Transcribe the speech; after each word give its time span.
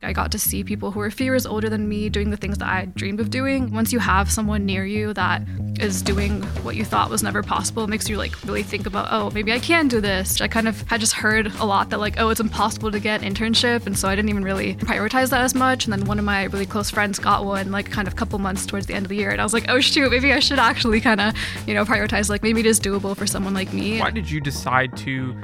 I 0.00 0.12
got 0.12 0.30
to 0.30 0.38
see 0.38 0.62
people 0.62 0.92
who 0.92 1.00
were 1.00 1.06
a 1.06 1.10
few 1.10 1.24
years 1.24 1.44
older 1.44 1.68
than 1.68 1.88
me 1.88 2.08
doing 2.08 2.30
the 2.30 2.36
things 2.36 2.58
that 2.58 2.68
I 2.68 2.84
dreamed 2.84 3.18
of 3.18 3.30
doing. 3.30 3.72
Once 3.72 3.92
you 3.92 3.98
have 3.98 4.30
someone 4.30 4.64
near 4.64 4.86
you 4.86 5.12
that 5.14 5.42
is 5.80 6.02
doing 6.02 6.40
what 6.62 6.76
you 6.76 6.84
thought 6.84 7.10
was 7.10 7.24
never 7.24 7.42
possible, 7.42 7.82
it 7.82 7.88
makes 7.88 8.08
you 8.08 8.16
like 8.16 8.40
really 8.44 8.62
think 8.62 8.86
about, 8.86 9.08
oh, 9.10 9.30
maybe 9.30 9.52
I 9.52 9.58
can 9.58 9.88
do 9.88 10.00
this. 10.00 10.40
I 10.40 10.46
kind 10.46 10.68
of 10.68 10.82
had 10.82 11.00
just 11.00 11.14
heard 11.14 11.48
a 11.48 11.64
lot 11.64 11.90
that 11.90 11.98
like, 11.98 12.14
oh, 12.20 12.28
it's 12.28 12.38
impossible 12.38 12.92
to 12.92 13.00
get 13.00 13.24
an 13.24 13.34
internship, 13.34 13.86
and 13.86 13.98
so 13.98 14.06
I 14.06 14.14
didn't 14.14 14.28
even 14.28 14.44
really 14.44 14.76
prioritize 14.76 15.30
that 15.30 15.40
as 15.40 15.56
much. 15.56 15.86
And 15.86 15.92
then 15.92 16.04
one 16.04 16.20
of 16.20 16.24
my 16.24 16.44
really 16.44 16.66
close 16.66 16.90
friends 16.90 17.18
got 17.18 17.44
one 17.44 17.72
like 17.72 17.90
kind 17.90 18.06
of 18.06 18.14
a 18.14 18.16
couple 18.16 18.38
months 18.38 18.66
towards 18.66 18.86
the 18.86 18.94
end 18.94 19.04
of 19.04 19.10
the 19.10 19.16
year, 19.16 19.30
and 19.30 19.40
I 19.40 19.44
was 19.44 19.52
like, 19.52 19.64
oh 19.68 19.80
shoot, 19.80 20.12
maybe 20.12 20.32
I 20.32 20.38
should 20.38 20.60
actually 20.60 21.00
kind 21.00 21.20
of 21.20 21.34
you 21.66 21.74
know 21.74 21.84
prioritize 21.84 22.30
like 22.30 22.44
maybe 22.44 22.60
it 22.60 22.66
is 22.66 22.78
doable 22.78 23.16
for 23.16 23.26
someone 23.26 23.52
like 23.52 23.72
me. 23.72 23.98
Why 23.98 24.12
did 24.12 24.30
you 24.30 24.40
decide 24.40 24.96
to 24.98 25.34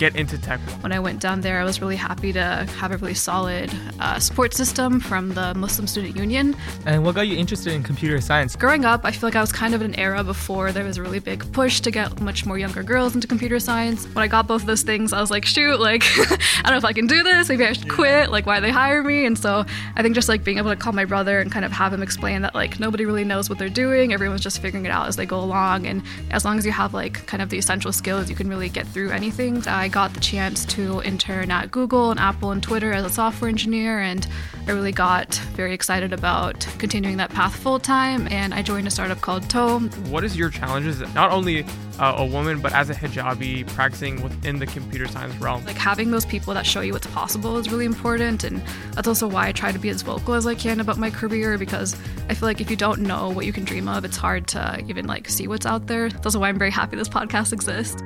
get 0.00 0.16
into 0.16 0.38
tech? 0.38 0.58
When 0.80 0.92
I 0.92 0.98
went 0.98 1.20
down 1.20 1.42
there, 1.42 1.60
I 1.60 1.64
was 1.64 1.80
really 1.80 1.94
happy 1.94 2.32
to 2.32 2.66
have 2.78 2.90
a 2.90 2.96
really 2.96 3.14
solid 3.14 3.70
uh, 4.00 4.18
support 4.18 4.54
system 4.54 4.98
from 4.98 5.34
the 5.34 5.52
Muslim 5.54 5.86
Student 5.86 6.16
Union. 6.16 6.56
And 6.86 7.04
what 7.04 7.14
got 7.14 7.28
you 7.28 7.36
interested 7.36 7.74
in 7.74 7.82
computer 7.82 8.18
science? 8.22 8.56
Growing 8.56 8.86
up, 8.86 9.02
I 9.04 9.12
feel 9.12 9.28
like 9.28 9.36
I 9.36 9.42
was 9.42 9.52
kind 9.52 9.74
of 9.74 9.82
in 9.82 9.92
an 9.92 10.00
era 10.00 10.24
before 10.24 10.72
there 10.72 10.84
was 10.84 10.96
a 10.96 11.02
really 11.02 11.18
big 11.18 11.40
push 11.52 11.80
to 11.80 11.90
get 11.90 12.18
much 12.20 12.46
more 12.46 12.58
younger 12.58 12.82
girls 12.82 13.14
into 13.14 13.28
computer 13.28 13.60
science. 13.60 14.06
When 14.06 14.22
I 14.22 14.26
got 14.26 14.46
both 14.46 14.62
of 14.62 14.66
those 14.66 14.82
things, 14.82 15.12
I 15.12 15.20
was 15.20 15.30
like, 15.30 15.44
shoot, 15.44 15.78
like, 15.78 16.02
I 16.18 16.62
don't 16.64 16.72
know 16.72 16.78
if 16.78 16.84
I 16.84 16.94
can 16.94 17.06
do 17.06 17.22
this. 17.22 17.50
Maybe 17.50 17.66
I 17.66 17.72
should 17.74 17.90
quit. 17.90 18.30
Like, 18.30 18.46
why 18.46 18.58
they 18.60 18.70
hire 18.70 19.02
me? 19.02 19.26
And 19.26 19.38
so 19.38 19.66
I 19.96 20.02
think 20.02 20.14
just 20.14 20.30
like 20.30 20.42
being 20.44 20.56
able 20.56 20.70
to 20.70 20.76
call 20.76 20.94
my 20.94 21.04
brother 21.04 21.40
and 21.40 21.52
kind 21.52 21.66
of 21.66 21.72
have 21.72 21.92
him 21.92 22.02
explain 22.02 22.40
that 22.40 22.54
like 22.54 22.80
nobody 22.80 23.04
really 23.04 23.24
knows 23.24 23.50
what 23.50 23.58
they're 23.58 23.68
doing. 23.68 24.14
Everyone's 24.14 24.40
just 24.40 24.62
figuring 24.62 24.86
it 24.86 24.90
out 24.90 25.08
as 25.08 25.16
they 25.16 25.26
go 25.26 25.40
along. 25.40 25.86
And 25.86 26.02
as 26.30 26.46
long 26.46 26.56
as 26.56 26.64
you 26.64 26.72
have 26.72 26.94
like 26.94 27.26
kind 27.26 27.42
of 27.42 27.50
the 27.50 27.58
essential 27.58 27.92
skills, 27.92 28.30
you 28.30 28.36
can 28.36 28.48
really 28.48 28.70
get 28.70 28.86
through 28.86 29.10
anything. 29.10 29.66
I 29.68 29.89
got 29.90 30.14
the 30.14 30.20
chance 30.20 30.64
to 30.66 31.02
intern 31.02 31.50
at 31.50 31.70
Google 31.70 32.10
and 32.10 32.20
Apple 32.20 32.52
and 32.52 32.62
Twitter 32.62 32.92
as 32.92 33.04
a 33.04 33.10
software 33.10 33.48
engineer, 33.48 34.00
and 34.00 34.26
I 34.66 34.72
really 34.72 34.92
got 34.92 35.34
very 35.54 35.74
excited 35.74 36.12
about 36.12 36.66
continuing 36.78 37.16
that 37.16 37.30
path 37.30 37.54
full 37.56 37.78
time. 37.78 38.28
And 38.28 38.54
I 38.54 38.62
joined 38.62 38.86
a 38.86 38.90
startup 38.90 39.20
called 39.20 39.48
Tome. 39.50 39.90
What 40.10 40.24
is 40.24 40.36
your 40.36 40.50
challenges, 40.50 41.00
not 41.14 41.30
only 41.32 41.64
uh, 41.98 42.14
a 42.18 42.24
woman, 42.24 42.60
but 42.60 42.72
as 42.72 42.88
a 42.88 42.94
hijabi 42.94 43.66
practicing 43.68 44.22
within 44.22 44.58
the 44.58 44.66
computer 44.66 45.08
science 45.08 45.34
realm? 45.36 45.64
Like 45.64 45.76
having 45.76 46.10
those 46.10 46.24
people 46.24 46.54
that 46.54 46.66
show 46.66 46.80
you 46.80 46.92
what's 46.92 47.06
possible 47.08 47.58
is 47.58 47.70
really 47.70 47.84
important, 47.84 48.44
and 48.44 48.62
that's 48.92 49.08
also 49.08 49.26
why 49.26 49.48
I 49.48 49.52
try 49.52 49.72
to 49.72 49.78
be 49.78 49.88
as 49.88 50.02
vocal 50.02 50.34
as 50.34 50.46
I 50.46 50.54
can 50.54 50.80
about 50.80 50.98
my 50.98 51.10
career 51.10 51.58
because 51.58 51.94
I 52.28 52.34
feel 52.34 52.48
like 52.48 52.60
if 52.60 52.70
you 52.70 52.76
don't 52.76 53.00
know 53.00 53.30
what 53.30 53.46
you 53.46 53.52
can 53.52 53.64
dream 53.64 53.88
of, 53.88 54.04
it's 54.04 54.16
hard 54.16 54.46
to 54.48 54.82
even 54.88 55.06
like 55.06 55.28
see 55.28 55.48
what's 55.48 55.66
out 55.66 55.86
there. 55.86 56.08
That's 56.08 56.26
also 56.26 56.38
why 56.40 56.48
I'm 56.48 56.58
very 56.58 56.70
happy 56.70 56.96
this 56.96 57.08
podcast 57.08 57.52
exists. 57.52 58.00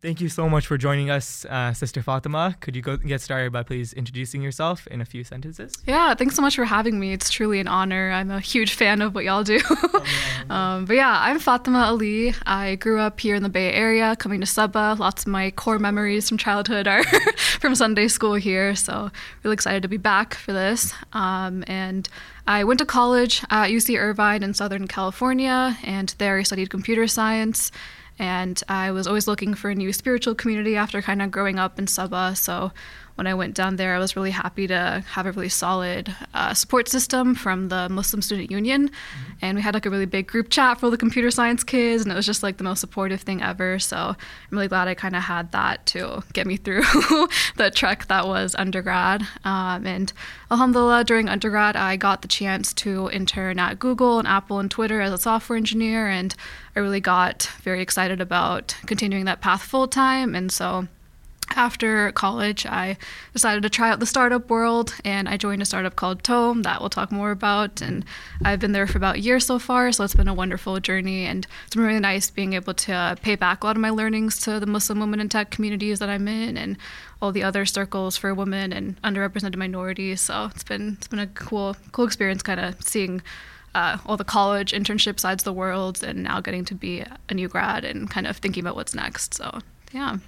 Thank 0.00 0.20
you 0.20 0.28
so 0.28 0.48
much 0.48 0.68
for 0.68 0.78
joining 0.78 1.10
us, 1.10 1.44
uh, 1.46 1.72
Sister 1.72 2.02
Fatima. 2.02 2.56
Could 2.60 2.76
you 2.76 2.82
go 2.82 2.96
get 2.96 3.20
started 3.20 3.50
by 3.50 3.64
please 3.64 3.92
introducing 3.92 4.40
yourself 4.40 4.86
in 4.86 5.00
a 5.00 5.04
few 5.04 5.24
sentences? 5.24 5.74
Yeah, 5.88 6.14
thanks 6.14 6.36
so 6.36 6.42
much 6.42 6.54
for 6.54 6.64
having 6.64 7.00
me. 7.00 7.12
It's 7.12 7.30
truly 7.30 7.58
an 7.58 7.66
honor. 7.66 8.12
I'm 8.12 8.30
a 8.30 8.38
huge 8.38 8.74
fan 8.74 9.02
of 9.02 9.16
what 9.16 9.24
y'all 9.24 9.42
do. 9.42 9.58
um, 10.50 10.84
but 10.84 10.94
yeah, 10.94 11.18
I'm 11.20 11.40
Fatima 11.40 11.80
Ali. 11.80 12.32
I 12.46 12.76
grew 12.76 13.00
up 13.00 13.18
here 13.18 13.34
in 13.34 13.42
the 13.42 13.48
Bay 13.48 13.72
Area, 13.72 14.14
coming 14.14 14.38
to 14.38 14.46
SABA. 14.46 15.00
Lots 15.00 15.22
of 15.22 15.28
my 15.32 15.50
core 15.50 15.80
memories 15.80 16.28
from 16.28 16.38
childhood 16.38 16.86
are 16.86 17.02
from 17.58 17.74
Sunday 17.74 18.06
school 18.06 18.34
here. 18.34 18.76
So 18.76 19.10
really 19.42 19.54
excited 19.54 19.82
to 19.82 19.88
be 19.88 19.96
back 19.96 20.34
for 20.34 20.52
this. 20.52 20.94
Um, 21.12 21.64
and 21.66 22.08
I 22.46 22.62
went 22.62 22.78
to 22.78 22.86
college 22.86 23.42
at 23.50 23.70
UC 23.70 23.98
Irvine 23.98 24.44
in 24.44 24.54
Southern 24.54 24.86
California, 24.86 25.76
and 25.82 26.14
there 26.18 26.38
I 26.38 26.44
studied 26.44 26.70
computer 26.70 27.08
science. 27.08 27.72
And 28.18 28.60
I 28.68 28.90
was 28.90 29.06
always 29.06 29.28
looking 29.28 29.54
for 29.54 29.70
a 29.70 29.74
new 29.74 29.92
spiritual 29.92 30.34
community 30.34 30.76
after 30.76 31.00
kind 31.00 31.22
of 31.22 31.30
growing 31.30 31.58
up 31.58 31.78
in 31.78 31.86
SABA. 31.86 32.36
So 32.36 32.72
when 33.18 33.26
I 33.26 33.34
went 33.34 33.54
down 33.54 33.74
there, 33.74 33.96
I 33.96 33.98
was 33.98 34.14
really 34.14 34.30
happy 34.30 34.68
to 34.68 35.02
have 35.10 35.26
a 35.26 35.32
really 35.32 35.48
solid 35.48 36.14
uh, 36.34 36.54
support 36.54 36.88
system 36.88 37.34
from 37.34 37.68
the 37.68 37.88
Muslim 37.88 38.22
Student 38.22 38.48
Union. 38.48 38.90
Mm-hmm. 38.90 39.32
And 39.42 39.56
we 39.56 39.62
had 39.62 39.74
like 39.74 39.86
a 39.86 39.90
really 39.90 40.06
big 40.06 40.28
group 40.28 40.50
chat 40.50 40.78
for 40.78 40.86
all 40.86 40.90
the 40.92 40.96
computer 40.96 41.32
science 41.32 41.64
kids, 41.64 42.04
and 42.04 42.12
it 42.12 42.14
was 42.14 42.26
just 42.26 42.44
like 42.44 42.58
the 42.58 42.64
most 42.64 42.78
supportive 42.78 43.20
thing 43.22 43.42
ever. 43.42 43.80
So 43.80 43.96
I'm 43.96 44.16
really 44.52 44.68
glad 44.68 44.86
I 44.86 44.94
kind 44.94 45.16
of 45.16 45.24
had 45.24 45.50
that 45.50 45.84
to 45.86 46.22
get 46.32 46.46
me 46.46 46.56
through 46.58 46.82
the 47.56 47.72
trek 47.74 48.06
that 48.06 48.28
was 48.28 48.54
undergrad. 48.54 49.26
Um, 49.44 49.84
and 49.84 50.12
alhamdulillah, 50.52 51.02
during 51.02 51.28
undergrad, 51.28 51.74
I 51.74 51.96
got 51.96 52.22
the 52.22 52.28
chance 52.28 52.72
to 52.74 53.10
intern 53.10 53.58
at 53.58 53.80
Google 53.80 54.20
and 54.20 54.28
Apple 54.28 54.60
and 54.60 54.70
Twitter 54.70 55.00
as 55.00 55.12
a 55.12 55.18
software 55.18 55.56
engineer. 55.56 56.06
And 56.06 56.36
I 56.76 56.78
really 56.78 57.00
got 57.00 57.50
very 57.62 57.82
excited 57.82 58.20
about 58.20 58.76
continuing 58.86 59.24
that 59.24 59.40
path 59.40 59.62
full 59.62 59.88
time. 59.88 60.36
And 60.36 60.52
so 60.52 60.86
after 61.56 62.12
college, 62.12 62.66
I 62.66 62.96
decided 63.32 63.62
to 63.62 63.70
try 63.70 63.90
out 63.90 64.00
the 64.00 64.06
startup 64.06 64.50
world 64.50 64.94
and 65.04 65.28
I 65.28 65.36
joined 65.36 65.62
a 65.62 65.64
startup 65.64 65.96
called 65.96 66.22
Tome 66.22 66.62
that 66.62 66.80
we'll 66.80 66.90
talk 66.90 67.10
more 67.10 67.30
about. 67.30 67.80
And 67.80 68.04
I've 68.44 68.60
been 68.60 68.72
there 68.72 68.86
for 68.86 68.98
about 68.98 69.16
a 69.16 69.20
year 69.20 69.40
so 69.40 69.58
far, 69.58 69.90
so 69.92 70.04
it's 70.04 70.14
been 70.14 70.28
a 70.28 70.34
wonderful 70.34 70.78
journey. 70.80 71.24
And 71.24 71.46
it's 71.66 71.74
been 71.74 71.84
really 71.84 72.00
nice 72.00 72.30
being 72.30 72.52
able 72.52 72.74
to 72.74 73.16
pay 73.22 73.34
back 73.34 73.62
a 73.62 73.66
lot 73.66 73.76
of 73.76 73.82
my 73.82 73.90
learnings 73.90 74.40
to 74.42 74.60
the 74.60 74.66
Muslim 74.66 75.00
women 75.00 75.20
in 75.20 75.28
tech 75.28 75.50
communities 75.50 75.98
that 75.98 76.08
I'm 76.08 76.28
in 76.28 76.56
and 76.56 76.76
all 77.20 77.32
the 77.32 77.42
other 77.42 77.66
circles 77.66 78.16
for 78.16 78.32
women 78.34 78.72
and 78.72 79.00
underrepresented 79.02 79.56
minorities. 79.56 80.20
So 80.20 80.50
it's 80.54 80.64
been 80.64 80.94
it's 80.98 81.08
been 81.08 81.18
a 81.18 81.26
cool 81.26 81.76
cool 81.92 82.04
experience 82.04 82.42
kind 82.42 82.60
of 82.60 82.82
seeing 82.82 83.22
uh, 83.74 83.98
all 84.06 84.16
the 84.16 84.24
college 84.24 84.72
internship 84.72 85.20
sides 85.20 85.42
of 85.42 85.44
the 85.44 85.52
world 85.52 86.02
and 86.02 86.22
now 86.22 86.40
getting 86.40 86.64
to 86.64 86.74
be 86.74 87.04
a 87.28 87.34
new 87.34 87.48
grad 87.48 87.84
and 87.84 88.10
kind 88.10 88.26
of 88.26 88.36
thinking 88.36 88.62
about 88.62 88.76
what's 88.76 88.94
next. 88.94 89.34
So 89.34 89.60
yeah. 89.92 90.18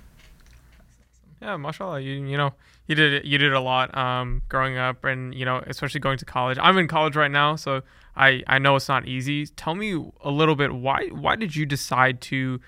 Yeah, 1.40 1.56
mashallah. 1.56 2.00
You 2.00 2.24
you 2.24 2.36
know 2.36 2.52
you 2.86 2.94
did 2.94 3.24
you 3.24 3.38
did 3.38 3.52
a 3.52 3.60
lot 3.60 3.96
um, 3.96 4.42
growing 4.48 4.76
up, 4.76 5.04
and 5.04 5.34
you 5.34 5.44
know 5.44 5.62
especially 5.66 6.00
going 6.00 6.18
to 6.18 6.24
college. 6.24 6.58
I'm 6.60 6.76
in 6.76 6.86
college 6.86 7.16
right 7.16 7.30
now, 7.30 7.56
so 7.56 7.80
I 8.14 8.42
I 8.46 8.58
know 8.58 8.76
it's 8.76 8.88
not 8.88 9.06
easy. 9.06 9.46
Tell 9.46 9.74
me 9.74 9.92
a 10.22 10.30
little 10.30 10.54
bit 10.54 10.72
why 10.74 11.06
why 11.08 11.36
did 11.36 11.56
you 11.56 11.64
decide 11.64 12.20
to 12.22 12.60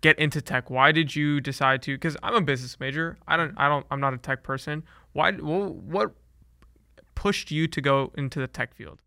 get 0.00 0.18
into 0.18 0.40
tech? 0.40 0.70
Why 0.70 0.92
did 0.92 1.16
you 1.16 1.40
decide 1.40 1.82
to? 1.82 1.94
Because 1.94 2.16
I'm 2.22 2.34
a 2.34 2.40
business 2.40 2.78
major. 2.78 3.18
I 3.26 3.36
don't 3.36 3.52
I 3.56 3.68
don't 3.68 3.84
I'm 3.90 4.00
not 4.00 4.14
a 4.14 4.18
tech 4.18 4.44
person. 4.44 4.84
Why 5.12 5.32
what 5.32 6.12
pushed 7.16 7.50
you 7.50 7.66
to 7.66 7.80
go 7.80 8.12
into 8.16 8.38
the 8.38 8.46
tech 8.46 8.74
field? 8.74 9.00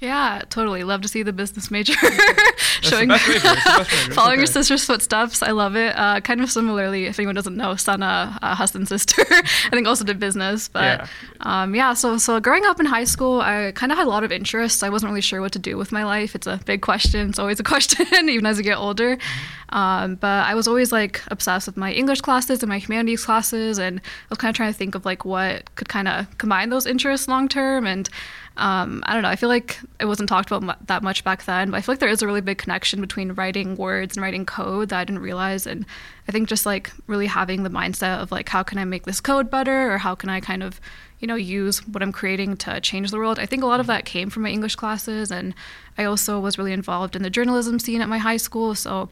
Yeah, 0.00 0.40
totally. 0.48 0.82
Love 0.82 1.02
to 1.02 1.08
see 1.08 1.22
the 1.22 1.32
business 1.32 1.70
major 1.70 1.92
showing, 2.80 3.10
following 4.12 4.32
okay. 4.32 4.36
your 4.38 4.46
sister's 4.46 4.82
footsteps. 4.82 5.42
I 5.42 5.50
love 5.50 5.76
it. 5.76 5.94
Uh, 5.94 6.22
kind 6.22 6.40
of 6.40 6.50
similarly, 6.50 7.04
if 7.04 7.18
anyone 7.18 7.34
doesn't 7.34 7.54
know, 7.54 7.76
Sana, 7.76 8.38
uh, 8.40 8.54
Hasan's 8.54 8.88
sister, 8.88 9.22
I 9.30 9.70
think 9.70 9.86
also 9.86 10.02
did 10.04 10.18
business. 10.18 10.68
But 10.68 11.00
yeah. 11.00 11.06
Um, 11.40 11.74
yeah, 11.74 11.92
so 11.92 12.16
so 12.16 12.40
growing 12.40 12.64
up 12.64 12.80
in 12.80 12.86
high 12.86 13.04
school, 13.04 13.42
I 13.42 13.72
kind 13.74 13.92
of 13.92 13.98
had 13.98 14.06
a 14.06 14.10
lot 14.10 14.24
of 14.24 14.32
interests. 14.32 14.82
I 14.82 14.88
wasn't 14.88 15.10
really 15.10 15.20
sure 15.20 15.42
what 15.42 15.52
to 15.52 15.58
do 15.58 15.76
with 15.76 15.92
my 15.92 16.04
life. 16.04 16.34
It's 16.34 16.46
a 16.46 16.58
big 16.64 16.80
question. 16.80 17.28
It's 17.28 17.38
always 17.38 17.60
a 17.60 17.64
question, 17.64 18.06
even 18.30 18.46
as 18.46 18.56
you 18.56 18.64
get 18.64 18.78
older. 18.78 19.18
Um, 19.68 20.14
but 20.14 20.46
I 20.46 20.54
was 20.54 20.66
always 20.66 20.92
like 20.92 21.20
obsessed 21.28 21.66
with 21.66 21.76
my 21.76 21.92
English 21.92 22.22
classes 22.22 22.62
and 22.62 22.70
my 22.70 22.78
humanities 22.78 23.22
classes, 23.22 23.78
and 23.78 24.00
I 24.00 24.26
was 24.30 24.38
kind 24.38 24.48
of 24.48 24.56
trying 24.56 24.72
to 24.72 24.78
think 24.78 24.94
of 24.94 25.04
like 25.04 25.26
what 25.26 25.74
could 25.74 25.90
kind 25.90 26.08
of 26.08 26.26
combine 26.38 26.70
those 26.70 26.86
interests 26.86 27.28
long 27.28 27.48
term 27.48 27.86
and 27.86 28.08
um, 28.60 29.02
I 29.06 29.14
don't 29.14 29.22
know. 29.22 29.28
I 29.28 29.36
feel 29.36 29.48
like 29.48 29.80
it 29.98 30.04
wasn't 30.04 30.28
talked 30.28 30.50
about 30.50 30.86
that 30.86 31.02
much 31.02 31.24
back 31.24 31.44
then, 31.46 31.70
but 31.70 31.78
I 31.78 31.80
feel 31.80 31.94
like 31.94 31.98
there 31.98 32.10
is 32.10 32.20
a 32.20 32.26
really 32.26 32.42
big 32.42 32.58
connection 32.58 33.00
between 33.00 33.32
writing 33.32 33.74
words 33.76 34.16
and 34.16 34.22
writing 34.22 34.44
code 34.44 34.90
that 34.90 34.98
I 35.00 35.04
didn't 35.04 35.22
realize. 35.22 35.66
And 35.66 35.86
I 36.28 36.32
think 36.32 36.48
just 36.48 36.66
like 36.66 36.92
really 37.06 37.26
having 37.26 37.62
the 37.62 37.70
mindset 37.70 38.20
of 38.20 38.30
like, 38.30 38.50
how 38.50 38.62
can 38.62 38.78
I 38.78 38.84
make 38.84 39.04
this 39.04 39.20
code 39.20 39.50
better, 39.50 39.92
or 39.92 39.98
how 39.98 40.14
can 40.14 40.28
I 40.28 40.40
kind 40.40 40.62
of, 40.62 40.78
you 41.20 41.26
know, 41.26 41.34
use 41.34 41.86
what 41.88 42.02
I'm 42.02 42.12
creating 42.12 42.58
to 42.58 42.80
change 42.80 43.10
the 43.10 43.18
world. 43.18 43.38
I 43.38 43.46
think 43.46 43.62
a 43.62 43.66
lot 43.66 43.80
of 43.80 43.86
that 43.86 44.04
came 44.04 44.28
from 44.28 44.42
my 44.42 44.50
English 44.50 44.76
classes, 44.76 45.32
and 45.32 45.54
I 45.96 46.04
also 46.04 46.38
was 46.38 46.58
really 46.58 46.72
involved 46.72 47.16
in 47.16 47.22
the 47.22 47.30
journalism 47.30 47.78
scene 47.78 48.02
at 48.02 48.08
my 48.08 48.18
high 48.18 48.36
school, 48.36 48.74
so 48.74 49.08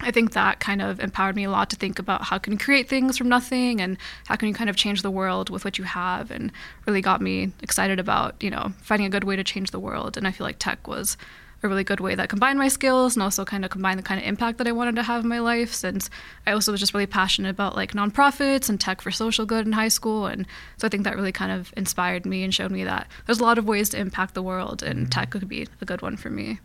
I 0.00 0.10
think 0.10 0.32
that 0.32 0.60
kind 0.60 0.82
of 0.82 1.00
empowered 1.00 1.36
me 1.36 1.44
a 1.44 1.50
lot 1.50 1.70
to 1.70 1.76
think 1.76 1.98
about 1.98 2.24
how 2.24 2.38
can 2.38 2.52
you 2.52 2.58
create 2.58 2.88
things 2.88 3.16
from 3.16 3.28
nothing 3.28 3.80
and 3.80 3.96
how 4.26 4.36
can 4.36 4.48
you 4.48 4.54
kind 4.54 4.68
of 4.68 4.76
change 4.76 5.02
the 5.02 5.10
world 5.10 5.48
with 5.48 5.64
what 5.64 5.78
you 5.78 5.84
have 5.84 6.30
and 6.30 6.52
really 6.86 7.00
got 7.00 7.22
me 7.22 7.52
excited 7.62 7.98
about, 7.98 8.40
you 8.42 8.50
know, 8.50 8.72
finding 8.82 9.06
a 9.06 9.10
good 9.10 9.24
way 9.24 9.36
to 9.36 9.44
change 9.44 9.70
the 9.70 9.80
world. 9.80 10.16
And 10.16 10.26
I 10.26 10.32
feel 10.32 10.46
like 10.46 10.58
tech 10.58 10.86
was 10.86 11.16
a 11.62 11.68
really 11.68 11.84
good 11.84 12.00
way 12.00 12.14
that 12.14 12.28
combined 12.28 12.58
my 12.58 12.68
skills 12.68 13.16
and 13.16 13.22
also 13.22 13.44
kind 13.44 13.64
of 13.64 13.70
combined 13.70 13.98
the 13.98 14.02
kind 14.02 14.20
of 14.20 14.26
impact 14.26 14.58
that 14.58 14.68
I 14.68 14.72
wanted 14.72 14.96
to 14.96 15.02
have 15.02 15.22
in 15.22 15.28
my 15.28 15.38
life 15.38 15.72
since 15.72 16.10
I 16.46 16.52
also 16.52 16.72
was 16.72 16.80
just 16.80 16.92
really 16.92 17.06
passionate 17.06 17.50
about 17.50 17.74
like 17.74 17.92
nonprofits 17.92 18.68
and 18.68 18.78
tech 18.78 19.00
for 19.00 19.10
social 19.10 19.46
good 19.46 19.66
in 19.66 19.72
high 19.72 19.88
school 19.88 20.26
and 20.26 20.46
so 20.76 20.86
I 20.86 20.90
think 20.90 21.04
that 21.04 21.16
really 21.16 21.32
kind 21.32 21.52
of 21.52 21.72
inspired 21.76 22.26
me 22.26 22.44
and 22.44 22.54
showed 22.54 22.70
me 22.70 22.84
that 22.84 23.08
there's 23.24 23.40
a 23.40 23.44
lot 23.44 23.56
of 23.56 23.66
ways 23.66 23.88
to 23.90 23.98
impact 23.98 24.34
the 24.34 24.42
world 24.42 24.82
and 24.82 25.00
mm-hmm. 25.00 25.08
tech 25.08 25.30
could 25.30 25.48
be 25.48 25.66
a 25.80 25.84
good 25.84 26.02
one 26.02 26.16
for 26.16 26.28
me. 26.28 26.60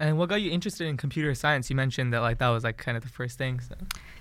And 0.00 0.18
what 0.18 0.28
got 0.28 0.42
you 0.42 0.50
interested 0.50 0.86
in 0.86 0.96
computer 0.96 1.34
science? 1.34 1.70
You 1.70 1.76
mentioned 1.76 2.12
that 2.12 2.20
like 2.20 2.38
that 2.38 2.48
was 2.48 2.64
like 2.64 2.78
kind 2.78 2.96
of 2.96 3.02
the 3.02 3.08
first 3.08 3.38
thing. 3.38 3.60
So. 3.60 3.74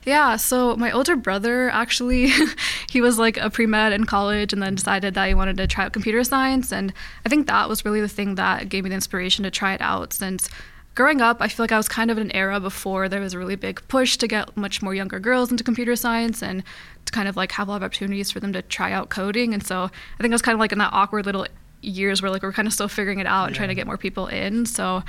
Yeah, 0.05 0.35
so 0.35 0.75
my 0.75 0.91
older 0.91 1.15
brother 1.15 1.69
actually, 1.69 2.31
he 2.89 3.01
was 3.01 3.17
like 3.17 3.37
a 3.37 3.49
pre 3.49 3.65
med 3.65 3.93
in 3.93 4.05
college 4.05 4.53
and 4.53 4.61
then 4.61 4.75
decided 4.75 5.13
that 5.15 5.27
he 5.27 5.33
wanted 5.33 5.57
to 5.57 5.67
try 5.67 5.85
out 5.85 5.93
computer 5.93 6.23
science. 6.23 6.71
And 6.71 6.93
I 7.25 7.29
think 7.29 7.47
that 7.47 7.67
was 7.69 7.85
really 7.85 8.01
the 8.01 8.07
thing 8.07 8.35
that 8.35 8.69
gave 8.69 8.83
me 8.83 8.89
the 8.89 8.95
inspiration 8.95 9.43
to 9.43 9.51
try 9.51 9.73
it 9.73 9.81
out 9.81 10.13
since 10.13 10.49
growing 10.95 11.21
up, 11.21 11.37
I 11.39 11.47
feel 11.47 11.63
like 11.63 11.71
I 11.71 11.77
was 11.77 11.87
kind 11.87 12.11
of 12.11 12.17
in 12.17 12.27
an 12.27 12.35
era 12.35 12.59
before 12.59 13.09
there 13.09 13.19
was 13.19 13.33
a 13.33 13.39
really 13.39 13.55
big 13.55 13.81
push 13.87 14.17
to 14.17 14.27
get 14.27 14.55
much 14.55 14.81
more 14.81 14.93
younger 14.93 15.19
girls 15.19 15.51
into 15.51 15.63
computer 15.63 15.95
science 15.95 16.43
and 16.43 16.63
to 17.05 17.11
kind 17.11 17.27
of 17.27 17.35
like 17.35 17.51
have 17.53 17.67
a 17.67 17.71
lot 17.71 17.77
of 17.77 17.83
opportunities 17.83 18.31
for 18.31 18.39
them 18.39 18.53
to 18.53 18.61
try 18.61 18.91
out 18.91 19.09
coding. 19.09 19.53
And 19.53 19.65
so 19.65 19.83
I 19.85 20.21
think 20.21 20.31
I 20.31 20.35
was 20.35 20.41
kind 20.41 20.53
of 20.53 20.59
like 20.59 20.71
in 20.71 20.77
that 20.77 20.93
awkward 20.93 21.25
little 21.25 21.47
years 21.81 22.21
where 22.21 22.31
like 22.31 22.43
we're 22.43 22.53
kind 22.53 22.67
of 22.67 22.73
still 22.73 22.87
figuring 22.87 23.19
it 23.19 23.27
out 23.27 23.47
and 23.47 23.55
trying 23.55 23.69
to 23.69 23.75
get 23.75 23.87
more 23.87 23.97
people 23.97 24.27
in. 24.27 24.65
So 24.65 25.03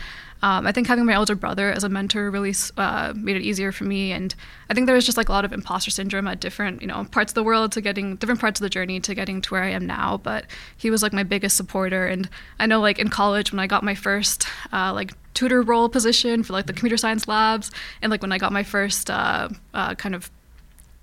um, 0.45 0.67
I 0.67 0.73
think 0.73 0.87
having 0.87 1.07
my 1.07 1.15
older 1.15 1.35
brother 1.35 1.73
as 1.73 1.85
a 1.85 1.89
mentor 1.89 2.31
really 2.31 2.55
uh, 2.77 3.15
made 3.17 3.35
it 3.37 3.41
easier 3.41 3.73
for 3.73 3.85
me. 3.85 4.13
And 4.13 4.35
I 4.69 4.75
think 4.75 4.85
there 4.85 4.95
was 4.95 5.07
just 5.07 5.17
like 5.17 5.31
a 5.31 5.33
lot 5.33 5.47
of 5.47 5.55
imposter 5.55 5.91
syndrome 5.91 6.29
at 6.29 6.39
different 6.39 6.83
you 6.83 6.87
know 6.87 7.07
parts 7.11 7.31
of 7.31 7.35
the 7.35 7.43
world 7.43 7.73
to 7.73 7.81
getting 7.81 8.17
different 8.17 8.43
parts 8.43 8.61
of 8.61 8.63
the 8.63 8.69
journey 8.69 9.01
to 9.01 9.15
getting 9.15 9.41
to 9.41 9.51
where 9.55 9.63
I 9.63 9.71
am 9.71 9.87
now. 9.87 10.19
But 10.19 10.45
he 10.77 10.91
was 10.91 11.03
like 11.03 11.15
my 11.15 11.23
biggest 11.23 11.57
supporter. 11.57 12.07
And 12.07 12.29
I 12.59 12.67
know 12.67 12.83
like 12.83 12.99
in 12.99 13.09
college 13.09 13.53
when 13.53 13.59
I 13.59 13.67
got 13.67 13.83
my 13.83 13.95
first 13.95 14.47
uh, 14.71 14.93
like 14.93 15.13
tutor 15.33 15.63
role 15.63 15.89
position 15.89 16.43
for 16.43 16.53
like 16.53 16.67
the 16.67 16.75
computer 16.75 16.99
science 16.99 17.27
labs 17.27 17.71
and 18.03 18.11
like 18.11 18.21
when 18.21 18.31
I 18.31 18.37
got 18.37 18.53
my 18.53 18.65
first 18.65 19.11
uh, 19.11 19.49
uh 19.73 19.95
kind 19.95 20.15
of 20.15 20.31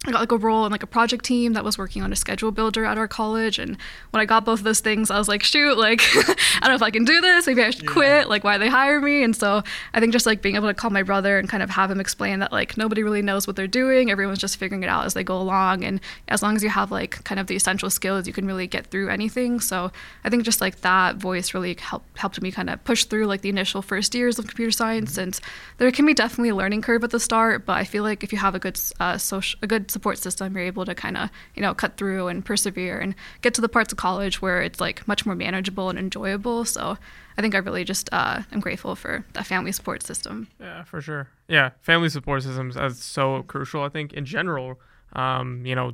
I 0.07 0.11
got 0.11 0.19
like 0.19 0.31
a 0.31 0.37
role 0.37 0.65
in 0.65 0.71
like 0.71 0.81
a 0.81 0.87
project 0.87 1.23
team 1.23 1.53
that 1.53 1.63
was 1.63 1.77
working 1.77 2.01
on 2.01 2.11
a 2.11 2.15
schedule 2.15 2.49
builder 2.49 2.85
at 2.85 2.97
our 2.97 3.07
college. 3.07 3.59
And 3.59 3.77
when 4.09 4.19
I 4.19 4.25
got 4.25 4.45
both 4.45 4.59
of 4.59 4.63
those 4.63 4.79
things, 4.79 5.11
I 5.11 5.19
was 5.19 5.27
like, 5.27 5.43
shoot, 5.43 5.77
like, 5.77 6.01
I 6.15 6.35
don't 6.61 6.69
know 6.69 6.75
if 6.75 6.81
I 6.81 6.89
can 6.89 7.05
do 7.05 7.21
this. 7.21 7.45
Maybe 7.45 7.61
I 7.61 7.69
should 7.69 7.83
yeah. 7.83 7.91
quit. 7.91 8.27
Like, 8.27 8.43
why 8.43 8.57
they 8.57 8.67
hire 8.67 8.99
me? 8.99 9.23
And 9.23 9.35
so 9.35 9.61
I 9.93 9.99
think 9.99 10.11
just 10.11 10.25
like 10.25 10.41
being 10.41 10.55
able 10.55 10.69
to 10.69 10.73
call 10.73 10.89
my 10.89 11.03
brother 11.03 11.37
and 11.37 11.47
kind 11.47 11.61
of 11.61 11.69
have 11.69 11.91
him 11.91 11.99
explain 11.99 12.39
that 12.39 12.51
like 12.51 12.77
nobody 12.77 13.03
really 13.03 13.21
knows 13.21 13.45
what 13.45 13.55
they're 13.55 13.67
doing. 13.67 14.09
Everyone's 14.09 14.39
just 14.39 14.57
figuring 14.57 14.81
it 14.81 14.89
out 14.89 15.05
as 15.05 15.13
they 15.13 15.23
go 15.23 15.39
along. 15.39 15.83
And 15.83 16.01
as 16.29 16.41
long 16.41 16.55
as 16.55 16.63
you 16.63 16.69
have 16.69 16.91
like 16.91 17.23
kind 17.23 17.39
of 17.39 17.45
the 17.45 17.55
essential 17.55 17.91
skills, 17.91 18.25
you 18.25 18.33
can 18.33 18.47
really 18.47 18.65
get 18.65 18.87
through 18.87 19.09
anything. 19.09 19.59
So 19.59 19.91
I 20.23 20.29
think 20.29 20.45
just 20.45 20.61
like 20.61 20.81
that 20.81 21.17
voice 21.17 21.53
really 21.53 21.77
helped 21.79 22.17
helped 22.17 22.41
me 22.41 22.51
kind 22.51 22.71
of 22.71 22.83
push 22.85 23.05
through 23.05 23.27
like 23.27 23.41
the 23.41 23.49
initial 23.49 23.83
first 23.83 24.15
years 24.15 24.39
of 24.39 24.47
computer 24.47 24.71
science. 24.71 25.11
Mm-hmm. 25.11 25.21
And 25.21 25.39
there 25.77 25.91
can 25.91 26.07
be 26.07 26.15
definitely 26.15 26.49
a 26.49 26.55
learning 26.55 26.81
curve 26.81 27.03
at 27.03 27.11
the 27.11 27.19
start, 27.19 27.67
but 27.67 27.77
I 27.77 27.83
feel 27.83 28.01
like 28.01 28.23
if 28.23 28.31
you 28.31 28.39
have 28.39 28.55
a 28.55 28.59
good 28.59 28.79
uh, 28.99 29.19
social, 29.19 29.59
a 29.61 29.67
good 29.67 29.90
support 29.91 30.17
system, 30.17 30.55
you're 30.55 30.65
able 30.65 30.85
to 30.85 30.95
kind 30.95 31.17
of, 31.17 31.29
you 31.55 31.61
know, 31.61 31.73
cut 31.73 31.97
through 31.97 32.27
and 32.27 32.43
persevere 32.43 32.99
and 32.99 33.15
get 33.41 33.53
to 33.55 33.61
the 33.61 33.69
parts 33.69 33.91
of 33.91 33.97
college 33.97 34.41
where 34.41 34.61
it's 34.61 34.79
like 34.79 35.07
much 35.07 35.25
more 35.25 35.35
manageable 35.35 35.89
and 35.89 35.99
enjoyable. 35.99 36.65
So 36.65 36.97
I 37.37 37.41
think 37.41 37.55
I 37.55 37.59
really 37.59 37.83
just 37.83 38.09
uh, 38.11 38.41
am 38.51 38.59
grateful 38.59 38.95
for 38.95 39.25
that 39.33 39.45
family 39.45 39.71
support 39.71 40.03
system. 40.03 40.47
Yeah, 40.59 40.83
for 40.83 41.01
sure. 41.01 41.27
Yeah, 41.47 41.71
family 41.81 42.09
support 42.09 42.43
systems 42.43 42.75
is 42.75 43.03
so 43.03 43.43
crucial. 43.43 43.83
I 43.83 43.89
think 43.89 44.13
in 44.13 44.25
general, 44.25 44.79
um, 45.13 45.65
you 45.65 45.75
know, 45.75 45.93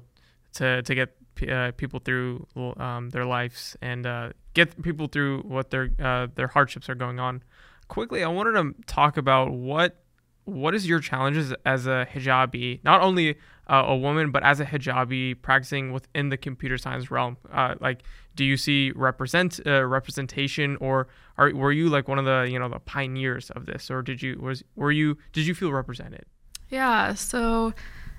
to 0.54 0.82
to 0.82 0.96
get 0.96 1.16
uh, 1.50 1.72
people 1.78 2.00
through 2.00 2.48
um, 2.78 3.10
their 3.10 3.26
lives 3.26 3.76
and 3.82 4.06
uh, 4.06 4.30
get 4.54 4.82
people 4.82 5.08
through 5.08 5.42
what 5.42 5.70
their 5.70 5.90
uh, 6.00 6.28
their 6.36 6.48
hardships 6.48 6.90
are 6.90 6.96
going 6.96 7.20
on. 7.20 7.44
Quickly, 7.88 8.24
I 8.24 8.28
wanted 8.28 8.54
to 8.54 8.74
talk 8.86 9.18
about 9.18 9.52
what 9.52 10.04
what 10.46 10.74
is 10.74 10.88
your 10.88 11.00
challenges 11.00 11.54
as 11.66 11.88
a 11.88 12.08
hijabi, 12.14 12.84
not 12.84 13.02
only 13.02 13.38
uh, 13.68 13.84
a 13.88 13.96
woman, 13.96 14.32
but 14.32 14.44
as 14.44 14.60
a 14.60 14.66
hijabi 14.66 15.40
practicing 15.42 15.92
within 15.92 16.30
the 16.30 16.38
computer 16.38 16.78
science 16.78 17.12
realm? 17.12 17.38
Uh, 17.52 17.76
like, 17.80 18.04
do 18.36 18.44
you 18.44 18.58
see 18.58 18.92
represent 18.92 19.60
uh, 19.66 19.86
representation, 19.86 20.78
or 20.78 21.08
are 21.38 21.54
were 21.54 21.72
you 21.72 21.90
like 21.90 22.08
one 22.08 22.20
of 22.20 22.26
the 22.26 22.48
you 22.50 22.58
know 22.58 22.70
the 22.70 22.80
pioneers 22.80 23.50
of 23.52 23.66
this, 23.66 23.92
or 23.92 24.02
did 24.02 24.22
you 24.22 24.38
was 24.42 24.64
were 24.76 24.92
you 24.92 25.18
did 25.34 25.46
you 25.46 25.54
feel 25.54 25.72
represented? 25.72 26.26
Yeah, 26.70 27.14
so 27.14 27.74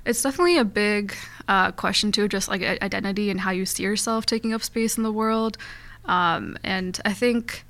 it's 0.04 0.22
definitely 0.22 0.58
a 0.58 0.64
big 0.64 1.14
uh, 1.48 1.72
question 1.72 2.12
too, 2.12 2.28
just 2.28 2.48
like 2.48 2.62
identity 2.82 3.30
and 3.30 3.40
how 3.40 3.50
you 3.50 3.66
see 3.66 3.82
yourself 3.82 4.26
taking 4.26 4.52
up 4.54 4.62
space 4.62 4.96
in 4.96 5.02
the 5.02 5.12
world. 5.12 5.58
Um, 6.06 6.56
and 6.64 6.98
I 7.04 7.12
think 7.12 7.64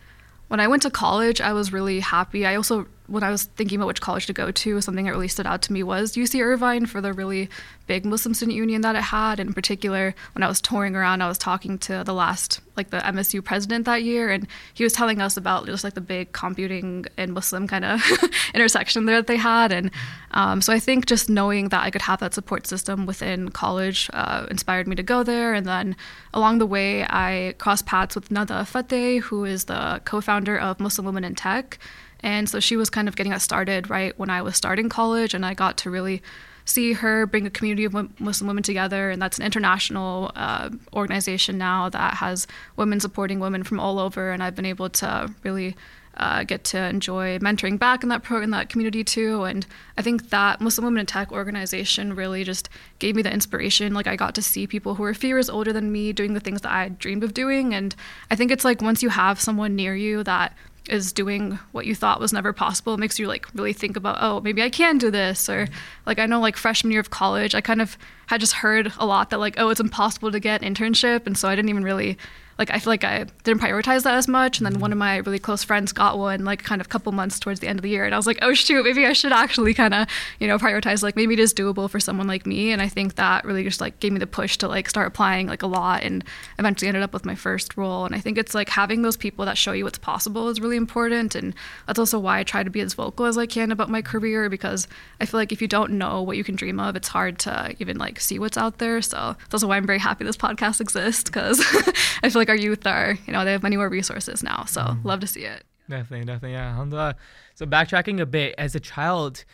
when 0.46 0.60
I 0.60 0.69
went 0.69 0.82
to 0.82 0.90
college, 0.90 1.40
I 1.40 1.52
was 1.52 1.72
really 1.72 2.00
happy. 2.00 2.46
I 2.46 2.54
also 2.54 2.86
when 3.08 3.22
I 3.22 3.31
was 3.31 3.44
thinking 3.44 3.76
about 3.76 3.88
which 3.88 4.02
college 4.02 4.26
to 4.26 4.32
go 4.34 4.50
to, 4.50 4.81
something 4.82 5.06
that 5.06 5.10
really 5.10 5.28
stood 5.28 5.46
out 5.46 5.62
to 5.62 5.72
me 5.72 5.82
was 5.82 6.12
UC 6.12 6.43
Irvine 6.44 6.84
for 6.84 7.00
the 7.00 7.12
really 7.14 7.49
big 7.87 8.05
Muslim 8.05 8.34
student 8.34 8.55
union 8.55 8.82
that 8.82 8.94
it 8.94 9.02
had. 9.02 9.40
In 9.40 9.55
particular, 9.55 10.14
when 10.34 10.43
I 10.43 10.49
was 10.49 10.60
touring 10.60 10.94
around, 10.94 11.22
I 11.22 11.28
was 11.28 11.38
talking 11.38 11.78
to 11.78 12.05
the 12.05 12.12
last, 12.12 12.60
like 12.76 12.90
the 12.90 12.99
MSU 12.99 13.43
president 13.43 13.87
that 13.87 14.02
year, 14.02 14.31
and 14.31 14.46
he 14.75 14.84
was 14.84 14.93
telling 14.93 15.22
us 15.22 15.38
about 15.38 15.64
just 15.64 15.84
like 15.84 15.94
the 15.94 16.02
big 16.02 16.32
computing 16.32 17.06
and 17.16 17.32
Muslim 17.32 17.66
kind 17.66 17.84
of 17.87 18.02
intersection 18.55 19.06
there 19.06 19.16
that 19.16 19.26
they 19.26 19.37
had. 19.37 19.72
And 19.72 19.90
um, 20.32 20.61
so 20.61 20.72
I 20.72 20.78
think 20.78 21.06
just 21.06 21.31
knowing 21.31 21.70
that 21.70 21.82
I 21.82 21.90
could 21.90 22.02
have 22.02 22.20
that 22.20 22.34
support 22.34 22.66
system 22.66 23.06
within 23.06 23.49
college 23.49 24.11
uh, 24.12 24.46
inspired 24.50 24.87
me 24.87 24.96
to 24.96 25.02
go 25.02 25.22
there. 25.22 25.54
And 25.54 25.66
then 25.66 25.96
along 26.34 26.58
the 26.58 26.66
way, 26.66 27.04
I 27.04 27.54
crossed 27.56 27.87
paths 27.87 28.14
with 28.14 28.31
Nada 28.31 28.66
Fateh, 28.66 29.20
who 29.20 29.46
is 29.46 29.64
the 29.64 30.02
co 30.04 30.20
founder 30.20 30.58
of 30.58 30.78
Muslim 30.78 31.06
Women 31.06 31.25
in 31.25 31.34
Tech. 31.34 31.78
And 32.20 32.49
so 32.49 32.61
she 32.61 32.76
was 32.76 32.91
kind 32.91 33.09
of 33.09 33.17
getting 33.17 33.32
us 33.32 33.43
started 33.43 33.91
right 33.91 34.19
when 34.19 34.31
I 34.31 34.43
was 34.43 34.56
starting 34.56 34.88
college, 34.88 35.35
and 35.35 35.47
I 35.47 35.55
got 35.55 35.76
to 35.79 35.91
really 35.91 36.23
see 36.65 36.93
her 36.93 37.26
bring 37.26 37.47
a 37.47 37.50
community 37.50 37.85
of 37.85 38.20
Muslim 38.20 38.49
women 38.49 38.62
together. 38.62 39.11
And 39.11 39.23
that's 39.23 39.38
an 39.38 39.44
international 39.44 40.31
uh, 40.37 40.70
organization 40.93 41.56
now 41.56 41.88
that 41.88 42.15
has 42.15 42.47
women 42.76 43.00
supporting 43.00 43.41
women 43.41 43.62
from 43.62 43.81
all 43.81 43.99
over. 43.99 44.32
And 44.32 44.43
I've 44.43 44.55
been 44.55 44.67
able 44.67 44.91
to 44.91 45.32
really 45.43 45.75
uh, 46.19 46.43
get 46.43 46.65
to 46.65 46.79
enjoy 46.79 47.38
mentoring 47.38 47.79
back 47.79 48.03
in 48.03 48.09
that 48.09 48.23
pro 48.23 48.43
in 48.43 48.50
that 48.50 48.69
community 48.69 49.05
too. 49.05 49.44
And 49.44 49.64
I 49.97 50.03
think 50.03 50.31
that 50.31 50.61
Muslim 50.61 50.85
Women 50.85 51.00
in 51.00 51.06
Tech 51.06 51.32
organization 51.32 52.14
really 52.14 52.44
just 52.44 52.69
gave 52.99 53.14
me 53.14 53.23
the 53.23 53.32
inspiration. 53.32 53.94
Like 53.94 54.09
I 54.09 54.17
got 54.17 54.35
to 54.35 54.43
see 54.43 54.67
people 54.67 54.97
who 54.97 55.05
were 55.05 55.11
a 55.11 55.14
few 55.14 55.29
years 55.29 55.49
older 55.49 55.73
than 55.73 55.93
me 55.93 56.12
doing 56.12 56.35
the 56.35 56.41
things 56.41 56.61
that 56.62 56.73
I 56.73 56.88
dreamed 56.88 57.25
of 57.25 57.35
doing. 57.35 57.73
And 57.73 57.94
I 58.31 58.37
think 58.37 58.50
it's 58.50 58.64
like 58.64 58.82
once 58.82 59.03
you 59.03 59.11
have 59.11 59.41
someone 59.41 59.76
near 59.76 59.94
you 59.94 60.25
that 60.25 60.55
is 60.88 61.12
doing 61.12 61.58
what 61.73 61.87
you 61.87 61.94
thought 61.94 62.20
was 62.20 62.32
never 62.32 62.52
possible 62.52 62.94
it 62.94 63.00
makes 63.00 63.19
you 63.19 63.26
like 63.26 63.46
really 63.55 63.73
think 63.73 63.96
about 63.96 64.19
oh 64.20 64.40
maybe 64.40 64.62
i 64.62 64.70
can 64.70 64.99
do 64.99 65.11
this 65.11 65.49
or 65.49 65.69
like 66.06 66.19
i 66.19 66.26
know 66.26 66.40
like 66.40 66.56
freshman 66.56 66.90
year 66.90 67.00
of 67.00 67.11
college 67.11 67.55
i 67.55 67.61
kind 67.61 67.82
of 67.82 67.96
had 68.26 68.40
just 68.40 68.55
heard 68.55 68.93
a 68.99 69.06
lot 69.06 69.31
that 69.31 69.38
like 69.38 69.55
oh 69.58 69.69
it's 69.69 69.81
impossible 69.81 70.31
to 70.31 70.40
get 70.40 70.62
an 70.62 70.75
internship 70.75 71.26
and 71.26 71.37
so 71.37 71.49
i 71.49 71.55
didn't 71.55 71.69
even 71.69 71.85
really 71.85 72.17
like 72.58 72.70
I 72.70 72.78
feel 72.78 72.90
like 72.90 73.05
I 73.05 73.25
didn't 73.44 73.60
prioritize 73.60 74.02
that 74.02 74.14
as 74.14 74.26
much. 74.26 74.58
And 74.58 74.66
then 74.66 74.81
one 74.81 74.90
of 74.90 74.99
my 74.99 75.19
really 75.19 75.38
close 75.38 75.62
friends 75.62 75.93
got 75.93 76.19
one 76.19 76.44
like 76.44 76.62
kind 76.62 76.81
of 76.81 76.88
couple 76.88 77.12
months 77.12 77.38
towards 77.38 77.60
the 77.60 77.69
end 77.69 77.78
of 77.78 77.82
the 77.82 77.90
year, 77.90 78.05
and 78.05 78.14
I 78.14 78.19
was 78.19 78.26
like, 78.26 78.38
oh 78.43 78.52
shoot, 78.52 78.82
maybe 78.84 79.06
I 79.06 79.12
should 79.12 79.32
actually 79.32 79.75
kind 79.75 79.94
of 79.94 80.08
you 80.40 80.49
know 80.49 80.58
prioritize 80.58 81.02
like 81.02 81.16
maybe 81.16 81.34
it 81.34 81.40
is 81.40 81.55
doable 81.55 81.88
for 81.88 82.00
someone 82.00 82.26
like 82.26 82.46
me. 82.46 82.72
And 82.72 82.82
I 82.82 82.88
think 82.88 83.14
that 83.14 83.44
really 83.44 83.62
just 83.62 83.81
like 83.81 84.00
gave 84.00 84.12
me 84.12 84.19
the 84.19 84.26
push 84.26 84.56
to 84.58 84.69
like 84.69 84.88
start 84.88 85.06
applying 85.06 85.46
like 85.46 85.62
a 85.62 85.66
lot, 85.66 86.02
and 86.02 86.25
eventually 86.58 86.88
ended 86.88 87.02
up 87.02 87.12
with 87.12 87.25
my 87.25 87.34
first 87.34 87.76
role. 87.76 88.05
And 88.05 88.14
I 88.14 88.19
think 88.19 88.38
it's 88.38 88.55
like 88.55 88.69
having 88.69 89.02
those 89.02 89.16
people 89.16 89.44
that 89.44 89.56
show 89.56 89.72
you 89.72 89.84
what's 89.84 89.99
possible 89.99 90.49
is 90.49 90.61
really 90.61 90.76
important, 90.76 91.34
and 91.34 91.54
that's 91.87 91.99
also 91.99 92.19
why 92.19 92.40
I 92.40 92.43
try 92.43 92.62
to 92.62 92.70
be 92.70 92.81
as 92.81 92.94
vocal 92.94 93.26
as 93.26 93.38
I 93.38 93.46
can 93.46 93.70
about 93.70 93.88
my 93.88 94.02
career 94.02 94.50
because 94.50 94.88
I 95.20 95.26
feel 95.26 95.38
like 95.38 95.52
if 95.52 95.62
you 95.62 95.69
don't 95.69 95.93
know 95.93 96.22
what 96.22 96.37
you 96.37 96.44
can 96.44 96.56
dream 96.56 96.81
of, 96.81 96.96
it's 96.96 97.08
hard 97.08 97.38
to 97.40 97.75
even 97.78 97.99
like 97.99 98.19
see 98.20 98.38
what's 98.38 98.58
out 98.58 98.78
there. 98.78 99.00
So 99.02 99.37
that's 99.38 99.54
also 99.54 99.69
why 99.69 99.76
I'm 99.76 99.87
very 99.87 99.99
happy 99.99 100.25
this 100.25 100.37
podcast 100.37 100.81
exists 100.81 101.25
because 101.25 101.61
I 102.23 102.28
feel 102.30 102.40
like 102.40 102.48
like 102.49 102.59
our 102.59 102.62
youth 102.62 102.87
are, 102.87 103.19
you 103.26 103.33
know, 103.33 103.45
they 103.45 103.52
have 103.52 103.62
many 103.62 103.76
more 103.76 103.88
resources 103.88 104.43
now. 104.43 104.64
So 104.64 104.81
mm. 104.81 105.05
love 105.05 105.21
to 105.21 105.26
see 105.26 105.45
it. 105.45 105.64
Definitely, 105.88 106.26
definitely, 106.26 106.52
yeah. 106.52 106.71
Alhamdulillah. 106.71 107.17
So 107.55 107.67
backtracking 107.67 108.21
a 108.21 108.26
bit, 108.26 108.55
as 108.59 108.75
a 108.75 108.81
child, 108.81 109.45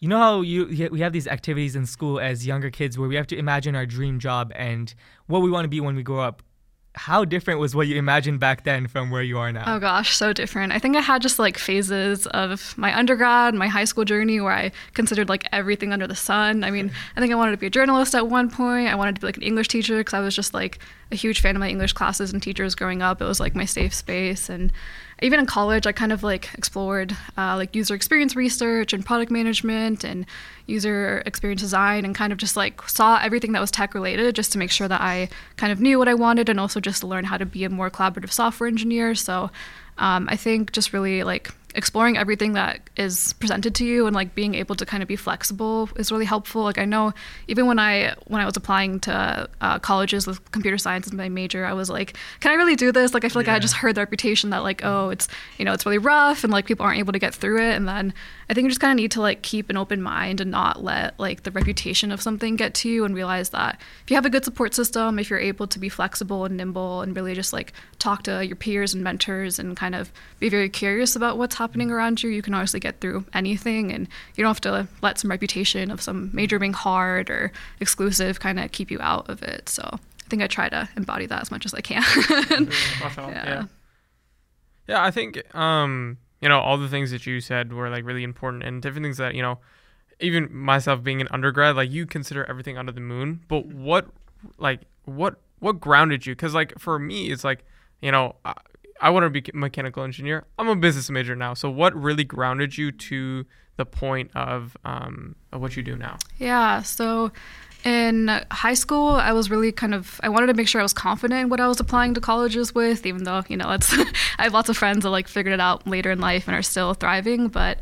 you 0.00 0.08
know 0.08 0.18
how 0.18 0.40
you 0.42 0.88
we 0.90 1.00
have 1.00 1.12
these 1.12 1.26
activities 1.26 1.74
in 1.74 1.86
school 1.86 2.20
as 2.20 2.46
younger 2.46 2.70
kids 2.70 2.98
where 2.98 3.08
we 3.08 3.16
have 3.16 3.26
to 3.28 3.36
imagine 3.36 3.74
our 3.74 3.86
dream 3.86 4.20
job 4.20 4.52
and 4.54 4.94
what 5.26 5.42
we 5.42 5.50
want 5.50 5.64
to 5.64 5.68
be 5.68 5.80
when 5.80 5.96
we 5.96 6.02
grow 6.02 6.20
up 6.20 6.42
how 6.94 7.24
different 7.24 7.60
was 7.60 7.74
what 7.74 7.86
you 7.86 7.96
imagined 7.96 8.40
back 8.40 8.64
then 8.64 8.88
from 8.88 9.10
where 9.10 9.22
you 9.22 9.38
are 9.38 9.52
now? 9.52 9.76
Oh 9.76 9.78
gosh, 9.78 10.16
so 10.16 10.32
different. 10.32 10.72
I 10.72 10.78
think 10.78 10.96
I 10.96 11.00
had 11.00 11.22
just 11.22 11.38
like 11.38 11.56
phases 11.56 12.26
of 12.28 12.76
my 12.76 12.96
undergrad, 12.96 13.54
my 13.54 13.68
high 13.68 13.84
school 13.84 14.04
journey 14.04 14.40
where 14.40 14.52
I 14.52 14.72
considered 14.94 15.28
like 15.28 15.46
everything 15.52 15.92
under 15.92 16.06
the 16.06 16.16
sun. 16.16 16.64
I 16.64 16.70
mean, 16.70 16.90
I 17.16 17.20
think 17.20 17.32
I 17.32 17.36
wanted 17.36 17.52
to 17.52 17.58
be 17.58 17.66
a 17.66 17.70
journalist 17.70 18.14
at 18.14 18.28
one 18.28 18.50
point. 18.50 18.88
I 18.88 18.94
wanted 18.94 19.14
to 19.16 19.20
be 19.20 19.26
like 19.26 19.36
an 19.36 19.42
English 19.42 19.68
teacher 19.68 19.98
because 19.98 20.14
I 20.14 20.20
was 20.20 20.34
just 20.34 20.54
like 20.54 20.78
a 21.12 21.14
huge 21.14 21.40
fan 21.40 21.54
of 21.54 21.60
my 21.60 21.68
English 21.68 21.92
classes 21.92 22.32
and 22.32 22.42
teachers 22.42 22.74
growing 22.74 23.00
up. 23.00 23.22
It 23.22 23.26
was 23.26 23.38
like 23.38 23.54
my 23.54 23.64
safe 23.64 23.94
space 23.94 24.48
and 24.48 24.72
even 25.20 25.40
in 25.40 25.46
college, 25.46 25.86
I 25.86 25.92
kind 25.92 26.12
of 26.12 26.22
like 26.22 26.48
explored 26.54 27.16
uh, 27.36 27.56
like 27.56 27.74
user 27.74 27.94
experience 27.94 28.36
research 28.36 28.92
and 28.92 29.04
product 29.04 29.30
management 29.30 30.04
and 30.04 30.26
user 30.66 31.22
experience 31.26 31.60
design 31.60 32.04
and 32.04 32.14
kind 32.14 32.32
of 32.32 32.38
just 32.38 32.56
like 32.56 32.82
saw 32.88 33.18
everything 33.20 33.52
that 33.52 33.60
was 33.60 33.70
tech 33.70 33.94
related 33.94 34.34
just 34.36 34.52
to 34.52 34.58
make 34.58 34.70
sure 34.70 34.86
that 34.86 35.00
I 35.00 35.28
kind 35.56 35.72
of 35.72 35.80
knew 35.80 35.98
what 35.98 36.08
I 36.08 36.14
wanted 36.14 36.48
and 36.48 36.60
also 36.60 36.78
just 36.78 37.00
to 37.00 37.06
learn 37.06 37.24
how 37.24 37.36
to 37.36 37.46
be 37.46 37.64
a 37.64 37.70
more 37.70 37.90
collaborative 37.90 38.30
software 38.30 38.68
engineer. 38.68 39.14
So 39.14 39.50
um, 39.98 40.28
I 40.30 40.36
think 40.36 40.72
just 40.72 40.92
really 40.92 41.24
like 41.24 41.50
exploring 41.78 42.18
everything 42.18 42.54
that 42.54 42.80
is 42.96 43.32
presented 43.34 43.72
to 43.76 43.84
you 43.84 44.06
and 44.06 44.14
like 44.14 44.34
being 44.34 44.56
able 44.56 44.74
to 44.74 44.84
kind 44.84 45.02
of 45.02 45.08
be 45.08 45.14
flexible 45.14 45.88
is 45.96 46.10
really 46.10 46.24
helpful. 46.24 46.62
Like 46.62 46.76
i 46.76 46.84
know 46.84 47.14
even 47.46 47.66
when 47.66 47.78
i 47.78 48.14
when 48.26 48.42
i 48.42 48.44
was 48.44 48.56
applying 48.56 48.98
to 49.00 49.48
uh, 49.60 49.78
colleges 49.78 50.26
with 50.26 50.50
computer 50.50 50.76
science 50.76 51.06
as 51.06 51.12
my 51.12 51.28
major 51.28 51.64
i 51.64 51.72
was 51.72 51.88
like 51.88 52.16
can 52.40 52.50
i 52.50 52.54
really 52.56 52.76
do 52.76 52.90
this? 52.92 53.14
Like 53.14 53.24
i 53.24 53.28
feel 53.28 53.40
like 53.40 53.46
yeah. 53.46 53.54
i 53.54 53.58
just 53.60 53.74
heard 53.74 53.94
the 53.94 54.00
reputation 54.00 54.50
that 54.50 54.58
like 54.58 54.84
oh 54.84 55.10
it's 55.10 55.28
you 55.56 55.64
know 55.64 55.72
it's 55.72 55.86
really 55.86 55.98
rough 55.98 56.44
and 56.44 56.52
like 56.52 56.66
people 56.66 56.84
aren't 56.84 56.98
able 56.98 57.12
to 57.12 57.18
get 57.18 57.34
through 57.34 57.62
it. 57.62 57.74
And 57.74 57.86
then 57.86 58.12
i 58.50 58.54
think 58.54 58.64
you 58.64 58.70
just 58.70 58.80
kind 58.80 58.90
of 58.90 58.96
need 58.96 59.12
to 59.12 59.20
like 59.20 59.42
keep 59.42 59.70
an 59.70 59.76
open 59.76 60.02
mind 60.02 60.40
and 60.40 60.50
not 60.50 60.82
let 60.82 61.18
like 61.20 61.44
the 61.44 61.52
reputation 61.52 62.10
of 62.10 62.20
something 62.20 62.56
get 62.56 62.74
to 62.74 62.88
you 62.88 63.04
and 63.04 63.14
realize 63.14 63.50
that 63.50 63.80
if 64.02 64.10
you 64.10 64.16
have 64.16 64.26
a 64.26 64.30
good 64.30 64.44
support 64.44 64.74
system 64.74 65.18
if 65.18 65.30
you're 65.30 65.38
able 65.38 65.68
to 65.68 65.78
be 65.78 65.88
flexible 65.88 66.44
and 66.44 66.56
nimble 66.56 67.02
and 67.02 67.14
really 67.14 67.34
just 67.34 67.52
like 67.52 67.72
talk 68.00 68.24
to 68.24 68.44
your 68.44 68.56
peers 68.56 68.94
and 68.94 69.04
mentors 69.04 69.60
and 69.60 69.76
kind 69.76 69.94
of 69.94 70.12
be 70.40 70.48
very 70.48 70.68
curious 70.68 71.14
about 71.14 71.38
what's 71.38 71.54
happening 71.54 71.67
happening 71.68 71.90
around 71.90 72.22
you, 72.22 72.30
you 72.30 72.42
can 72.42 72.54
honestly 72.54 72.80
get 72.80 73.00
through 73.00 73.24
anything, 73.34 73.92
and 73.92 74.08
you 74.34 74.42
don't 74.42 74.50
have 74.50 74.60
to 74.62 74.88
let 75.02 75.18
some 75.18 75.30
reputation 75.30 75.90
of 75.90 76.00
some 76.00 76.30
major 76.32 76.58
being 76.58 76.72
hard 76.72 77.30
or 77.30 77.52
exclusive 77.80 78.40
kind 78.40 78.58
of 78.58 78.72
keep 78.72 78.90
you 78.90 78.98
out 79.00 79.28
of 79.28 79.42
it. 79.42 79.68
So 79.68 79.82
I 79.84 80.28
think 80.28 80.42
I 80.42 80.46
try 80.46 80.68
to 80.68 80.88
embody 80.96 81.26
that 81.26 81.42
as 81.42 81.50
much 81.50 81.66
as 81.66 81.74
I 81.74 81.80
can. 81.80 82.02
yeah. 83.00 83.44
yeah. 83.44 83.64
Yeah, 84.88 85.04
I 85.04 85.10
think 85.10 85.54
um, 85.54 86.16
you 86.40 86.48
know, 86.48 86.60
all 86.60 86.78
the 86.78 86.88
things 86.88 87.10
that 87.10 87.26
you 87.26 87.40
said 87.40 87.72
were 87.72 87.90
like 87.90 88.04
really 88.04 88.22
important 88.22 88.62
and 88.62 88.80
different 88.80 89.04
things 89.04 89.18
that, 89.18 89.34
you 89.34 89.42
know, 89.42 89.58
even 90.20 90.52
myself 90.54 91.02
being 91.02 91.20
an 91.20 91.28
undergrad, 91.30 91.76
like 91.76 91.90
you 91.90 92.06
consider 92.06 92.44
everything 92.44 92.78
under 92.78 92.92
the 92.92 93.00
moon, 93.00 93.44
but 93.48 93.66
what 93.66 94.08
like 94.56 94.80
what 95.04 95.40
what 95.58 95.80
grounded 95.80 96.26
you? 96.26 96.34
Cuz 96.34 96.54
like 96.54 96.78
for 96.78 96.98
me 96.98 97.30
it's 97.30 97.44
like, 97.44 97.64
you 98.00 98.12
know, 98.12 98.36
I, 99.00 99.10
want 99.10 99.24
to 99.24 99.30
be 99.30 99.42
a 99.52 99.56
mechanical 99.56 100.02
engineer. 100.02 100.44
I'm 100.58 100.68
a 100.68 100.76
business 100.76 101.10
major 101.10 101.36
now. 101.36 101.54
So 101.54 101.70
what 101.70 101.94
really 101.94 102.24
grounded 102.24 102.76
you 102.76 102.92
to 102.92 103.44
the 103.76 103.86
point 103.86 104.30
of 104.34 104.76
um 104.84 105.36
of 105.52 105.60
what 105.60 105.76
you 105.76 105.82
do 105.82 105.96
now? 105.96 106.18
Yeah, 106.38 106.82
so 106.82 107.30
in 107.84 108.28
high 108.50 108.74
school, 108.74 109.10
I 109.10 109.32
was 109.32 109.50
really 109.50 109.72
kind 109.72 109.94
of 109.94 110.20
I 110.22 110.28
wanted 110.28 110.48
to 110.48 110.54
make 110.54 110.68
sure 110.68 110.80
I 110.80 110.84
was 110.84 110.92
confident 110.92 111.40
in 111.40 111.48
what 111.48 111.60
I 111.60 111.68
was 111.68 111.80
applying 111.80 112.14
to 112.14 112.20
colleges 112.20 112.74
with, 112.74 113.06
even 113.06 113.24
though 113.24 113.42
you 113.48 113.56
know 113.56 113.70
it's 113.70 113.92
I 114.38 114.44
have 114.44 114.52
lots 114.52 114.68
of 114.68 114.76
friends 114.76 115.04
that 115.04 115.10
like 115.10 115.28
figured 115.28 115.54
it 115.54 115.60
out 115.60 115.86
later 115.86 116.10
in 116.10 116.20
life 116.20 116.48
and 116.48 116.56
are 116.56 116.62
still 116.62 116.94
thriving, 116.94 117.48
but. 117.48 117.78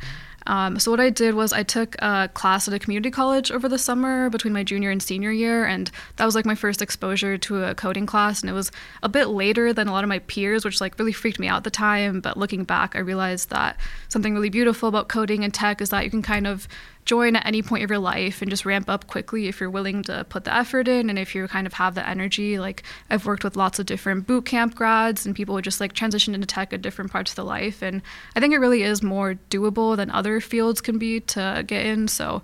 Um, 0.46 0.78
so 0.78 0.90
what 0.90 1.00
I 1.00 1.10
did 1.10 1.34
was 1.34 1.52
I 1.52 1.62
took 1.62 1.96
a 2.00 2.30
class 2.32 2.68
at 2.68 2.74
a 2.74 2.78
community 2.78 3.10
college 3.10 3.50
over 3.50 3.68
the 3.68 3.78
summer 3.78 4.30
between 4.30 4.52
my 4.52 4.62
junior 4.62 4.90
and 4.90 5.02
senior 5.02 5.32
year, 5.32 5.64
and 5.64 5.90
that 6.16 6.24
was 6.24 6.34
like 6.34 6.46
my 6.46 6.54
first 6.54 6.82
exposure 6.82 7.36
to 7.38 7.64
a 7.64 7.74
coding 7.74 8.06
class. 8.06 8.40
And 8.40 8.50
it 8.50 8.52
was 8.52 8.70
a 9.02 9.08
bit 9.08 9.26
later 9.26 9.72
than 9.72 9.88
a 9.88 9.92
lot 9.92 10.04
of 10.04 10.08
my 10.08 10.20
peers, 10.20 10.64
which 10.64 10.80
like 10.80 10.98
really 10.98 11.12
freaked 11.12 11.38
me 11.38 11.48
out 11.48 11.58
at 11.58 11.64
the 11.64 11.70
time. 11.70 12.20
But 12.20 12.36
looking 12.36 12.64
back, 12.64 12.94
I 12.94 13.00
realized 13.00 13.50
that 13.50 13.76
something 14.08 14.34
really 14.34 14.50
beautiful 14.50 14.88
about 14.88 15.08
coding 15.08 15.44
and 15.44 15.52
tech 15.52 15.80
is 15.80 15.90
that 15.90 16.04
you 16.04 16.10
can 16.10 16.22
kind 16.22 16.46
of 16.46 16.68
join 17.06 17.36
at 17.36 17.46
any 17.46 17.62
point 17.62 17.84
of 17.84 17.88
your 17.88 18.00
life 18.00 18.42
and 18.42 18.50
just 18.50 18.66
ramp 18.66 18.90
up 18.90 19.06
quickly 19.06 19.46
if 19.46 19.60
you're 19.60 19.70
willing 19.70 20.02
to 20.02 20.26
put 20.28 20.44
the 20.44 20.54
effort 20.54 20.88
in 20.88 21.08
and 21.08 21.18
if 21.18 21.34
you 21.34 21.46
kind 21.46 21.66
of 21.66 21.72
have 21.72 21.94
the 21.94 22.06
energy. 22.06 22.58
Like 22.58 22.82
I've 23.08 23.24
worked 23.24 23.44
with 23.44 23.56
lots 23.56 23.78
of 23.78 23.86
different 23.86 24.26
boot 24.26 24.44
camp 24.44 24.74
grads 24.74 25.24
and 25.24 25.34
people 25.34 25.54
who 25.54 25.62
just 25.62 25.80
like 25.80 25.92
transition 25.92 26.34
into 26.34 26.46
tech 26.46 26.72
at 26.72 26.82
different 26.82 27.12
parts 27.12 27.30
of 27.30 27.36
the 27.36 27.44
life. 27.44 27.80
And 27.80 28.02
I 28.34 28.40
think 28.40 28.52
it 28.52 28.58
really 28.58 28.82
is 28.82 29.02
more 29.02 29.38
doable 29.50 29.96
than 29.96 30.10
other 30.10 30.40
fields 30.40 30.80
can 30.80 30.98
be 30.98 31.20
to 31.20 31.64
get 31.66 31.86
in. 31.86 32.08
So 32.08 32.42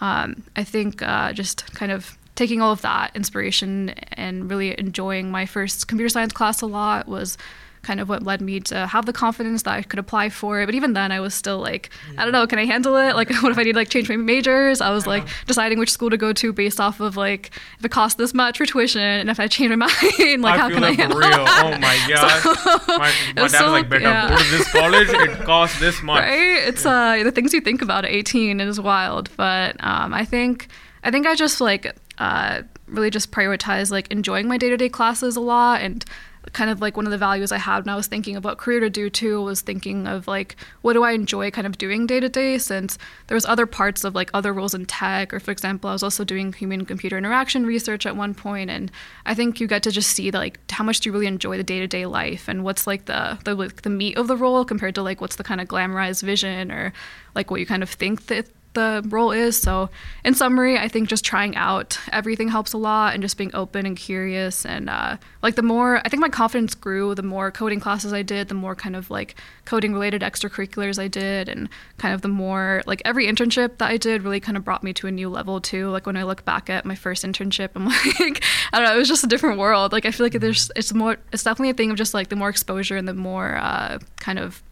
um, 0.00 0.42
I 0.56 0.64
think 0.64 1.02
uh, 1.02 1.32
just 1.32 1.72
kind 1.74 1.92
of 1.92 2.18
taking 2.34 2.60
all 2.60 2.72
of 2.72 2.80
that 2.80 3.14
inspiration 3.14 3.90
and 4.12 4.50
really 4.50 4.76
enjoying 4.78 5.30
my 5.30 5.46
first 5.46 5.86
computer 5.86 6.08
science 6.08 6.32
class 6.32 6.62
a 6.62 6.66
lot 6.66 7.06
was 7.06 7.38
kind 7.82 8.00
of 8.00 8.08
what 8.08 8.22
led 8.22 8.40
me 8.40 8.60
to 8.60 8.86
have 8.86 9.06
the 9.06 9.12
confidence 9.12 9.62
that 9.62 9.74
I 9.74 9.82
could 9.82 9.98
apply 9.98 10.28
for 10.28 10.60
it. 10.60 10.66
But 10.66 10.74
even 10.74 10.92
then, 10.92 11.12
I 11.12 11.20
was 11.20 11.34
still 11.34 11.58
like, 11.58 11.90
yeah. 12.12 12.20
I 12.20 12.24
don't 12.24 12.32
know, 12.32 12.46
can 12.46 12.58
I 12.58 12.64
handle 12.64 12.96
it? 12.96 13.14
Like, 13.16 13.30
what 13.42 13.52
if 13.52 13.58
I 13.58 13.62
need 13.62 13.72
to 13.72 13.78
like 13.78 13.88
change 13.88 14.08
my 14.08 14.16
majors? 14.16 14.80
I 14.80 14.90
was 14.90 15.06
like 15.06 15.26
deciding 15.46 15.78
which 15.78 15.90
school 15.90 16.10
to 16.10 16.16
go 16.16 16.32
to 16.32 16.52
based 16.52 16.80
off 16.80 17.00
of 17.00 17.16
like 17.16 17.50
if 17.78 17.84
it 17.84 17.90
costs 17.90 18.16
this 18.16 18.34
much 18.34 18.58
for 18.58 18.66
tuition, 18.66 19.00
and 19.00 19.30
if 19.30 19.40
I 19.40 19.48
change 19.48 19.70
my 19.70 19.76
mind, 20.18 20.42
like 20.42 20.54
I 20.54 20.58
how 20.58 20.68
can 20.68 20.84
I 20.84 20.92
handle 20.92 21.18
real. 21.18 21.44
Oh 21.48 21.78
my 21.78 22.06
god, 22.08 22.40
so, 22.42 22.98
my, 22.98 23.12
my 23.36 23.48
dad 23.48 23.50
so, 23.50 23.64
was 23.64 23.72
like, 23.72 23.88
better 23.88 24.04
yeah. 24.04 24.28
go 24.28 24.36
to 24.36 24.50
this 24.50 24.72
college. 24.72 25.08
It 25.10 25.44
costs 25.44 25.80
this 25.80 26.02
much. 26.02 26.22
Right? 26.22 26.68
It's 26.68 26.84
uh 26.84 27.22
the 27.22 27.32
things 27.32 27.52
you 27.54 27.60
think 27.60 27.82
about 27.82 28.04
at 28.04 28.10
18 28.10 28.60
is 28.60 28.80
wild, 28.80 29.30
but 29.36 29.76
um, 29.80 30.12
I 30.14 30.24
think 30.24 30.68
I 31.02 31.10
think 31.10 31.26
I 31.26 31.34
just 31.34 31.60
like 31.60 31.94
uh, 32.18 32.62
really 32.86 33.10
just 33.10 33.32
prioritize 33.32 33.90
like 33.90 34.10
enjoying 34.10 34.46
my 34.46 34.58
day 34.58 34.68
to 34.68 34.76
day 34.76 34.88
classes 34.88 35.36
a 35.36 35.40
lot 35.40 35.80
and 35.80 36.04
kind 36.52 36.70
of 36.70 36.80
like 36.80 36.96
one 36.96 37.06
of 37.06 37.12
the 37.12 37.18
values 37.18 37.52
I 37.52 37.58
had 37.58 37.84
when 37.84 37.92
I 37.92 37.96
was 37.96 38.06
thinking 38.06 38.34
about 38.34 38.58
career 38.58 38.80
to 38.80 38.90
do 38.90 39.10
too 39.10 39.42
was 39.42 39.60
thinking 39.60 40.06
of 40.06 40.26
like 40.26 40.56
what 40.80 40.94
do 40.94 41.02
I 41.02 41.12
enjoy 41.12 41.50
kind 41.50 41.66
of 41.66 41.78
doing 41.78 42.06
day 42.06 42.18
to 42.18 42.28
day 42.28 42.58
since 42.58 42.98
there 43.26 43.34
was 43.34 43.44
other 43.44 43.66
parts 43.66 44.04
of 44.04 44.14
like 44.14 44.30
other 44.32 44.52
roles 44.52 44.74
in 44.74 44.86
tech 44.86 45.34
or 45.34 45.40
for 45.40 45.50
example 45.50 45.90
I 45.90 45.92
was 45.92 46.02
also 46.02 46.24
doing 46.24 46.52
human 46.52 46.86
computer 46.86 47.18
interaction 47.18 47.66
research 47.66 48.06
at 48.06 48.16
one 48.16 48.34
point 48.34 48.70
and 48.70 48.90
I 49.26 49.34
think 49.34 49.60
you 49.60 49.66
get 49.66 49.82
to 49.82 49.90
just 49.90 50.10
see 50.10 50.30
like 50.30 50.58
how 50.70 50.82
much 50.82 51.00
do 51.00 51.08
you 51.08 51.12
really 51.12 51.26
enjoy 51.26 51.56
the 51.56 51.64
day 51.64 51.78
to 51.80 51.86
day 51.86 52.06
life 52.06 52.48
and 52.48 52.64
what's 52.64 52.86
like 52.86 53.04
the 53.04 53.38
the 53.44 53.54
like 53.54 53.82
the 53.82 53.90
meat 53.90 54.16
of 54.16 54.26
the 54.26 54.36
role 54.36 54.64
compared 54.64 54.94
to 54.94 55.02
like 55.02 55.20
what's 55.20 55.36
the 55.36 55.44
kind 55.44 55.60
of 55.60 55.68
glamorized 55.68 56.22
vision 56.22 56.72
or 56.72 56.92
like 57.34 57.50
what 57.50 57.60
you 57.60 57.66
kind 57.66 57.82
of 57.82 57.90
think 57.90 58.26
that 58.26 58.46
the 58.72 59.04
role 59.08 59.32
is. 59.32 59.60
So, 59.60 59.90
in 60.24 60.34
summary, 60.34 60.78
I 60.78 60.88
think 60.88 61.08
just 61.08 61.24
trying 61.24 61.56
out 61.56 61.98
everything 62.12 62.48
helps 62.48 62.72
a 62.72 62.78
lot 62.78 63.14
and 63.14 63.22
just 63.22 63.36
being 63.36 63.50
open 63.54 63.86
and 63.86 63.96
curious. 63.96 64.64
And 64.64 64.88
uh, 64.88 65.16
like 65.42 65.56
the 65.56 65.62
more, 65.62 65.98
I 66.04 66.08
think 66.08 66.20
my 66.20 66.28
confidence 66.28 66.74
grew, 66.74 67.14
the 67.14 67.22
more 67.22 67.50
coding 67.50 67.80
classes 67.80 68.12
I 68.12 68.22
did, 68.22 68.48
the 68.48 68.54
more 68.54 68.74
kind 68.74 68.94
of 68.94 69.10
like 69.10 69.34
coding 69.64 69.92
related 69.92 70.22
extracurriculars 70.22 70.98
I 70.98 71.08
did, 71.08 71.48
and 71.48 71.68
kind 71.98 72.14
of 72.14 72.22
the 72.22 72.28
more 72.28 72.82
like 72.86 73.02
every 73.04 73.26
internship 73.26 73.78
that 73.78 73.90
I 73.90 73.96
did 73.96 74.22
really 74.22 74.40
kind 74.40 74.56
of 74.56 74.64
brought 74.64 74.84
me 74.84 74.92
to 74.94 75.06
a 75.06 75.10
new 75.10 75.28
level 75.28 75.60
too. 75.60 75.88
Like 75.90 76.06
when 76.06 76.16
I 76.16 76.22
look 76.22 76.44
back 76.44 76.70
at 76.70 76.84
my 76.84 76.94
first 76.94 77.24
internship, 77.24 77.70
I'm 77.74 77.86
like, 78.20 78.44
I 78.72 78.78
don't 78.78 78.88
know, 78.88 78.94
it 78.94 78.98
was 78.98 79.08
just 79.08 79.24
a 79.24 79.28
different 79.28 79.58
world. 79.58 79.92
Like 79.92 80.06
I 80.06 80.10
feel 80.10 80.26
like 80.26 80.34
there's, 80.34 80.70
it's 80.76 80.94
more, 80.94 81.16
it's 81.32 81.42
definitely 81.42 81.70
a 81.70 81.74
thing 81.74 81.90
of 81.90 81.96
just 81.96 82.14
like 82.14 82.28
the 82.28 82.36
more 82.36 82.48
exposure 82.48 82.96
and 82.96 83.08
the 83.08 83.14
more 83.14 83.56
uh, 83.56 83.98
kind 84.16 84.38
of 84.38 84.62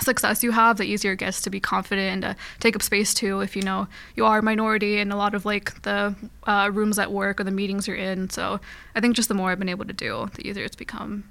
success 0.00 0.42
you 0.42 0.52
have, 0.52 0.76
the 0.76 0.84
easier 0.84 1.12
it 1.12 1.18
gets 1.18 1.40
to 1.42 1.50
be 1.50 1.60
confident 1.60 2.12
and 2.12 2.22
to 2.22 2.36
take 2.60 2.76
up 2.76 2.82
space 2.82 3.14
too. 3.14 3.40
If 3.40 3.56
you 3.56 3.62
know 3.62 3.88
you 4.14 4.24
are 4.24 4.38
a 4.38 4.42
minority 4.42 4.98
in 4.98 5.12
a 5.12 5.16
lot 5.16 5.34
of 5.34 5.44
like 5.44 5.82
the 5.82 6.14
uh, 6.44 6.70
rooms 6.72 6.98
at 6.98 7.12
work 7.12 7.40
or 7.40 7.44
the 7.44 7.50
meetings 7.50 7.86
you're 7.86 7.96
in. 7.96 8.30
So 8.30 8.60
I 8.94 9.00
think 9.00 9.16
just 9.16 9.28
the 9.28 9.34
more 9.34 9.50
I've 9.50 9.58
been 9.58 9.68
able 9.68 9.84
to 9.84 9.92
do, 9.92 10.28
the 10.34 10.46
easier 10.46 10.64
it's 10.64 10.76
become. 10.76 11.24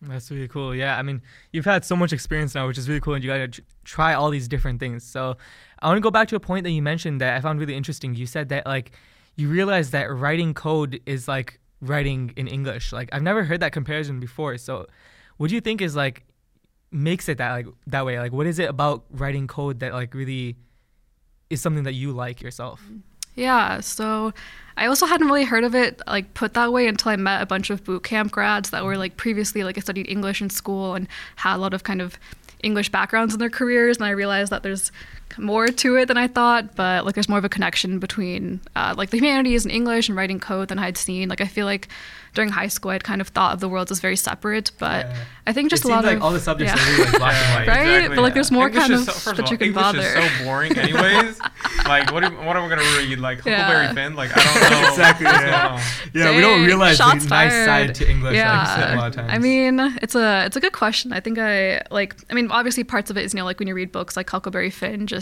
That's 0.00 0.30
really 0.30 0.48
cool. 0.48 0.74
Yeah, 0.74 0.96
I 0.96 1.02
mean, 1.02 1.22
you've 1.52 1.64
had 1.64 1.84
so 1.84 1.96
much 1.96 2.12
experience 2.12 2.54
now, 2.54 2.68
which 2.68 2.78
is 2.78 2.88
really 2.88 3.00
cool, 3.00 3.14
and 3.14 3.24
you 3.24 3.30
got 3.30 3.52
to 3.52 3.62
try 3.84 4.14
all 4.14 4.30
these 4.30 4.46
different 4.46 4.78
things. 4.78 5.02
So 5.02 5.36
I 5.80 5.88
want 5.88 5.96
to 5.96 6.00
go 6.00 6.10
back 6.10 6.28
to 6.28 6.36
a 6.36 6.40
point 6.40 6.64
that 6.64 6.70
you 6.70 6.82
mentioned 6.82 7.20
that 7.20 7.36
I 7.36 7.40
found 7.40 7.58
really 7.58 7.74
interesting. 7.74 8.14
You 8.14 8.26
said 8.26 8.48
that 8.50 8.64
like 8.66 8.92
you 9.36 9.48
realize 9.48 9.90
that 9.90 10.10
writing 10.12 10.54
code 10.54 11.00
is 11.06 11.26
like 11.26 11.58
writing 11.80 12.32
in 12.36 12.46
English. 12.46 12.92
Like 12.92 13.08
I've 13.12 13.22
never 13.22 13.44
heard 13.44 13.60
that 13.60 13.72
comparison 13.72 14.20
before. 14.20 14.56
So 14.58 14.86
what 15.36 15.48
do 15.48 15.54
you 15.54 15.60
think 15.60 15.80
is 15.80 15.96
like 15.96 16.24
makes 16.90 17.28
it 17.28 17.38
that 17.38 17.52
like 17.52 17.66
that 17.86 18.04
way? 18.06 18.18
Like, 18.18 18.32
what 18.32 18.46
is 18.46 18.58
it 18.58 18.68
about 18.68 19.04
writing 19.10 19.46
code 19.46 19.80
that 19.80 19.92
like 19.92 20.14
really 20.14 20.56
is 21.50 21.60
something 21.60 21.84
that 21.84 21.94
you 21.94 22.12
like 22.12 22.40
yourself? 22.40 22.82
Yeah, 23.34 23.80
so 23.80 24.32
I 24.76 24.86
also 24.86 25.06
hadn't 25.06 25.28
really 25.28 25.44
heard 25.44 25.62
of 25.62 25.74
it 25.74 26.02
like 26.06 26.34
put 26.34 26.54
that 26.54 26.72
way 26.72 26.88
until 26.88 27.12
I 27.12 27.16
met 27.16 27.40
a 27.40 27.46
bunch 27.46 27.70
of 27.70 27.84
boot 27.84 28.02
camp 28.02 28.32
grads 28.32 28.70
that 28.70 28.84
were 28.84 28.96
like 28.96 29.16
previously 29.16 29.62
like 29.62 29.78
I 29.78 29.80
studied 29.80 30.08
English 30.08 30.42
in 30.42 30.50
school 30.50 30.94
and 30.94 31.06
had 31.36 31.56
a 31.56 31.58
lot 31.58 31.72
of 31.72 31.84
kind 31.84 32.02
of 32.02 32.18
English 32.62 32.90
backgrounds 32.90 33.34
in 33.34 33.38
their 33.38 33.50
careers, 33.50 33.98
and 33.98 34.06
I 34.06 34.10
realized 34.10 34.50
that 34.50 34.64
there's 34.64 34.90
more 35.36 35.68
to 35.68 35.96
it 35.96 36.06
than 36.06 36.16
I 36.16 36.28
thought, 36.28 36.74
but 36.74 37.04
like 37.04 37.14
there's 37.14 37.28
more 37.28 37.38
of 37.38 37.44
a 37.44 37.48
connection 37.48 37.98
between 37.98 38.60
uh, 38.76 38.94
like 38.96 39.10
the 39.10 39.18
humanities 39.18 39.64
and 39.64 39.72
English 39.72 40.08
and 40.08 40.16
writing 40.16 40.40
code 40.40 40.68
than 40.68 40.78
I'd 40.78 40.96
seen. 40.96 41.28
Like 41.28 41.40
I 41.40 41.46
feel 41.46 41.66
like 41.66 41.88
during 42.34 42.50
high 42.50 42.68
school 42.68 42.90
I'd 42.90 43.04
kind 43.04 43.20
of 43.20 43.28
thought 43.28 43.54
of 43.54 43.60
the 43.60 43.68
world 43.68 43.90
as 43.90 44.00
very 44.00 44.16
separate, 44.16 44.70
but 44.78 45.06
yeah. 45.06 45.16
I 45.46 45.52
think 45.52 45.70
just 45.70 45.84
it 45.84 45.88
a 45.88 45.90
lot 45.90 46.04
like 46.04 46.18
of 46.18 46.22
all 46.22 46.30
the 46.30 46.40
subjects 46.40 46.74
yeah. 46.74 46.80
are 46.80 46.92
really 46.92 47.10
like 47.10 47.18
black 47.18 47.34
and 47.34 47.54
white, 47.54 47.68
right? 47.76 47.88
Exactly, 47.88 48.16
but 48.16 48.22
like 48.22 48.34
there's 48.34 48.50
more 48.50 48.70
kind 48.70 48.92
of 48.92 49.00
so, 49.10 49.32
that 49.32 49.44
all, 49.44 49.50
you 49.50 49.58
can 49.58 49.68
English 49.68 49.82
bother. 49.82 49.98
English 49.98 50.24
is 50.24 50.38
so 50.38 50.44
boring, 50.44 50.78
anyways. 50.78 51.40
like 51.86 52.12
what? 52.12 52.22
Are, 52.24 52.30
what 52.30 52.56
am 52.56 52.64
I 52.64 52.68
gonna 52.68 52.82
read? 52.96 53.18
Like 53.18 53.38
Huckleberry 53.38 53.94
Finn? 53.94 54.14
Like 54.14 54.30
I 54.36 54.70
don't 54.70 54.70
know 54.82 54.88
exactly. 54.88 55.24
Yeah, 55.26 55.82
yeah 56.14 56.36
we 56.36 56.40
don't 56.40 56.64
realize 56.64 56.96
Shots 56.96 57.24
the 57.24 57.28
fired. 57.28 57.48
nice 57.48 57.64
side 57.64 57.94
to 57.96 58.08
English. 58.08 58.34
Yeah, 58.34 58.76
like, 58.78 58.92
a 58.92 58.96
lot 58.96 59.08
of 59.08 59.14
times. 59.14 59.30
I 59.32 59.38
mean, 59.38 59.80
it's 60.02 60.14
a 60.14 60.44
it's 60.46 60.56
a 60.56 60.60
good 60.60 60.72
question. 60.72 61.12
I 61.12 61.20
think 61.20 61.38
I 61.38 61.82
like. 61.90 62.14
I 62.30 62.34
mean, 62.34 62.50
obviously 62.50 62.84
parts 62.84 63.10
of 63.10 63.16
it 63.16 63.24
is 63.24 63.34
you 63.34 63.38
know 63.38 63.44
like 63.44 63.58
when 63.58 63.66
you 63.66 63.74
read 63.74 63.90
books 63.90 64.16
like 64.16 64.30
Huckleberry 64.30 64.70
Finn, 64.70 65.06
just 65.06 65.17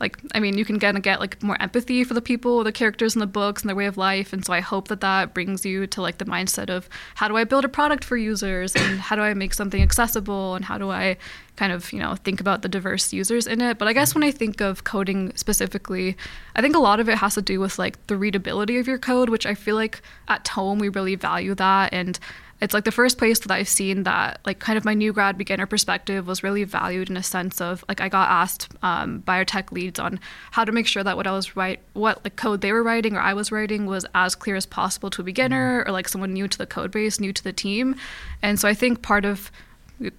like 0.00 0.18
I 0.34 0.40
mean, 0.40 0.58
you 0.58 0.64
can 0.64 0.78
kind 0.78 0.96
of 0.96 1.02
get 1.02 1.20
like 1.20 1.42
more 1.42 1.60
empathy 1.60 2.04
for 2.04 2.14
the 2.14 2.20
people, 2.20 2.62
the 2.64 2.72
characters 2.72 3.14
in 3.14 3.20
the 3.20 3.26
books 3.26 3.62
and 3.62 3.68
their 3.68 3.76
way 3.76 3.86
of 3.86 3.96
life, 3.96 4.32
and 4.32 4.44
so 4.44 4.52
I 4.52 4.60
hope 4.60 4.88
that 4.88 5.00
that 5.00 5.32
brings 5.34 5.64
you 5.64 5.86
to 5.86 6.02
like 6.02 6.18
the 6.18 6.24
mindset 6.26 6.68
of 6.68 6.88
how 7.14 7.28
do 7.28 7.36
I 7.36 7.44
build 7.44 7.64
a 7.64 7.68
product 7.68 8.04
for 8.04 8.16
users 8.16 8.74
and 8.74 9.00
how 9.00 9.16
do 9.16 9.22
I 9.22 9.32
make 9.34 9.54
something 9.54 9.80
accessible 9.80 10.54
and 10.54 10.64
how 10.64 10.78
do 10.78 10.90
I 10.90 11.16
kind 11.56 11.72
of 11.72 11.90
you 11.92 11.98
know 11.98 12.14
think 12.16 12.40
about 12.40 12.60
the 12.60 12.68
diverse 12.68 13.12
users 13.12 13.46
in 13.46 13.60
it. 13.62 13.78
But 13.78 13.88
I 13.88 13.92
guess 13.92 14.14
when 14.14 14.24
I 14.24 14.30
think 14.30 14.60
of 14.60 14.84
coding 14.84 15.34
specifically, 15.36 16.16
I 16.54 16.60
think 16.60 16.76
a 16.76 16.80
lot 16.80 17.00
of 17.00 17.08
it 17.08 17.18
has 17.18 17.34
to 17.34 17.42
do 17.42 17.58
with 17.60 17.78
like 17.78 18.06
the 18.06 18.16
readability 18.16 18.78
of 18.78 18.86
your 18.86 18.98
code, 18.98 19.30
which 19.30 19.46
I 19.46 19.54
feel 19.54 19.76
like 19.76 20.02
at 20.28 20.44
Tome 20.44 20.78
we 20.78 20.88
really 20.90 21.14
value 21.14 21.54
that 21.54 21.92
and 21.92 22.18
it's 22.60 22.72
like 22.72 22.84
the 22.84 22.92
first 22.92 23.18
place 23.18 23.38
that 23.40 23.50
I've 23.50 23.68
seen 23.68 24.04
that 24.04 24.40
like 24.46 24.58
kind 24.58 24.78
of 24.78 24.84
my 24.84 24.94
new 24.94 25.12
grad 25.12 25.36
beginner 25.36 25.66
perspective 25.66 26.26
was 26.26 26.42
really 26.42 26.64
valued 26.64 27.10
in 27.10 27.16
a 27.16 27.22
sense 27.22 27.60
of 27.60 27.84
like 27.88 28.00
I 28.00 28.08
got 28.08 28.30
asked 28.30 28.68
um, 28.82 29.18
by 29.20 29.36
our 29.36 29.44
tech 29.44 29.72
leads 29.72 29.98
on 29.98 30.18
how 30.52 30.64
to 30.64 30.72
make 30.72 30.86
sure 30.86 31.04
that 31.04 31.16
what 31.16 31.26
I 31.26 31.32
was 31.32 31.54
write 31.56 31.80
what 31.92 32.24
like 32.24 32.36
code 32.36 32.62
they 32.62 32.72
were 32.72 32.82
writing 32.82 33.14
or 33.14 33.20
I 33.20 33.34
was 33.34 33.52
writing 33.52 33.86
was 33.86 34.06
as 34.14 34.34
clear 34.34 34.56
as 34.56 34.64
possible 34.64 35.10
to 35.10 35.20
a 35.20 35.24
beginner 35.24 35.84
or 35.86 35.92
like 35.92 36.08
someone 36.08 36.32
new 36.32 36.48
to 36.48 36.58
the 36.58 36.66
code 36.66 36.90
base, 36.90 37.20
new 37.20 37.32
to 37.32 37.44
the 37.44 37.52
team. 37.52 37.96
And 38.42 38.58
so 38.58 38.68
I 38.68 38.74
think 38.74 39.02
part 39.02 39.24
of 39.24 39.50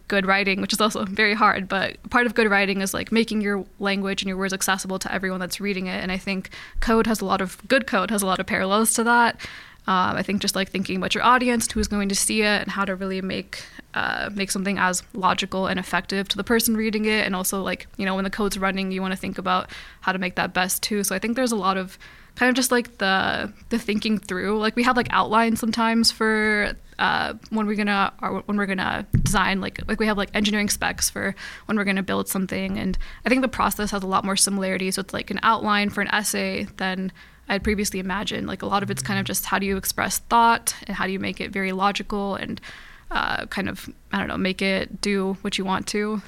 good 0.08 0.26
writing, 0.26 0.60
which 0.62 0.74
is 0.74 0.82
also 0.82 1.06
very 1.06 1.34
hard, 1.34 1.68
but 1.68 1.98
part 2.10 2.26
of 2.26 2.34
good 2.34 2.50
writing 2.50 2.82
is 2.82 2.94
like 2.94 3.12
making 3.12 3.42
your 3.42 3.64
language 3.80 4.22
and 4.24 4.28
your 4.28 4.38
words 4.38 4.54
accessible 4.54 4.98
to 5.00 5.14
everyone 5.14 5.40
that's 5.40 5.60
reading 5.60 5.88
it. 5.88 6.02
And 6.02 6.12
I 6.12 6.18
think 6.18 6.50
code 6.80 7.08
has 7.08 7.22
a 7.22 7.26
lot 7.26 7.42
of 7.42 7.62
good 7.68 7.88
code 7.88 8.10
has 8.10 8.22
a 8.22 8.26
lot 8.26 8.40
of 8.40 8.46
parallels 8.46 8.94
to 8.94 9.04
that. 9.04 9.40
Um, 9.88 10.18
I 10.18 10.24
think 10.24 10.42
just 10.42 10.56
like 10.56 10.70
thinking 10.70 10.98
about 10.98 11.16
your 11.16 11.24
audience, 11.24 11.72
who's 11.72 11.88
going 11.88 12.10
to 12.10 12.16
see 12.16 12.42
it, 12.42 12.62
and 12.62 12.70
how 12.70 12.84
to 12.84 12.96
really 12.96 13.22
make 13.22 13.64
uh, 13.94 14.30
make 14.34 14.52
something 14.52 14.78
as 14.78 15.02
logical 15.14 15.68
and 15.68 15.80
effective 15.80 16.28
to 16.28 16.38
the 16.38 16.44
person 16.44 16.76
reading 16.76 17.06
it, 17.06 17.26
and 17.26 17.36
also 17.36 17.62
like 17.62 17.88
you 17.98 18.06
know 18.06 18.16
when 18.16 18.26
the 18.26 18.30
code's 18.30 18.58
running, 18.58 18.92
you 18.92 19.02
want 19.02 19.14
to 19.14 19.20
think 19.20 19.38
about 19.38 19.70
how 20.02 20.12
to 20.12 20.20
make 20.20 20.36
that 20.36 20.54
best 20.54 20.84
too. 20.84 21.04
So 21.04 21.16
I 21.16 21.20
think 21.20 21.36
there's 21.36 21.54
a 21.54 21.56
lot 21.56 21.78
of 21.78 21.98
kind 22.36 22.50
of 22.50 22.56
just 22.56 22.72
like 22.72 22.98
the 22.98 23.52
the 23.70 23.80
thinking 23.80 24.18
through. 24.18 24.60
Like 24.60 24.76
we 24.76 24.84
have 24.84 24.98
like 24.98 25.08
outlines 25.10 25.60
sometimes 25.60 26.12
for 26.12 26.74
uh, 27.00 27.36
when 27.50 27.66
we're 27.66 27.76
gonna 27.76 28.12
when 28.46 28.58
we're 28.58 28.66
gonna 28.66 29.08
design 29.24 29.62
like 29.62 29.80
like 29.88 30.00
we 30.00 30.06
have 30.08 30.18
like 30.18 30.30
engineering 30.34 30.70
specs 30.70 31.10
for 31.10 31.34
when 31.66 31.78
we're 31.78 31.86
gonna 31.86 32.04
build 32.04 32.28
something, 32.28 32.78
and 32.78 32.98
I 33.26 33.30
think 33.30 33.42
the 33.42 33.48
process 33.48 33.92
has 33.92 34.04
a 34.04 34.08
lot 34.08 34.26
more 34.26 34.36
similarities 34.36 34.98
with 34.98 35.14
like 35.14 35.32
an 35.32 35.40
outline 35.44 35.90
for 35.90 36.02
an 36.02 36.10
essay 36.10 36.68
than 36.78 37.12
I 37.50 37.54
had 37.54 37.64
previously 37.64 38.00
imagined. 38.00 38.48
Like 38.48 38.62
a 38.62 38.66
lot 38.66 38.84
of 38.84 38.92
it's 38.92 39.02
kind 39.02 39.20
of 39.20 39.26
just 39.26 39.46
how 39.46 39.60
do 39.60 39.66
you 39.66 39.78
express 39.78 40.20
thought 40.20 40.76
and 40.88 40.96
how 40.98 41.06
do 41.06 41.12
you 41.12 41.20
make 41.20 41.40
it 41.42 41.52
very 41.52 41.72
logical 41.72 42.36
and 42.36 42.60
uh, 43.12 43.46
kind 43.48 43.70
of 43.70 43.90
I 44.12 44.20
don't 44.20 44.28
know 44.28 44.38
make 44.38 44.62
it 44.62 45.00
do 45.02 45.38
what 45.42 45.58
you 45.58 45.66
want 45.66 45.88
to. 45.88 46.22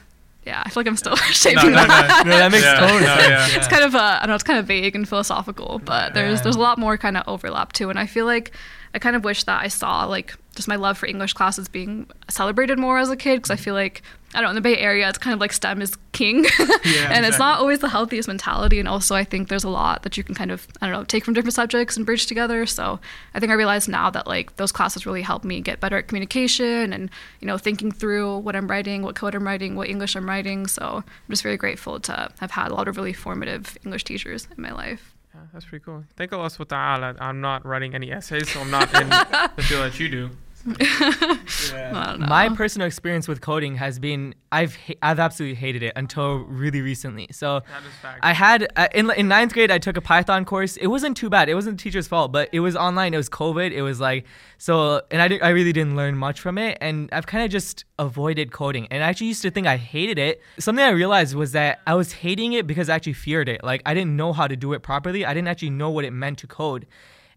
Yeah, 0.45 0.63
I 0.65 0.69
feel 0.69 0.79
like 0.81 0.87
I'm 0.87 0.95
still 0.95 1.15
shaping 1.31 1.71
no, 1.73 1.77
no, 1.81 1.85
that. 1.87 2.23
no, 2.25 2.37
that 2.37 2.51
makes 2.51 2.63
Yeah, 2.63 2.79
total 2.79 2.99
no, 3.01 3.05
sense. 3.05 3.27
yeah. 3.51 3.57
It's 3.57 3.67
kind 3.67 3.83
of 3.83 3.93
uh, 3.95 3.99
I 3.99 4.19
don't 4.21 4.29
know, 4.29 4.35
it's 4.35 4.43
kind 4.43 4.57
of 4.59 4.65
vague 4.65 4.95
and 4.95 5.07
philosophical, 5.07 5.79
but 5.83 6.13
there's 6.13 6.39
Yeah. 6.39 6.43
there's 6.43 6.55
a 6.55 6.59
lot 6.59 6.77
more 6.77 6.97
kind 6.97 7.17
of 7.17 7.23
overlap 7.27 7.73
too. 7.73 7.89
And 7.89 7.99
I 7.99 8.05
feel 8.05 8.25
like 8.25 8.51
I 8.93 8.99
kind 8.99 9.15
of 9.15 9.23
wish 9.25 9.43
that 9.43 9.61
I 9.61 9.67
saw 9.67 10.05
like 10.05 10.35
just 10.59 10.67
my 10.67 10.75
love 10.75 10.97
for 10.97 11.05
English 11.05 11.31
classes 11.31 11.69
being 11.69 12.05
celebrated 12.27 12.77
more 12.77 12.99
as 12.99 13.09
a 13.09 13.15
kid 13.15 13.37
because 13.37 13.49
I 13.49 13.55
feel 13.55 13.73
like 13.73 14.01
I 14.33 14.41
don't 14.41 14.43
know 14.43 14.49
in 14.49 14.55
the 14.55 14.61
Bay 14.61 14.77
Area 14.77 15.07
it's 15.07 15.17
kind 15.17 15.33
of 15.33 15.39
like 15.39 15.53
STEM 15.53 15.81
is 15.81 15.95
king, 16.11 16.45
and 16.59 17.25
it's 17.25 17.39
not 17.39 17.59
always 17.59 17.79
the 17.79 17.87
healthiest 17.87 18.27
mentality. 18.27 18.77
And 18.77 18.89
also 18.89 19.15
I 19.15 19.23
think 19.23 19.47
there's 19.47 19.63
a 19.63 19.69
lot 19.69 20.03
that 20.03 20.17
you 20.17 20.23
can 20.23 20.35
kind 20.35 20.51
of 20.51 20.67
I 20.81 20.87
don't 20.87 20.93
know 20.93 21.03
take 21.05 21.23
from 21.23 21.33
different 21.33 21.53
subjects 21.53 21.95
and 21.95 22.05
bridge 22.05 22.25
together. 22.25 22.65
So 22.65 22.99
I 23.33 23.39
think 23.39 23.53
I 23.53 23.55
realize 23.55 23.87
now 23.87 24.09
that 24.09 24.27
like 24.27 24.57
those 24.57 24.73
classes 24.73 25.05
really 25.05 25.21
helped 25.21 25.45
me 25.45 25.61
get 25.61 25.79
better 25.79 25.97
at 25.97 26.09
communication 26.09 26.91
and 26.91 27.09
you 27.39 27.47
know 27.47 27.57
thinking 27.57 27.89
through 27.89 28.39
what 28.39 28.53
I'm 28.53 28.67
writing, 28.67 29.01
what 29.01 29.15
code 29.15 29.33
I'm 29.33 29.47
writing, 29.47 29.77
what 29.77 29.87
English 29.87 30.17
I'm 30.17 30.27
writing. 30.27 30.67
So 30.67 30.83
I'm 30.83 31.29
just 31.29 31.41
very 31.41 31.57
grateful 31.57 32.01
to 32.01 32.31
have 32.39 32.51
had 32.51 32.69
a 32.69 32.75
lot 32.75 32.89
of 32.89 32.97
really 32.97 33.13
formative 33.13 33.77
English 33.85 34.03
teachers 34.03 34.49
in 34.55 34.61
my 34.61 34.73
life. 34.73 35.15
Yeah, 35.33 35.41
that's 35.53 35.65
pretty 35.65 35.85
cool. 35.85 36.03
Thank 36.17 36.33
Allah 36.33 36.49
subhanahu 36.49 36.71
wa 36.71 36.97
ta'ala. 36.97 37.15
I'm 37.19 37.39
not 37.39 37.65
writing 37.65 37.95
any 37.95 38.11
essays, 38.11 38.49
so 38.49 38.61
I'm 38.61 38.71
not 38.71 38.93
in 38.99 39.09
the 39.55 39.63
field 39.63 39.85
that 39.85 39.99
you 39.99 40.09
do. 40.09 40.29
I. 41.71 42.15
My 42.19 42.49
personal 42.49 42.87
experience 42.87 43.27
with 43.27 43.41
coding 43.41 43.75
has 43.75 43.99
been 43.99 44.35
I've 44.51 44.75
ha- 44.75 44.95
I've 45.01 45.19
absolutely 45.19 45.55
hated 45.55 45.83
it 45.83 45.93
until 45.95 46.39
really 46.39 46.81
recently. 46.81 47.27
So 47.31 47.61
That 47.61 47.83
is 47.83 47.93
fact. 48.01 48.19
I 48.23 48.33
had 48.33 48.67
uh, 48.75 48.87
in 48.93 49.09
in 49.11 49.27
ninth 49.27 49.53
grade 49.53 49.71
I 49.71 49.77
took 49.77 49.97
a 49.97 50.01
Python 50.01 50.45
course. 50.45 50.77
It 50.77 50.87
wasn't 50.87 51.17
too 51.17 51.29
bad. 51.29 51.49
It 51.49 51.55
wasn't 51.55 51.77
the 51.77 51.83
teacher's 51.83 52.07
fault, 52.07 52.31
but 52.31 52.49
it 52.51 52.59
was 52.59 52.75
online. 52.75 53.13
It 53.13 53.17
was 53.17 53.29
COVID. 53.29 53.71
It 53.71 53.81
was 53.81 53.99
like 53.99 54.25
so, 54.57 55.01
and 55.09 55.21
I 55.21 55.27
did, 55.29 55.41
I 55.41 55.49
really 55.49 55.71
didn't 55.71 55.95
learn 55.95 56.17
much 56.17 56.41
from 56.41 56.57
it. 56.57 56.77
And 56.81 57.09
I've 57.13 57.27
kind 57.27 57.45
of 57.45 57.49
just 57.49 57.85
avoided 57.97 58.51
coding. 58.51 58.87
And 58.91 59.03
I 59.03 59.07
actually 59.07 59.27
used 59.27 59.41
to 59.43 59.51
think 59.51 59.67
I 59.67 59.77
hated 59.77 60.19
it. 60.19 60.41
Something 60.57 60.83
I 60.83 60.89
realized 60.89 61.35
was 61.35 61.53
that 61.53 61.79
I 61.87 61.95
was 61.95 62.11
hating 62.11 62.53
it 62.53 62.67
because 62.67 62.89
I 62.89 62.95
actually 62.95 63.13
feared 63.13 63.47
it. 63.47 63.63
Like 63.63 63.81
I 63.85 63.93
didn't 63.93 64.15
know 64.15 64.33
how 64.33 64.47
to 64.47 64.55
do 64.55 64.73
it 64.73 64.81
properly. 64.81 65.25
I 65.25 65.33
didn't 65.33 65.47
actually 65.47 65.69
know 65.71 65.89
what 65.89 66.05
it 66.05 66.11
meant 66.11 66.39
to 66.39 66.47
code. 66.47 66.85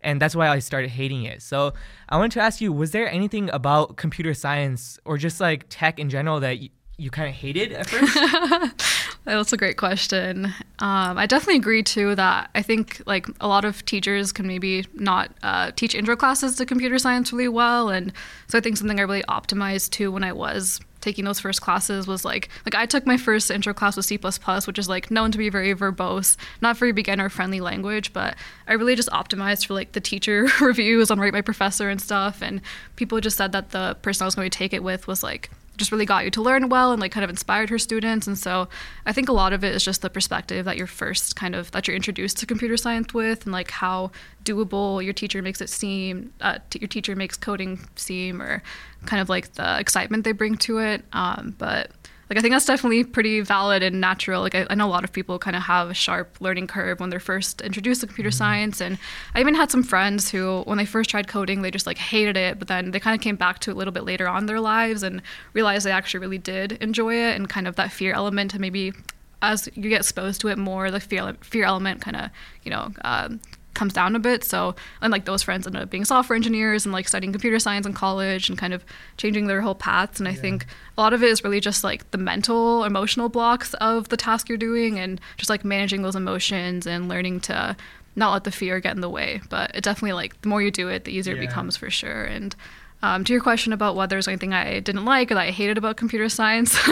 And 0.02 0.21
that's 0.21 0.35
why 0.35 0.49
I 0.49 0.59
started 0.59 0.90
hating 0.90 1.25
it. 1.25 1.42
So 1.42 1.75
I 2.09 2.16
wanted 2.16 2.32
to 2.32 2.40
ask 2.40 2.61
you: 2.61 2.73
Was 2.73 2.90
there 2.90 3.11
anything 3.11 3.50
about 3.52 3.97
computer 3.97 4.35
science 4.35 4.99
or 5.04 5.18
just 5.18 5.40
like 5.40 5.66
tech 5.68 5.99
in 5.99 6.11
general 6.11 6.40
that 6.40 6.59
you, 6.59 6.71
you 6.99 7.11
kind 7.11 7.28
of 7.28 7.35
hated 7.35 7.73
at 7.73 7.88
first? 7.88 9.12
That's 9.25 9.52
a 9.52 9.56
great 9.56 9.76
question. 9.76 10.47
Um, 10.80 11.16
I 11.16 11.26
definitely 11.26 11.56
agree 11.56 11.85
too 11.85 12.16
that 12.16 12.50
I 12.56 12.62
think 12.62 13.00
like 13.06 13.26
a 13.40 13.47
lot 13.47 13.64
of 13.64 13.85
teachers 13.85 14.32
can 14.32 14.49
maybe 14.49 14.85
not 14.94 15.30
uh, 15.44 15.71
teach 15.76 15.94
intro 15.94 16.16
classes 16.16 16.56
to 16.56 16.66
computer 16.66 16.99
science 16.99 17.32
really 17.32 17.49
well, 17.49 17.88
and 17.88 18.12
so 18.49 18.59
I 18.59 18.61
think 18.61 18.76
something 18.76 18.99
I 18.99 19.02
really 19.02 19.23
optimized 19.25 19.90
too 19.90 20.11
when 20.11 20.25
I 20.25 20.32
was 20.32 20.80
taking 21.02 21.26
those 21.26 21.40
first 21.40 21.61
classes 21.61 22.06
was 22.06 22.25
like 22.25 22.49
like 22.64 22.75
I 22.75 22.87
took 22.87 23.04
my 23.04 23.18
first 23.18 23.50
intro 23.50 23.75
class 23.75 23.97
with 23.97 24.06
C++, 24.06 24.16
which 24.16 24.78
is 24.78 24.88
like 24.88 25.11
known 25.11 25.30
to 25.32 25.38
be 25.38 25.50
very 25.50 25.75
verbose, 25.75 26.37
not 26.62 26.78
very 26.78 26.92
beginner 26.92 27.28
friendly 27.28 27.61
language, 27.61 28.14
but 28.14 28.37
I 28.66 28.73
really 28.73 28.94
just 28.94 29.11
optimized 29.11 29.66
for 29.66 29.75
like 29.75 29.92
the 29.92 30.00
teacher 30.00 30.49
reviews 30.61 31.11
on 31.11 31.21
Rate 31.21 31.35
My 31.35 31.42
Professor 31.42 31.90
and 31.90 32.00
stuff, 32.00 32.40
and 32.40 32.62
people 32.97 33.21
just 33.21 33.37
said 33.37 33.52
that 33.52 33.71
the 33.71 33.97
person 34.00 34.25
I 34.25 34.26
was 34.26 34.35
going 34.35 34.49
to 34.49 34.56
take 34.56 34.73
it 34.73 34.82
with 34.82 35.06
was 35.06 35.22
like 35.22 35.50
just 35.76 35.90
really 35.90 36.06
got 36.06 36.24
you 36.24 36.30
to 36.30 36.42
learn 36.42 36.68
well 36.68 36.92
and 36.92 37.00
like 37.00 37.12
kind 37.12 37.24
of 37.24 37.30
inspired 37.30 37.70
her 37.70 37.78
students. 37.78 38.26
And 38.26 38.38
so 38.38 38.68
i 39.06 39.12
think 39.12 39.28
a 39.28 39.32
lot 39.32 39.52
of 39.52 39.64
it 39.64 39.74
is 39.74 39.85
just 39.85 40.02
the 40.02 40.11
perspective 40.11 40.64
that 40.64 40.76
you're 40.76 40.87
first 40.87 41.37
kind 41.37 41.54
of 41.54 41.70
that 41.72 41.87
you're 41.87 41.96
introduced 41.96 42.38
to 42.38 42.46
computer 42.46 42.76
science 42.76 43.14
with 43.14 43.44
and 43.44 43.52
like 43.52 43.70
how 43.70 44.11
doable 44.44 45.02
your 45.02 45.12
teacher 45.12 45.42
makes 45.42 45.61
it 45.61 45.68
seem 45.68 46.32
uh, 46.40 46.58
t- 46.70 46.78
your 46.80 46.88
teacher 46.88 47.14
makes 47.16 47.37
coding 47.37 47.80
seem 47.96 48.42
or 48.42 48.62
kind 49.06 49.20
of 49.20 49.28
like 49.28 49.52
the 49.54 49.78
excitement 49.78 50.24
they 50.24 50.32
bring 50.32 50.56
to 50.56 50.78
it. 50.78 51.04
Um, 51.12 51.54
but 51.58 51.90
like 52.33 52.38
I 52.38 52.40
think 52.40 52.55
that's 52.55 52.64
definitely 52.64 53.05
pretty 53.05 53.42
valid 53.42 53.83
and 53.83 54.01
natural. 54.01 54.40
Like 54.40 54.55
I, 54.55 54.66
I 54.71 54.75
know 54.75 54.87
a 54.87 54.88
lot 54.88 55.05
of 55.05 55.12
people 55.12 55.38
kind 55.38 55.55
of 55.55 55.64
have 55.64 55.90
a 55.90 55.95
sharp 55.95 56.38
learning 56.40 56.66
curve 56.66 56.99
when 56.99 57.11
they're 57.11 57.21
first 57.21 57.61
introduced 57.61 58.01
to 58.01 58.07
computer 58.07 58.31
science, 58.31 58.81
and 58.81 58.97
I 59.35 59.40
even 59.40 59.55
had 59.55 59.71
some 59.71 59.83
friends 59.83 60.31
who, 60.31 60.62
when 60.62 60.79
they 60.79 60.87
first 60.87 61.11
tried 61.11 61.29
coding, 61.29 61.61
they 61.61 61.71
just 61.71 61.87
like 61.87 61.99
hated 61.99 62.38
it, 62.38 62.59
but 62.59 62.68
then 62.68 62.92
they 62.92 63.01
kind 63.01 63.14
of 63.14 63.21
came 63.23 63.37
back 63.37 63.59
to 63.59 63.71
it 63.71 63.75
a 63.75 63.77
little 63.77 63.92
bit 63.92 64.05
later 64.05 64.27
on 64.27 64.45
in 64.45 64.47
their 64.47 64.61
lives 64.61 65.03
and 65.03 65.21
realized 65.53 65.85
they 65.85 65.90
actually 65.90 66.21
really 66.21 66.38
did 66.38 66.73
enjoy 66.81 67.14
it, 67.14 67.37
and 67.37 67.51
kind 67.51 67.68
of 67.68 67.77
that 67.77 67.92
fear 67.92 68.14
element, 68.14 68.55
and 68.55 68.62
maybe 68.62 68.95
as 69.42 69.68
you 69.75 69.90
get 69.90 70.01
exposed 70.01 70.40
to 70.40 70.49
it 70.49 70.57
more, 70.57 70.90
the 70.90 71.01
fear 71.01 71.37
fear 71.42 71.66
element 71.66 72.01
kind 72.01 72.16
of 72.16 72.31
you 72.62 72.71
know. 72.71 72.92
Um, 73.05 73.40
comes 73.74 73.92
down 73.92 74.14
a 74.14 74.18
bit. 74.18 74.44
So, 74.44 74.74
and 75.00 75.11
like 75.11 75.24
those 75.24 75.42
friends 75.42 75.66
ended 75.66 75.82
up 75.82 75.90
being 75.90 76.04
software 76.04 76.37
engineers 76.37 76.85
and 76.85 76.92
like 76.92 77.08
studying 77.08 77.32
computer 77.32 77.58
science 77.58 77.87
in 77.87 77.92
college 77.92 78.48
and 78.48 78.58
kind 78.58 78.74
of 78.74 78.85
changing 79.16 79.46
their 79.46 79.61
whole 79.61 79.74
paths. 79.74 80.20
And 80.20 80.28
I 80.28 80.35
think 80.35 80.66
a 80.96 81.00
lot 81.00 81.12
of 81.12 81.22
it 81.22 81.28
is 81.28 81.44
really 81.44 81.61
just 81.61 81.85
like 81.85 82.11
the 82.11 82.18
mental, 82.18 82.85
emotional 82.85 83.28
blocks 83.28 83.74
of 83.74 84.08
the 84.08 84.16
task 84.16 84.48
you're 84.48 84.58
doing 84.58 84.98
and 84.98 85.20
just 85.37 85.50
like 85.50 85.64
managing 85.64 86.02
those 86.02 86.16
emotions 86.16 86.87
and 86.87 87.08
learning 87.08 87.40
to 87.40 87.76
not 88.14 88.32
let 88.32 88.44
the 88.44 88.50
fear 88.50 88.78
get 88.80 88.94
in 88.94 89.00
the 89.00 89.08
way. 89.08 89.40
But 89.48 89.74
it 89.74 89.85
definitely 89.85 90.12
like 90.12 90.40
the 90.42 90.48
more 90.48 90.61
you 90.61 90.70
do 90.70 90.88
it, 90.88 91.04
the 91.04 91.12
easier 91.12 91.35
it 91.35 91.40
becomes 91.40 91.76
for 91.76 91.90
sure. 91.90 92.24
And 92.24 92.54
um, 93.03 93.25
to 93.25 93.33
your 93.33 93.43
question 93.43 93.73
about 93.73 93.97
whether 93.97 94.15
there's 94.15 94.29
anything 94.29 94.55
I 94.55 94.79
didn't 94.79 95.05
like 95.05 95.31
or 95.31 95.35
that 95.35 95.41
I 95.41 95.51
hated 95.51 95.77
about 95.77 95.97
computer 95.97 96.29
science, 96.29 96.77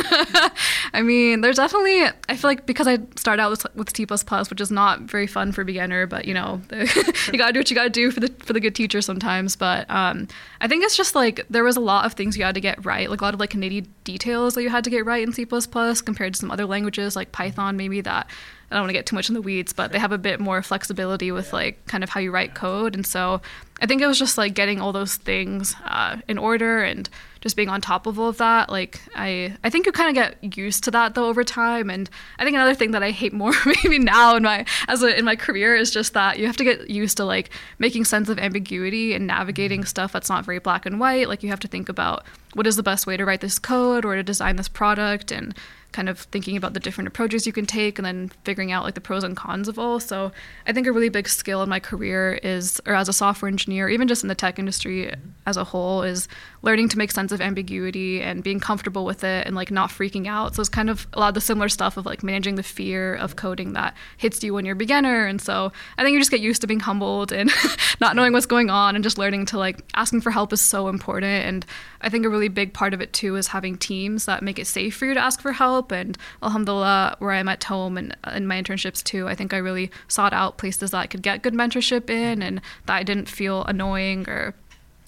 I 0.93 1.03
mean, 1.03 1.41
there's 1.41 1.57
definitely, 1.57 2.03
I 2.29 2.37
feel 2.37 2.51
like 2.51 2.67
because 2.67 2.89
I 2.89 2.99
started 3.17 3.41
out 3.41 3.51
with, 3.51 3.67
with 3.77 3.97
C++, 3.97 4.05
which 4.05 4.61
is 4.61 4.71
not 4.73 5.03
very 5.03 5.29
fun 5.29 5.53
for 5.53 5.63
beginner, 5.63 6.07
but 6.07 6.25
you 6.25 6.35
know, 6.35 6.61
you 6.73 7.39
gotta 7.39 7.53
do 7.53 7.61
what 7.61 7.71
you 7.71 7.77
gotta 7.77 7.91
do 7.91 8.11
for 8.11 8.19
the, 8.19 8.29
for 8.41 8.53
the 8.53 8.61
good 8.61 8.75
teacher 8.75 9.01
sometimes. 9.01 9.55
But 9.55 9.89
um, 9.89 10.27
I 10.61 10.67
think 10.67 10.85
it's 10.85 10.97
just 10.97 11.15
like, 11.15 11.47
there 11.49 11.65
was 11.65 11.77
a 11.77 11.81
lot 11.81 12.07
of 12.07 12.15
things 12.15 12.37
you 12.37 12.45
had 12.45 12.57
to 12.57 12.61
get 12.61 12.85
right, 12.85 13.09
like 13.09 13.21
a 13.21 13.25
lot 13.25 13.35
of 13.35 13.41
like 13.41 13.53
nitty 13.53 13.87
details 14.03 14.55
that 14.55 14.63
you 14.63 14.69
had 14.69 14.83
to 14.85 14.91
get 14.91 15.07
right 15.07 15.23
in 15.23 15.33
C++ 15.33 15.47
compared 15.47 16.35
to 16.35 16.41
some 16.41 16.51
other 16.51 16.67
languages 16.67 17.15
like 17.15 17.31
Python 17.31 17.77
maybe 17.77 18.01
that 18.01 18.29
I 18.71 18.77
don't 18.77 18.83
want 18.83 18.91
to 18.91 18.95
get 18.95 19.07
too 19.07 19.17
much 19.17 19.29
in 19.29 19.35
the 19.35 19.43
weeds, 19.43 19.73
but 19.73 19.91
they 19.91 19.99
have 19.99 20.13
a 20.13 20.19
bit 20.19 20.39
more 20.39 20.63
flexibility 20.63 21.33
with 21.33 21.53
like 21.53 21.85
kind 21.87 22.05
of 22.05 22.11
how 22.11 22.21
you 22.21 22.31
write 22.31 22.55
code. 22.55 22.95
And 22.95 23.05
so 23.05 23.41
I 23.83 23.87
think 23.87 24.01
it 24.01 24.07
was 24.07 24.19
just 24.19 24.39
like 24.39 24.55
getting 24.55 24.81
all 24.81 24.93
those 24.93 25.17
things 25.17 25.75
uh, 25.85 26.19
in 26.29 26.39
order 26.39 26.83
and 26.83 27.09
just 27.41 27.57
being 27.57 27.69
on 27.69 27.81
top 27.81 28.07
of 28.07 28.19
all 28.19 28.29
of 28.29 28.37
that. 28.37 28.71
Like 28.71 29.01
I, 29.17 29.57
I 29.65 29.71
think 29.71 29.87
you 29.87 29.93
kind 29.93 30.09
of 30.09 30.15
get 30.15 30.57
used 30.57 30.85
to 30.85 30.91
that 30.93 31.15
though 31.15 31.27
over 31.27 31.43
time. 31.43 31.91
And 31.91 32.09
I 32.39 32.45
think 32.45 32.55
another 32.55 32.75
thing 32.75 32.93
that 32.93 33.03
I 33.03 33.11
hate 33.11 33.33
more 33.33 33.53
maybe 33.67 33.99
now 33.99 34.37
in 34.37 34.45
my 34.45 34.65
as 34.87 35.03
a, 35.03 35.19
in 35.19 35.25
my 35.25 35.35
career 35.35 35.75
is 35.75 35.91
just 35.91 36.13
that 36.13 36.39
you 36.39 36.47
have 36.47 36.57
to 36.59 36.65
get 36.65 36.89
used 36.89 37.17
to 37.17 37.25
like 37.25 37.51
making 37.79 38.05
sense 38.05 38.29
of 38.29 38.39
ambiguity 38.39 39.15
and 39.15 39.27
navigating 39.27 39.85
stuff 39.85 40.13
that's 40.13 40.29
not 40.29 40.45
very 40.45 40.61
black 40.61 40.87
and 40.87 41.01
white. 41.01 41.29
Like 41.29 41.43
you 41.43 41.49
have 41.49 41.61
to 41.61 41.69
think 41.69 41.89
about 41.89 42.25
what 42.55 42.67
is 42.67 42.77
the 42.77 42.83
best 42.83 43.07
way 43.07 43.17
to 43.17 43.25
write 43.25 43.41
this 43.41 43.59
code 43.59 44.05
or 44.05 44.15
to 44.15 44.23
design 44.23 44.57
this 44.57 44.69
product 44.69 45.33
and 45.33 45.55
kind 45.93 46.09
of 46.09 46.21
thinking 46.21 46.57
about 46.57 46.75
the 46.75 46.81
different 46.81 47.09
approaches 47.09 47.47
you 47.47 47.53
can 47.53 47.67
take 47.67 47.99
and 47.99 48.07
then 48.07 48.31
figuring 48.45 48.73
out 48.73 48.85
like 48.85 48.95
the 48.95 49.01
pros 49.01 49.25
and 49.25 49.37
cons 49.37 49.69
of 49.69 49.79
all. 49.79 50.01
So 50.01 50.33
I 50.67 50.73
think 50.73 50.87
a 50.87 50.93
really 50.93 51.09
big 51.09 51.29
skill 51.29 51.63
in 51.63 51.69
my 51.69 51.81
career 51.81 52.39
is, 52.43 52.81
or 52.87 52.95
as 52.95 53.09
a 53.09 53.13
software 53.13 53.49
engineer, 53.49 53.89
even 53.89 54.09
just 54.09 54.23
in 54.23 54.29
the 54.29 54.35
tech 54.35 54.59
industry 54.59 55.15
as 55.47 55.57
a 55.57 55.65
whole, 55.65 56.03
is 56.03 56.29
learning 56.63 56.89
to 56.91 56.99
make 56.99 57.11
sense 57.11 57.33
of 57.33 57.41
ambiguity 57.41 58.21
and 58.21 58.43
being 58.45 58.61
comfortable 58.61 59.05
with 59.05 59.25
it 59.25 59.47
and 59.47 59.57
like 59.57 59.71
not 59.71 59.91
freaking 59.91 60.27
out. 60.27 60.55
So 60.55 60.61
it's 60.61 60.69
kind 60.69 60.91
of 60.91 61.07
a 61.13 61.21
lot 61.21 61.29
of 61.29 61.35
the 61.35 61.41
similar 61.41 61.69
stuff 61.69 61.97
of 61.97 62.07
like 62.07 62.23
managing 62.23 62.57
the 62.57 62.63
fear 62.63 63.15
of 63.15 63.37
coding 63.37 63.73
that 63.73 63.95
hits 64.17 64.43
you 64.43 64.55
when 64.55 64.65
you're 64.65 64.75
a 64.75 64.77
beginner. 64.77 65.27
And 65.27 65.41
so 65.41 65.73
I 65.97 66.03
think 66.03 66.15
you 66.15 66.21
just 66.21 66.31
get 66.31 66.41
used 66.41 66.61
to 66.61 66.67
being 66.67 66.81
humbled 66.81 67.33
and 67.33 67.51
not 68.01 68.17
knowing 68.17 68.33
what's 68.33 68.47
going 68.47 68.71
on 68.71 68.95
and 68.95 69.03
just 69.03 69.19
learning 69.19 69.47
to 69.47 69.59
like 69.59 69.83
asking 69.95 70.21
for 70.21 70.31
help 70.31 70.53
is 70.53 70.61
so 70.61 70.89
important. 70.89 71.47
And 71.47 71.67
I 72.01 72.09
think 72.09 72.25
a 72.25 72.29
really 72.29 72.49
big 72.49 72.75
part 72.75 72.95
of 72.95 73.01
it 73.01 73.13
too 73.13 73.37
is 73.37 73.49
having 73.49 73.77
teams 73.77 74.27
that 74.27 74.43
make 74.43 74.59
it 74.59 74.67
safe 74.67 74.97
for 74.97 75.07
you 75.07 75.15
to 75.15 75.21
ask 75.21 75.41
for 75.41 75.53
help. 75.53 75.80
And 75.89 76.17
alhamdulillah, 76.43 77.17
where 77.19 77.33
I'm 77.33 77.49
at 77.49 77.61
Tome 77.61 77.97
and 77.97 78.17
in 78.35 78.47
my 78.47 78.61
internships 78.63 79.03
too, 79.03 79.27
I 79.29 79.35
think 79.35 79.55
I 79.55 79.59
really 79.59 79.91
sought 80.09 80.33
out 80.33 80.59
places 80.59 80.91
that 80.91 80.99
I 80.99 81.07
could 81.07 81.23
get 81.23 81.43
good 81.43 81.55
mentorship 81.55 82.11
in 82.11 82.43
and 82.43 82.61
that 82.87 82.97
I 82.97 83.03
didn't 83.03 83.29
feel 83.29 83.65
annoying 83.65 84.29
or 84.29 84.55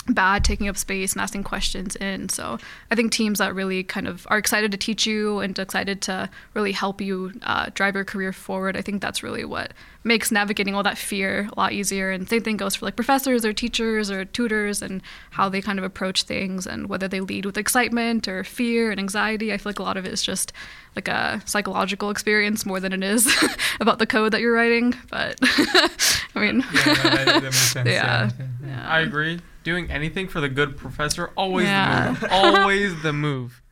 bad 0.08 0.44
taking 0.44 0.68
up 0.68 0.76
space 0.76 1.12
and 1.12 1.20
asking 1.20 1.44
questions 1.44 1.94
in. 1.96 2.28
So 2.28 2.58
I 2.90 2.94
think 2.94 3.12
teams 3.12 3.38
that 3.38 3.54
really 3.54 3.84
kind 3.84 4.08
of 4.08 4.26
are 4.30 4.38
excited 4.38 4.72
to 4.72 4.76
teach 4.76 5.06
you 5.06 5.38
and 5.38 5.56
excited 5.58 6.02
to 6.02 6.28
really 6.54 6.72
help 6.72 7.00
you 7.00 7.32
uh, 7.42 7.70
drive 7.74 7.94
your 7.94 8.04
career 8.04 8.32
forward, 8.32 8.76
I 8.76 8.82
think 8.82 9.00
that's 9.00 9.22
really 9.22 9.44
what 9.44 9.72
makes 10.04 10.32
navigating 10.32 10.74
all 10.74 10.82
that 10.82 10.98
fear 10.98 11.48
a 11.52 11.60
lot 11.60 11.72
easier. 11.72 12.10
And 12.10 12.28
same 12.28 12.42
thing 12.42 12.56
goes 12.56 12.74
for 12.74 12.86
like 12.86 12.96
professors 12.96 13.44
or 13.44 13.52
teachers 13.52 14.10
or 14.10 14.24
tutors 14.24 14.82
and 14.82 15.02
how 15.30 15.48
they 15.48 15.60
kind 15.60 15.78
of 15.78 15.84
approach 15.84 16.24
things 16.24 16.66
and 16.66 16.88
whether 16.88 17.06
they 17.06 17.20
lead 17.20 17.46
with 17.46 17.56
excitement 17.56 18.26
or 18.26 18.42
fear 18.42 18.90
and 18.90 18.98
anxiety. 18.98 19.52
I 19.52 19.58
feel 19.58 19.70
like 19.70 19.78
a 19.78 19.84
lot 19.84 19.96
of 19.96 20.04
it 20.04 20.12
is 20.12 20.22
just 20.22 20.52
like 20.96 21.08
a 21.08 21.40
psychological 21.44 22.10
experience 22.10 22.66
more 22.66 22.80
than 22.80 22.92
it 22.92 23.04
is 23.04 23.32
about 23.80 23.98
the 23.98 24.06
code 24.06 24.32
that 24.32 24.40
you're 24.40 24.52
writing. 24.52 24.94
But 25.10 25.38
I 25.42 26.40
mean, 26.40 26.64
yeah, 26.74 26.84
no, 26.86 26.94
that, 26.94 27.26
that 27.26 27.42
makes 27.42 27.56
sense. 27.56 27.88
Yeah. 27.92 28.30
yeah. 28.66 28.88
I 28.88 29.00
agree. 29.00 29.38
Doing 29.62 29.90
anything 29.90 30.28
for 30.28 30.40
the 30.40 30.48
good 30.48 30.76
professor, 30.76 31.28
always 31.36 31.66
Yeah. 31.66 32.06
the 32.06 32.10
move. 32.12 32.24
Always 32.32 33.02
the 33.02 33.12
move. 33.12 33.62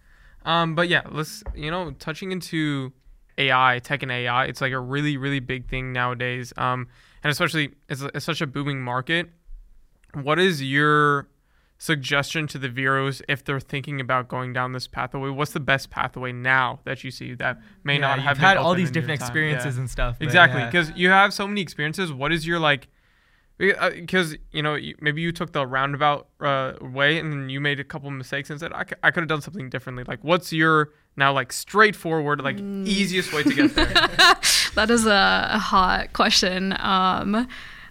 Um, 0.45 0.75
but 0.75 0.89
yeah, 0.89 1.03
let's 1.11 1.43
you 1.55 1.71
know, 1.71 1.91
touching 1.93 2.33
into 2.33 2.93
AI, 3.39 3.81
tech 3.83 4.03
and 4.03 4.11
AI, 4.13 4.45
it's 4.47 4.61
like 4.61 4.73
a 4.73 4.79
really, 4.81 5.17
really 5.17 5.41
big 5.41 5.69
thing 5.69 5.93
nowadays. 5.93 6.53
Um, 6.57 6.89
and 7.23 7.31
especially 7.31 7.75
it's, 7.89 8.03
it's 8.15 8.25
such 8.25 8.41
a 8.41 8.47
booming 8.47 8.81
market. 8.81 9.31
What 10.15 10.39
is 10.39 10.63
your 10.63 11.29
suggestion 11.79 12.47
to 12.47 12.59
the 12.59 12.69
Viros 12.69 13.23
if 13.29 13.43
they're 13.45 13.61
thinking 13.61 14.01
about 14.01 14.29
going 14.29 14.53
down 14.53 14.73
this 14.73 14.87
pathway? 14.87 15.31
What's 15.31 15.53
the 15.53 15.61
best 15.61 15.91
pathway 15.91 16.33
now 16.33 16.81
that 16.85 17.05
you 17.05 17.11
see 17.11 17.35
that 17.35 17.61
may 17.85 17.95
Yeah, 17.95 18.01
not 18.01 18.17
you've 18.17 18.25
have 18.27 18.37
been 18.37 18.45
had 18.45 18.57
all 18.57 18.75
these 18.75 18.91
different 18.91 19.21
experiences 19.21 19.77
Yeah. 19.77 19.81
and 19.81 19.91
stuff. 19.91 20.17
but 20.19 20.25
Exactly, 20.27 20.61
yeah. 20.61 20.67
because 20.71 20.93
you 20.97 21.11
have 21.11 21.33
so 21.35 21.47
many 21.47 21.61
experiences. 21.61 22.13
What 22.13 22.33
is 22.33 22.47
your 22.47 22.59
like? 22.59 22.89
Because 23.61 24.37
you 24.53 24.63
know, 24.63 24.79
maybe 25.01 25.21
you 25.21 25.33
took 25.33 25.53
the 25.53 25.67
roundabout 25.67 26.29
uh, 26.41 26.73
way 26.81 27.19
and 27.19 27.51
you 27.53 27.61
made 27.61 27.79
a 27.79 27.85
couple 27.85 28.11
mistakes 28.11 28.49
and 28.49 28.59
said, 28.59 28.73
I, 28.73 28.85
c- 28.85 28.95
I 29.03 29.11
could 29.11 29.21
have 29.21 29.29
done 29.29 29.43
something 29.43 29.69
differently. 29.69 30.05
Like, 30.05 30.25
what's 30.25 30.51
your 30.53 30.91
now 31.17 31.33
like 31.35 31.53
straightforward, 31.53 32.41
like 32.41 32.57
Mm. 32.57 32.87
easiest 32.87 33.33
way 33.35 33.43
to 33.43 33.53
get 33.55 33.75
there? 33.75 33.87
that 34.75 34.89
is 34.91 35.05
a, 35.07 35.49
a 35.53 35.59
hot 35.59 36.13
question. 36.15 36.73
Um, 36.79 37.47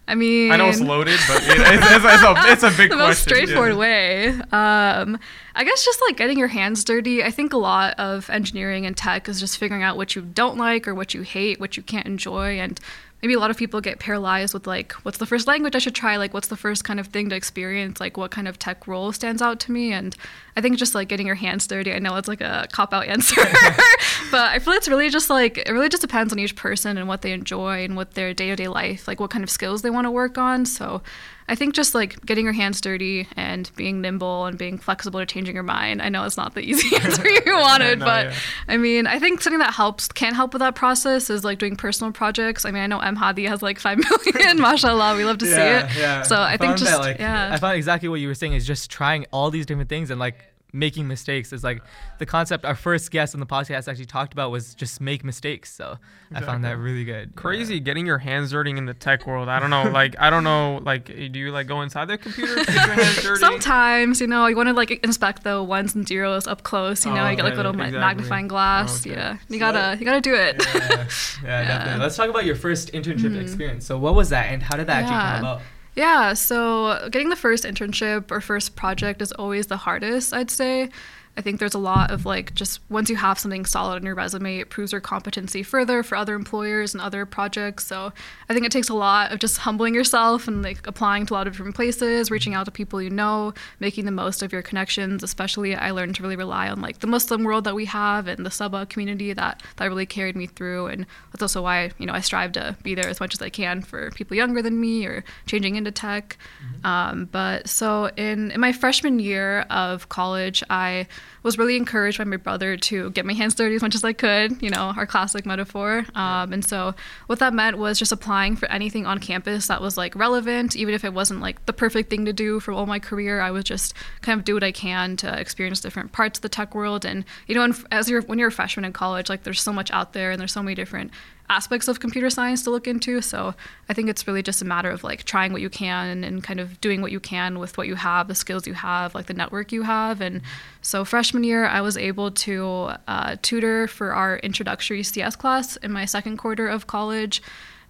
I 0.08 0.16
mean, 0.16 0.52
I 0.52 0.58
know 0.58 0.70
it's 0.70 0.82
loaded, 0.82 1.20
but 1.28 1.44
it, 1.44 1.50
it's, 1.50 1.86
it's, 1.86 2.06
it's, 2.06 2.24
a, 2.24 2.52
it's 2.52 2.64
a 2.64 2.70
big 2.76 2.90
the 2.90 2.96
question. 2.96 2.98
most 2.98 3.22
straightforward 3.22 3.74
yeah. 3.74 3.78
way. 3.78 4.28
Um, 4.52 5.20
I 5.54 5.64
guess 5.64 5.86
just 5.86 6.02
like 6.08 6.18
getting 6.18 6.40
your 6.40 6.48
hands 6.48 6.84
dirty. 6.84 7.24
I 7.24 7.30
think 7.30 7.54
a 7.54 7.58
lot 7.58 7.94
of 8.00 8.28
engineering 8.32 8.88
and 8.88 8.98
tech 8.98 9.30
is 9.30 9.40
just 9.40 9.60
figuring 9.60 9.84
out 9.84 9.98
what 9.98 10.16
you 10.16 10.24
don't 10.24 10.58
like 10.58 10.88
or 10.88 10.96
what 10.96 11.14
you 11.14 11.22
hate, 11.22 11.60
what 11.60 11.78
you 11.78 11.84
can't 11.84 12.08
enjoy, 12.08 12.60
and 12.60 12.80
maybe 13.22 13.34
a 13.34 13.40
lot 13.40 13.52
of 13.52 13.58
people 13.58 13.82
get 13.82 14.00
paralyzed 14.00 14.54
with 14.54 14.66
like, 14.66 14.94
what's 15.04 15.18
the 15.18 15.26
first 15.26 15.48
language 15.48 15.76
I 15.76 15.80
should 15.80 15.96
try? 15.96 16.18
Like, 16.18 16.34
what's 16.34 16.48
the 16.48 16.58
first 16.58 16.84
kind 16.84 17.00
of 17.00 17.08
thing 17.08 17.30
to 17.30 17.36
experience? 17.36 18.00
Like, 18.00 18.18
what 18.18 18.32
kind 18.32 18.48
of 18.48 18.58
tech 18.58 18.88
role 18.88 19.12
stands 19.12 19.42
out 19.42 19.60
to 19.62 19.72
me? 19.72 19.92
And 19.92 20.16
I 20.56 20.62
think 20.62 20.78
just 20.78 20.96
like 20.96 21.10
getting 21.10 21.28
your 21.28 21.36
hands 21.36 21.68
dirty. 21.68 21.94
I 21.94 22.00
know 22.00 22.16
it's 22.16 22.28
like 22.28 22.42
a 22.42 22.68
cop 22.72 22.94
out 22.94 23.06
answer, 23.08 23.42
but 24.32 24.52
I 24.52 24.60
feel 24.60 24.74
it's 24.74 24.88
really 24.88 25.10
just 25.10 25.30
like 25.30 25.58
it 25.58 25.72
really 25.72 25.90
just 25.90 26.02
depends 26.02 26.32
on 26.32 26.40
each 26.40 26.56
person 26.56 26.98
and 26.98 27.08
what 27.08 27.22
they 27.22 27.32
enjoy 27.32 27.84
and 27.84 27.96
what 27.96 28.14
their 28.14 28.34
day 28.34 28.50
to 28.50 28.56
day 28.56 28.68
life, 28.68 29.08
like 29.08 29.20
what 29.20 29.32
kind 29.32 29.44
of 29.44 29.50
skills 29.50 29.82
they 29.82 29.90
want 29.90 30.06
to 30.06 30.12
work 30.12 30.38
on. 30.38 30.66
So 30.66 31.02
I 31.50 31.56
think 31.56 31.74
just 31.74 31.96
like 31.96 32.24
getting 32.26 32.46
your 32.46 32.54
hands 32.54 32.80
dirty 32.80 33.28
and 33.36 33.70
being 33.76 34.02
nimble 34.02 34.46
and 34.46 34.56
being 34.56 34.78
flexible 34.78 35.20
to 35.20 35.26
changing 35.26 35.56
your 35.56 35.64
mind. 35.64 36.00
I 36.00 36.10
know 36.10 36.24
it's 36.24 36.38
not 36.38 36.54
the 36.54 36.62
easy 36.70 36.96
answer 37.04 37.28
you 37.28 37.54
wanted, 37.54 38.00
No, 38.00 38.06
but 38.06 38.28
yeah. 38.28 38.36
I 38.68 38.78
mean, 38.78 39.08
I 39.08 39.18
think 39.18 39.42
something 39.42 39.60
that 39.60 39.74
helps 39.74 40.08
can 40.08 40.36
help 40.36 40.54
with 40.54 40.60
that 40.60 40.76
process 40.76 41.30
is 41.32 41.44
like 41.44 41.58
doing 41.58 41.76
personal 41.76 42.14
projects. 42.14 42.66
I 42.66 42.72
mean, 42.72 42.84
I 42.84 42.88
know 42.88 43.00
M 43.00 43.16
Hadi 43.16 43.46
has 43.46 43.64
like 43.64 43.80
five 43.80 43.98
million, 44.36 44.62
mashallah. 44.62 45.18
We 45.18 45.26
love 45.26 45.40
to 45.40 45.46
see 45.46 45.52
it. 45.52 45.88
Yeah. 45.98 46.22
So 46.22 46.40
I, 46.40 46.56
think 46.58 46.78
just 46.78 46.92
that, 46.92 47.00
like, 47.00 47.20
yeah. 47.20 47.50
I 47.52 47.58
found 47.58 47.76
exactly 47.76 48.08
what 48.10 48.20
you 48.20 48.28
were 48.28 48.36
saying 48.36 48.54
is 48.54 48.68
just 48.68 48.92
trying 48.92 49.26
all 49.32 49.50
these 49.50 49.66
different 49.66 49.90
things 49.90 50.12
and 50.12 50.20
like 50.20 50.46
making 50.72 51.08
mistakes 51.08 51.52
is 51.52 51.64
like 51.64 51.82
the 52.20 52.26
concept 52.26 52.64
our 52.64 52.76
first 52.76 53.10
guest 53.12 53.34
on 53.34 53.40
the 53.40 53.46
podcast 53.46 53.88
actually 53.88 54.06
talked 54.06 54.34
about 54.34 54.52
was 54.52 54.76
just 54.76 55.02
make 55.02 55.24
mistakes. 55.24 55.74
So 55.74 55.98
I 56.34 56.42
found 56.42 56.64
that 56.64 56.78
really 56.78 57.04
good. 57.04 57.36
Crazy 57.36 57.80
getting 57.80 58.06
your 58.06 58.20
hands 58.20 58.52
dirty 58.52 58.72
in 58.72 58.86
the 58.86 58.94
tech 58.94 59.26
world. 59.26 59.50
I 59.50 59.60
don't 59.60 59.70
know, 59.70 59.84
like 59.94 60.16
I 60.20 60.30
don't 60.30 60.44
know, 60.44 60.80
like 60.84 61.10
eh, 61.10 61.28
do 61.28 61.40
you 61.40 61.52
like 61.52 61.68
go 61.68 61.82
inside 61.82 62.06
the 62.06 62.18
computer 62.18 62.56
get 62.56 62.68
your 62.70 62.80
hands 62.94 63.22
dirty? 63.24 63.40
Sometimes, 63.40 64.22
you 64.22 64.28
know, 64.28 64.46
you 64.46 64.56
want 64.56 64.68
to 64.70 64.74
like 64.74 64.92
inspect 65.04 65.44
the 65.44 65.64
ones 65.64 65.96
and 65.96 66.08
zeros 66.08 66.48
up 66.48 66.64
close. 66.64 67.06
You 67.06 67.14
know, 67.14 67.26
Oh, 67.26 67.30
you 67.30 67.36
get 67.36 67.44
like 67.44 67.54
okay, 67.54 67.58
little 67.58 67.74
exactly. 67.74 68.00
magnifying 68.00 68.48
glass. 68.48 69.06
Oh, 69.06 69.10
okay. 69.10 69.20
Yeah, 69.20 69.38
you 69.48 69.56
So 69.56 69.60
gotta 69.60 69.80
what- 69.80 70.00
you 70.00 70.06
gotta 70.06 70.22
do 70.22 70.36
it. 70.36 70.64
Yeah, 70.74 71.08
yeah, 71.44 71.64
definitely. 71.68 72.02
Let's 72.02 72.16
talk 72.16 72.30
about 72.30 72.46
your 72.46 72.56
first 72.56 72.94
internship 72.94 73.32
mm-hmm. 73.32 73.42
experience. 73.42 73.86
So 73.86 73.98
what 73.98 74.14
was 74.16 74.30
that 74.30 74.52
and 74.52 74.62
how 74.62 74.78
did 74.78 74.88
that 74.88 75.04
actually 75.04 75.18
come 75.18 75.40
about? 75.40 75.62
Yeah, 76.00 76.34
so 76.34 77.10
getting 77.12 77.28
the 77.28 77.36
first 77.36 77.66
internship 77.66 78.32
or 78.32 78.40
first 78.40 78.78
project 78.78 79.22
is 79.22 79.34
always 79.34 79.68
the 79.68 79.76
hardest, 79.76 80.34
I'd 80.34 80.50
say. 80.50 80.92
I 81.38 81.42
think 81.42 81.60
there's 81.60 81.74
a 81.74 81.80
lot 81.80 82.12
of 82.12 82.26
like 82.26 82.54
just 82.54 82.80
once 82.90 83.10
you 83.10 83.16
have 83.16 83.40
something 83.40 83.66
solid 83.66 83.96
on 83.96 84.06
your 84.06 84.16
resume, 84.16 84.60
it 84.60 84.70
proves 84.70 84.92
your 84.92 85.02
competency 85.02 85.64
further 85.64 86.04
for 86.04 86.16
other 86.16 86.36
employers 86.36 86.94
and 86.94 87.02
other 87.02 87.26
projects. 87.26 87.86
So 87.88 88.12
I 88.50 88.54
think 88.54 88.66
it 88.66 88.72
takes 88.72 88.90
a 88.90 88.94
lot 88.94 89.32
of 89.32 89.40
just 89.40 89.60
humbling 89.60 89.96
yourself 89.96 90.48
and 90.48 90.62
like 90.62 90.86
applying 90.86 91.26
to 91.28 91.34
a 91.34 91.36
lot 91.36 91.48
of 91.48 91.54
different 91.54 91.76
places, 91.76 92.30
reaching 92.30 92.54
out 92.54 92.66
to 92.66 92.72
people 92.72 93.02
you 93.02 93.10
know, 93.10 93.54
making 93.80 94.06
the 94.06 94.12
most 94.12 94.44
of 94.44 94.52
your 94.52 94.62
connections. 94.62 95.24
Especially, 95.24 95.76
I 95.76 95.92
learned 95.92 96.16
to 96.16 96.24
really 96.24 96.36
rely 96.36 96.68
on 96.70 96.82
like 96.82 97.00
the 97.00 97.08
Muslim 97.08 97.44
world 97.44 97.64
that 97.64 97.76
we 97.76 97.86
have 97.86 98.28
and 98.28 98.46
the 98.46 98.52
SABA 98.52 98.88
community 98.88 99.32
that 99.34 99.64
that 99.78 99.86
really 99.86 100.06
carried 100.06 100.36
me 100.36 100.48
through. 100.48 100.88
And 100.88 101.06
that's 101.32 101.42
also 101.42 101.62
why 101.62 101.92
you 101.98 102.06
know 102.06 102.14
I 102.14 102.22
strive 102.22 102.52
to 102.54 102.76
be 102.84 102.96
there 102.96 103.08
as 103.08 103.20
much 103.20 103.34
as 103.34 103.42
I 103.42 103.50
can 103.50 103.82
for 103.82 104.12
people 104.12 104.36
younger 104.36 104.62
than 104.62 104.80
me 104.80 105.06
or 105.06 105.24
changing 105.46 105.76
into 105.76 105.92
tech. 105.92 106.38
Um, 106.84 107.30
but 107.32 107.68
so 107.68 108.10
in, 108.16 108.52
in 108.52 108.60
my 108.60 108.72
freshman 108.72 109.20
year 109.20 109.62
of 109.70 110.10
college, 110.10 110.64
I 110.70 111.08
was 111.44 111.58
really 111.58 111.76
encouraged 111.76 112.18
by 112.18 112.24
my 112.24 112.38
brother 112.38 112.76
to 112.76 113.12
get 113.12 113.26
my 113.26 113.34
hands 113.34 113.56
dirty 113.56 113.76
as 113.76 113.82
much 113.82 113.96
as 113.96 114.04
I 114.04 114.14
could, 114.14 114.62
you 114.62 114.70
know, 114.70 114.94
our 114.96 115.06
classic 115.06 115.46
metaphor. 115.46 116.06
Um, 116.16 116.54
and 116.54 116.66
so 116.66 116.96
what 117.28 117.40
that 117.40 117.54
meant 117.54 117.78
was 117.78 117.98
just 117.98 118.12
applying 118.12 118.56
for 118.56 118.70
anything 118.70 119.06
on 119.06 119.20
campus 119.20 119.68
that 119.68 119.82
was 119.82 119.98
like 119.98 120.16
relevant, 120.16 120.76
even 120.76 120.94
if 120.94 121.06
it 121.06 121.14
wasn't 121.14 121.42
like 121.42 121.66
the 121.66 121.74
perfect 121.74 122.10
thing 122.10 122.26
to 122.26 122.34
do 122.34 122.60
for 122.60 122.72
all 122.72 122.86
my 122.86 123.00
career. 123.00 123.40
I 123.42 123.52
would 123.52 123.66
just 123.66 123.94
kind 124.22 124.38
of 124.38 124.46
do 124.46 124.54
what 124.54 124.64
I 124.64 124.72
can 124.72 125.16
to 125.18 125.40
experience 125.40 125.80
different 125.80 126.12
parts 126.12 126.40
of 126.40 126.42
the 126.42 126.50
tech 126.50 126.76
world. 126.76 127.06
And, 127.06 127.24
you 127.48 127.56
know, 127.56 127.74
as 127.92 128.10
you're, 128.10 128.22
when 128.24 128.40
you're 128.40 128.50
a 128.50 128.52
freshman 128.52 128.86
in 128.86 128.94
college, 128.94 129.30
like 129.30 129.44
there's 129.44 129.62
so 129.62 129.74
much 129.74 129.92
out 129.92 130.14
there 130.14 130.32
and 130.32 130.40
there's 130.40 130.52
so 130.52 130.64
many 130.64 130.76
different 130.76 131.12
aspects 131.50 131.88
of 131.88 132.00
computer 132.00 132.30
science 132.30 132.64
to 132.64 132.70
look 132.70 132.88
into. 132.88 133.22
So 133.22 133.56
I 133.90 133.94
think 133.94 134.10
it's 134.10 134.28
really 134.28 134.44
just 134.44 134.62
a 134.62 134.66
matter 134.66 134.90
of 134.90 135.04
like 135.04 135.24
trying 135.24 135.52
what 135.52 135.62
you 135.62 135.70
can 135.70 136.24
and 136.24 136.44
kind 136.44 136.60
of 136.60 136.80
doing 136.80 137.02
what 137.02 137.12
you 137.12 137.20
can 137.20 137.58
with 137.60 137.78
what 137.78 137.88
you 137.88 137.96
have, 137.96 138.28
the 138.28 138.36
skills 138.36 138.68
you 138.68 138.76
have, 138.76 139.16
like 139.16 139.26
the 139.26 139.34
network 139.34 139.72
you 139.72 139.82
have. 139.82 140.22
And 140.22 140.42
so 140.82 141.04
freshman 141.04 141.44
year, 141.44 141.66
I 141.66 141.82
was 141.82 141.98
able 141.98 142.32
to 142.32 142.92
uh, 143.08 143.36
tutor 143.42 143.88
for 143.88 144.14
our 144.14 144.38
introductory 144.38 145.04
CS 145.04 145.36
class 145.36 145.76
in 145.78 145.92
my 145.92 146.06
second 146.06 146.38
quarter 146.38 146.68
of 146.68 146.88
college. 146.88 147.42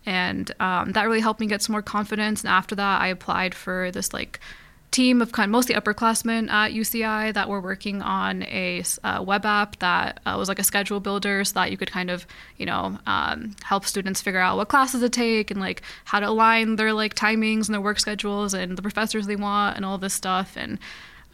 And 0.05 0.51
um, 0.61 0.93
that 0.93 1.03
really 1.03 1.19
helped 1.19 1.41
me 1.41 1.47
get 1.47 1.61
some 1.61 1.73
more 1.73 1.81
confidence. 1.81 2.41
And 2.41 2.49
after 2.49 2.75
that, 2.75 3.01
I 3.01 3.07
applied 3.07 3.53
for 3.53 3.91
this 3.91 4.13
like 4.13 4.39
team 4.91 5.21
of 5.21 5.31
kind 5.31 5.49
of 5.49 5.51
mostly 5.51 5.75
upperclassmen 5.75 6.49
at 6.49 6.71
UCI 6.71 7.33
that 7.33 7.47
were 7.47 7.61
working 7.61 8.01
on 8.01 8.43
a 8.43 8.83
uh, 9.03 9.23
web 9.25 9.45
app 9.45 9.77
that 9.79 10.19
uh, 10.25 10.35
was 10.37 10.49
like 10.49 10.59
a 10.59 10.63
schedule 10.63 10.99
builder 10.99 11.43
so 11.43 11.53
that 11.53 11.71
you 11.71 11.77
could 11.77 11.91
kind 11.91 12.09
of, 12.09 12.25
you 12.57 12.65
know, 12.65 12.97
um, 13.05 13.55
help 13.63 13.85
students 13.85 14.21
figure 14.21 14.39
out 14.39 14.57
what 14.57 14.67
classes 14.67 15.01
to 15.01 15.09
take 15.09 15.51
and 15.51 15.59
like 15.59 15.81
how 16.05 16.19
to 16.19 16.27
align 16.27 16.75
their 16.75 16.93
like 16.93 17.13
timings 17.13 17.67
and 17.67 17.73
their 17.73 17.81
work 17.81 17.99
schedules 17.99 18.53
and 18.53 18.77
the 18.77 18.81
professors 18.81 19.27
they 19.27 19.35
want 19.35 19.75
and 19.75 19.85
all 19.85 19.97
this 19.97 20.13
stuff. 20.13 20.55
And 20.57 20.79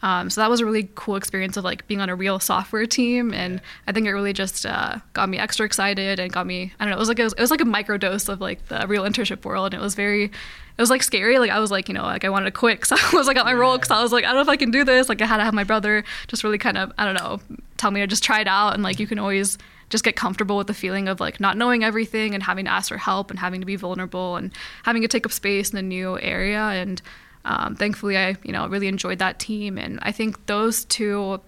um, 0.02 0.28
so 0.28 0.40
that 0.40 0.50
was 0.50 0.60
a 0.60 0.66
really 0.66 0.88
cool 0.94 1.16
experience 1.16 1.56
of 1.56 1.64
like 1.64 1.86
being 1.86 2.00
on 2.00 2.10
a 2.10 2.14
real 2.14 2.38
software 2.38 2.84
team, 2.86 3.32
and 3.32 3.62
I 3.86 3.92
think 3.92 4.06
it 4.06 4.12
really 4.12 4.34
just 4.34 4.66
uh, 4.66 4.98
got 5.14 5.28
me 5.28 5.38
extra 5.38 5.64
excited 5.64 6.20
and 6.20 6.30
got 6.30 6.46
me. 6.46 6.72
I 6.78 6.84
don't 6.84 6.90
know. 6.90 6.96
It 6.96 6.98
was 6.98 7.08
like 7.08 7.18
it 7.18 7.24
was, 7.24 7.32
it 7.32 7.40
was 7.40 7.50
like 7.50 7.62
a 7.62 7.66
micro 7.66 7.96
dose 7.96 8.28
of 8.28 8.40
like 8.40 8.66
the 8.68 8.84
real 8.86 9.04
internship 9.04 9.44
world, 9.44 9.72
and 9.72 9.80
it 9.80 9.82
was 9.82 9.94
very, 9.94 10.24
it 10.24 10.30
was 10.78 10.90
like 10.90 11.02
scary. 11.02 11.38
Like 11.38 11.50
I 11.50 11.60
was 11.60 11.70
like 11.70 11.88
you 11.88 11.94
know 11.94 12.02
like 12.02 12.24
I 12.24 12.28
wanted 12.28 12.46
to 12.46 12.50
quit 12.50 12.80
because 12.80 12.92
I 12.92 13.16
was 13.16 13.26
like 13.26 13.38
at 13.38 13.46
my 13.46 13.54
role 13.54 13.78
because 13.78 13.90
I 13.90 14.02
was 14.02 14.12
like 14.12 14.24
I 14.24 14.28
don't 14.28 14.36
know 14.36 14.42
if 14.42 14.48
I 14.48 14.56
can 14.56 14.70
do 14.70 14.84
this. 14.84 15.08
Like 15.08 15.22
I 15.22 15.26
had 15.26 15.38
to 15.38 15.44
have 15.44 15.54
my 15.54 15.64
brother 15.64 16.04
just 16.28 16.44
really 16.44 16.58
kind 16.58 16.76
of 16.76 16.92
I 16.98 17.04
don't 17.04 17.14
know 17.14 17.40
tell 17.78 17.90
me 17.90 18.00
to 18.00 18.06
just 18.06 18.22
try 18.22 18.40
it 18.40 18.48
out, 18.48 18.74
and 18.74 18.82
like 18.82 19.00
you 19.00 19.06
can 19.06 19.18
always 19.18 19.56
just 19.88 20.04
get 20.04 20.16
comfortable 20.16 20.56
with 20.56 20.66
the 20.66 20.74
feeling 20.74 21.08
of 21.08 21.20
like 21.20 21.40
not 21.40 21.56
knowing 21.56 21.84
everything 21.84 22.34
and 22.34 22.42
having 22.42 22.64
to 22.64 22.70
ask 22.70 22.88
for 22.88 22.98
help 22.98 23.30
and 23.30 23.38
having 23.38 23.60
to 23.60 23.66
be 23.66 23.76
vulnerable 23.76 24.36
and 24.36 24.52
having 24.82 25.00
to 25.00 25.08
take 25.08 25.24
up 25.24 25.32
space 25.32 25.70
in 25.70 25.78
a 25.78 25.82
new 25.82 26.18
area 26.20 26.60
and 26.60 27.00
um, 27.46 27.74
thankfully 27.74 28.16
i 28.18 28.36
you 28.42 28.52
know 28.52 28.66
really 28.68 28.88
enjoyed 28.88 29.18
that 29.18 29.38
team 29.38 29.78
and 29.78 29.98
i 30.02 30.12
think 30.12 30.46
those 30.46 30.84
two 30.84 31.40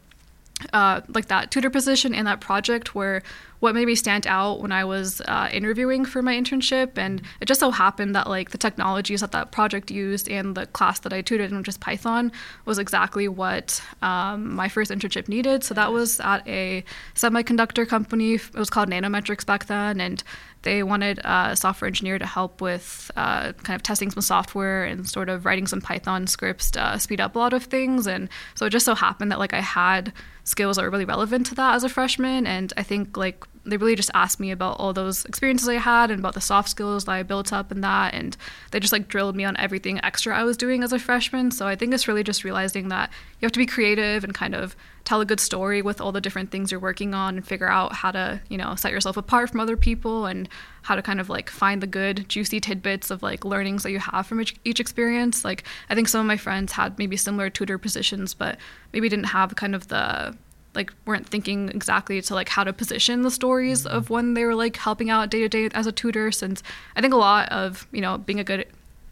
uh, 0.73 1.01
like 1.09 1.29
that 1.29 1.51
tutor 1.51 1.71
position 1.71 2.15
and 2.15 2.27
that 2.27 2.41
project 2.41 2.95
were 2.95 3.23
what 3.61 3.75
made 3.75 3.87
me 3.87 3.95
stand 3.95 4.27
out 4.27 4.61
when 4.61 4.71
I 4.71 4.85
was 4.85 5.21
uh, 5.23 5.49
interviewing 5.53 6.05
for 6.05 6.23
my 6.23 6.35
internship. 6.35 6.97
And 6.97 7.23
it 7.41 7.47
just 7.47 7.61
so 7.61 7.71
happened 7.71 8.15
that 8.15 8.29
like 8.29 8.51
the 8.51 8.59
technologies 8.59 9.21
that 9.21 9.33
that 9.33 9.51
project 9.51 9.91
used 9.91 10.29
and 10.29 10.55
the 10.55 10.67
class 10.67 11.01
that 11.01 11.13
I 11.13 11.23
tutored 11.23 11.51
in, 11.51 11.59
which 11.59 11.69
is 11.69 11.77
Python, 11.77 12.31
was 12.65 12.79
exactly 12.79 13.27
what 13.27 13.83
um, 14.01 14.55
my 14.55 14.69
first 14.69 14.91
internship 14.91 15.29
needed. 15.29 15.65
So 15.65 15.75
that 15.75 15.93
was 15.93 16.21
at 16.21 16.47
a 16.47 16.85
semiconductor 17.15 17.87
company. 17.87 18.35
It 18.35 18.55
was 18.55 18.71
called 18.71 18.89
Nanometrics 18.91 19.45
back 19.45 19.67
then, 19.67 20.01
and 20.01 20.23
they 20.63 20.83
wanted 20.83 21.21
a 21.25 21.55
software 21.57 21.87
engineer 21.87 22.19
to 22.19 22.27
help 22.27 22.61
with 22.61 23.11
uh, 23.17 23.53
kind 23.53 23.77
of 23.77 23.83
testing 23.83 24.11
some 24.11 24.23
software 24.23 24.85
and 24.85 25.09
sort 25.09 25.29
of 25.29 25.45
writing 25.45 25.67
some 25.67 25.81
Python 25.81 26.27
scripts 26.27 26.71
to 26.73 26.99
speed 26.99 27.21
up 27.21 27.37
a 27.37 27.39
lot 27.39 27.53
of 27.53 27.65
things. 27.65 28.07
And 28.07 28.29
so 28.55 28.67
it 28.67 28.71
just 28.71 28.85
so 28.85 28.95
happened 28.95 29.31
that 29.31 29.39
like 29.39 29.55
I 29.55 29.61
had 29.61 30.13
skills 30.45 30.77
that 30.77 30.83
were 30.83 30.91
really 30.91 31.05
relevant 31.05 31.47
to 31.47 31.55
that 31.57 31.75
as 31.75 31.85
a 31.85 31.89
freshman. 31.89 32.47
And 32.47 32.73
I 32.77 32.83
think 32.83 33.17
like 33.17 33.45
they 33.71 33.77
really 33.77 33.97
just 33.97 34.11
asked 34.15 34.41
me 34.41 34.51
about 34.51 34.79
all 34.79 34.93
those 34.93 35.25
experiences 35.25 35.69
I 35.69 35.75
had 35.75 36.11
and 36.11 36.19
about 36.19 36.35
the 36.35 36.41
soft 36.41 36.69
skills 36.69 37.05
that 37.05 37.13
I 37.13 37.23
built 37.23 37.53
up 37.53 37.71
and 37.71 37.83
that. 37.85 38.15
And 38.15 38.37
they 38.71 38.81
just 38.81 38.93
like 38.93 39.09
drilled 39.09 39.37
me 39.37 39.45
on 39.45 39.57
everything 39.57 40.03
extra 40.05 40.37
I 40.37 40.45
was 40.45 40.57
doing 40.57 40.83
as 40.83 40.93
a 40.93 40.99
freshman. 40.99 41.51
So 41.51 41.67
I 41.67 41.77
think 41.77 41.93
it's 41.95 42.09
really 42.09 42.23
just 42.23 42.45
realizing 42.45 42.89
that 42.89 43.11
you 43.41 43.47
have 43.47 43.53
to 43.53 43.59
be 43.59 43.67
creative 43.67 44.25
and 44.25 44.35
kind 44.35 44.55
of 44.55 44.77
tell 45.05 45.21
a 45.21 45.25
good 45.25 45.41
story 45.41 45.81
with 45.81 46.01
all 46.01 46.13
the 46.13 46.21
different 46.21 46.51
things 46.51 46.71
you're 46.71 46.81
working 46.81 47.15
on 47.15 47.37
and 47.37 47.47
figure 47.47 47.69
out 47.69 47.95
how 47.95 48.11
to, 48.11 48.41
you 48.49 48.59
know, 48.59 48.75
set 48.75 48.93
yourself 48.93 49.17
apart 49.17 49.51
from 49.51 49.61
other 49.61 49.77
people 49.77 50.27
and 50.27 50.49
how 50.83 50.95
to 50.95 51.03
kind 51.03 51.21
of 51.21 51.29
like 51.31 51.49
find 51.49 51.83
the 51.83 51.87
good 51.87 52.29
juicy 52.29 52.61
tidbits 52.61 53.11
of 53.11 53.23
like 53.23 53.45
learnings 53.45 53.83
that 53.83 53.91
you 53.91 53.99
have 53.99 54.27
from 54.27 54.41
each, 54.41 54.57
each 54.65 54.81
experience. 54.81 55.45
Like 55.45 55.65
I 55.89 55.95
think 55.95 56.09
some 56.09 56.21
of 56.21 56.27
my 56.27 56.37
friends 56.37 56.73
had 56.73 56.99
maybe 56.99 57.17
similar 57.17 57.49
tutor 57.49 57.79
positions, 57.79 58.35
but 58.35 58.59
maybe 58.93 59.09
didn't 59.09 59.27
have 59.27 59.57
kind 59.57 59.75
of 59.75 59.89
the 59.89 60.37
like 60.75 60.93
weren't 61.07 61.27
thinking 61.27 61.69
exactly 61.71 62.21
to 62.21 62.35
like 62.35 62.49
how 62.49 62.65
to 62.65 62.73
position 62.73 63.23
the 63.23 63.31
stories 63.31 63.85
mm-hmm. 63.85 63.97
of 63.97 64.11
when 64.11 64.35
they 64.35 64.45
were 64.45 64.55
like 64.55 64.77
helping 64.77 65.11
out 65.11 65.31
day 65.31 65.41
to 65.41 65.49
day 65.49 65.69
as 65.75 65.87
a 65.87 65.93
tutor 65.93 66.31
since 66.31 66.63
i 66.97 67.01
think 67.01 67.13
a 67.13 67.17
lot 67.17 67.49
of 67.51 67.87
you 67.93 68.01
know 68.01 68.19
being 68.19 68.41
a 68.41 68.45
good 68.45 68.67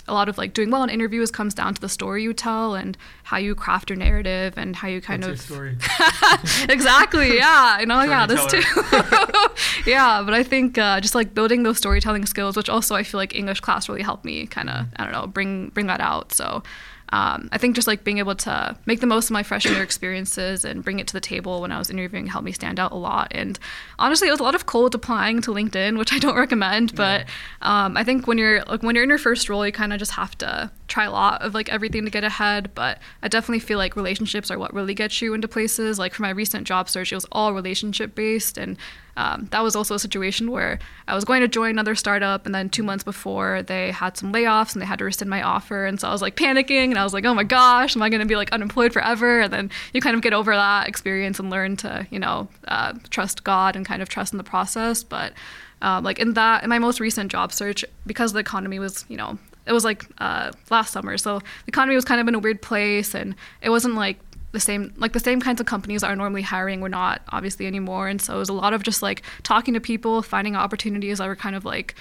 a 0.09 0.15
lot 0.15 0.29
of 0.29 0.39
like 0.39 0.55
doing 0.55 0.71
well 0.71 0.85
in 0.85 0.91
interviews 0.91 1.31
comes 1.31 1.53
down 1.53 1.75
to 1.75 1.81
the 1.81 1.89
story 1.89 2.23
you 2.23 2.33
tell 2.33 2.75
and 2.75 2.97
how 3.25 3.37
you 3.37 3.55
craft 3.55 3.91
your 3.91 3.97
narrative 3.97 4.55
and 4.57 4.77
how 4.77 4.87
you 4.87 5.01
kind 5.01 5.25
What's 5.25 5.41
of 5.41 5.47
story? 5.47 5.77
exactly 6.69 7.37
yeah 7.37 7.81
you 7.81 7.87
know 7.87 8.03
yeah 8.03 8.27
this 8.27 8.47
too 8.47 8.63
yeah 9.91 10.23
but 10.23 10.33
i 10.33 10.43
think 10.43 10.79
uh, 10.79 11.01
just 11.01 11.15
like 11.15 11.35
building 11.35 11.65
those 11.65 11.79
storytelling 11.79 12.27
skills 12.27 12.57
which 12.57 12.69
also 12.69 12.95
i 12.95 13.03
feel 13.03 13.19
like 13.19 13.35
english 13.35 13.61
class 13.61 13.89
really 13.89 14.03
helped 14.03 14.25
me 14.25 14.47
kind 14.47 14.71
of 14.71 14.87
i 14.97 15.05
don't 15.05 15.13
know 15.13 15.27
bring 15.27 15.71
bring 15.71 15.87
that 15.87 16.01
out 16.01 16.33
so 16.33 16.63
um, 17.13 17.49
I 17.53 17.59
think 17.59 17.77
just 17.77 17.87
like 17.87 18.03
being 18.03 18.19
able 18.19 18.35
to 18.37 18.77
make 18.85 19.01
the 19.01 19.07
most 19.07 19.27
of 19.27 19.31
my 19.31 19.43
freshman 19.43 19.75
year 19.75 19.83
experiences 19.83 20.65
and 20.65 20.83
bring 20.83 20.99
it 20.99 21.07
to 21.07 21.13
the 21.13 21.21
table 21.21 21.61
when 21.61 21.71
I 21.71 21.79
was 21.79 21.89
interviewing 21.89 22.27
helped 22.27 22.45
me 22.45 22.53
stand 22.53 22.81
out 22.81 22.91
a 22.91 22.97
lot. 22.97 23.29
And 23.31 23.59
honestly, 23.99 24.27
it 24.29 24.33
was 24.33 24.41
a 24.41 24.43
lot 24.43 24.57
of 24.57 24.67
cold 24.67 24.95
applying 24.95 25.41
to 25.43 25.53
LinkedIn, 25.53 25.99
which 25.99 26.13
I 26.13 26.19
don't 26.19 26.37
recommend. 26.37 26.95
But 26.97 27.27
um, 27.63 27.97
I 27.97 28.03
think 28.03 28.27
when 28.27 28.39
you're 28.39 28.65
like 28.65 28.83
when 28.83 28.95
you're 28.97 29.05
in 29.05 29.11
your 29.11 29.19
first 29.19 29.49
role, 29.49 29.65
you 29.65 29.73
kind 29.73 29.93
of 29.93 29.99
just 29.99 30.13
have 30.13 30.37
to 30.39 30.71
try 30.89 31.05
a 31.05 31.11
lot 31.11 31.43
of 31.43 31.55
like 31.55 31.69
everything 31.69 32.05
to 32.05 32.11
get 32.11 32.25
ahead. 32.25 32.75
But 32.75 32.99
I 33.23 33.29
definitely 33.29 33.61
feel 33.61 33.79
like 33.79 33.95
relationships 33.95 34.51
are 34.51 34.59
what 34.59 34.75
really 34.75 34.95
gets 34.95 35.23
you 35.23 35.33
into 35.33 35.47
places. 35.47 35.99
Like 35.99 36.13
for 36.13 36.23
my 36.23 36.31
recent 36.31 36.67
job 36.67 36.89
search, 36.89 37.13
it 37.13 37.17
was 37.17 37.27
all 37.31 37.55
relationship 37.55 38.17
based, 38.17 38.59
and 38.59 38.77
um, 39.17 39.49
that 39.51 39.63
was 39.63 39.75
also 39.75 39.95
a 39.95 39.99
situation 39.99 40.51
where 40.51 40.79
I 41.09 41.15
was 41.15 41.25
going 41.25 41.41
to 41.41 41.49
join 41.49 41.71
another 41.71 41.95
startup, 41.95 42.45
and 42.45 42.55
then 42.55 42.69
two 42.69 42.83
months 42.83 43.03
before 43.03 43.63
they 43.63 43.91
had 43.91 44.17
some 44.17 44.33
layoffs 44.33 44.75
and 44.75 44.83
they 44.83 44.87
had 44.87 44.99
to 44.99 45.05
rescind 45.05 45.31
my 45.31 45.43
offer, 45.43 45.87
and 45.87 45.99
so 45.99 46.09
I 46.09 46.13
was 46.13 46.23
like 46.23 46.37
panicking, 46.37 46.91
and 46.91 46.99
I 46.99 47.05
was 47.05 47.15
like, 47.15 47.25
oh 47.25 47.35
my 47.35 47.45
gosh, 47.45 47.97
am 47.97 48.03
I 48.03 48.11
going 48.11 48.21
to 48.21 48.27
be 48.27 48.37
like 48.37 48.53
unemployed 48.53 48.93
forever? 48.93 49.41
And 49.41 49.53
then 49.53 49.71
you 49.93 50.01
kind 50.01 50.15
of 50.15 50.23
get 50.23 50.35
over 50.35 50.55
that 50.55 50.89
experience 50.89 51.39
and 51.39 51.51
learn 51.51 51.77
to 51.79 52.07
you 52.11 52.19
know 52.19 52.49
uh, 52.69 52.93
trust 53.11 53.45
God 53.45 53.75
and 53.75 53.87
kind 53.87 54.03
of 54.03 54.09
trust 54.09 54.33
in 54.33 54.39
the 54.39 54.45
process, 54.45 55.03
but. 55.03 55.33
Um, 55.83 56.05
like 56.05 56.19
in 56.19 56.33
that 56.33 56.63
in 56.63 56.71
my 56.71 56.79
most 56.79 57.01
recent 57.01 57.31
job 57.31 57.53
search 57.53 57.85
because 58.07 58.33
the 58.33 58.39
economy 58.39 58.79
was 58.79 59.05
you 59.11 59.17
know 59.19 59.39
it 59.67 59.73
was 59.73 59.85
like 59.85 60.07
uh, 60.19 60.51
last 60.71 60.91
summer 60.91 61.19
so 61.19 61.41
the 61.41 61.45
economy 61.69 61.95
was 61.95 62.05
kind 62.05 62.19
of 62.19 62.27
in 62.29 62.35
a 62.35 62.39
weird 62.39 62.63
place 62.63 63.15
and 63.15 63.35
it 63.61 63.69
wasn't 63.69 63.95
like 63.95 64.19
the 64.57 64.61
same 64.61 64.95
like 64.97 65.13
the 65.13 65.21
same 65.21 65.39
kinds 65.39 65.61
of 65.61 65.67
companies 65.67 66.01
that 66.01 66.09
are 66.09 66.17
normally 66.17 66.41
hiring 66.41 66.81
were 66.81 66.89
not 66.89 67.21
obviously 67.29 67.67
anymore. 67.67 68.09
And 68.09 68.21
so 68.21 68.37
it 68.37 68.39
was 68.39 68.49
a 68.49 68.55
lot 68.55 68.73
of 68.73 68.83
just 68.83 69.03
like 69.03 69.23
talking 69.43 69.75
to 69.75 69.81
people 69.81 70.23
finding 70.23 70.57
opportunities 70.57 71.19
that 71.19 71.27
were 71.29 71.37
kind 71.37 71.55
of 71.55 71.67
like 71.67 71.95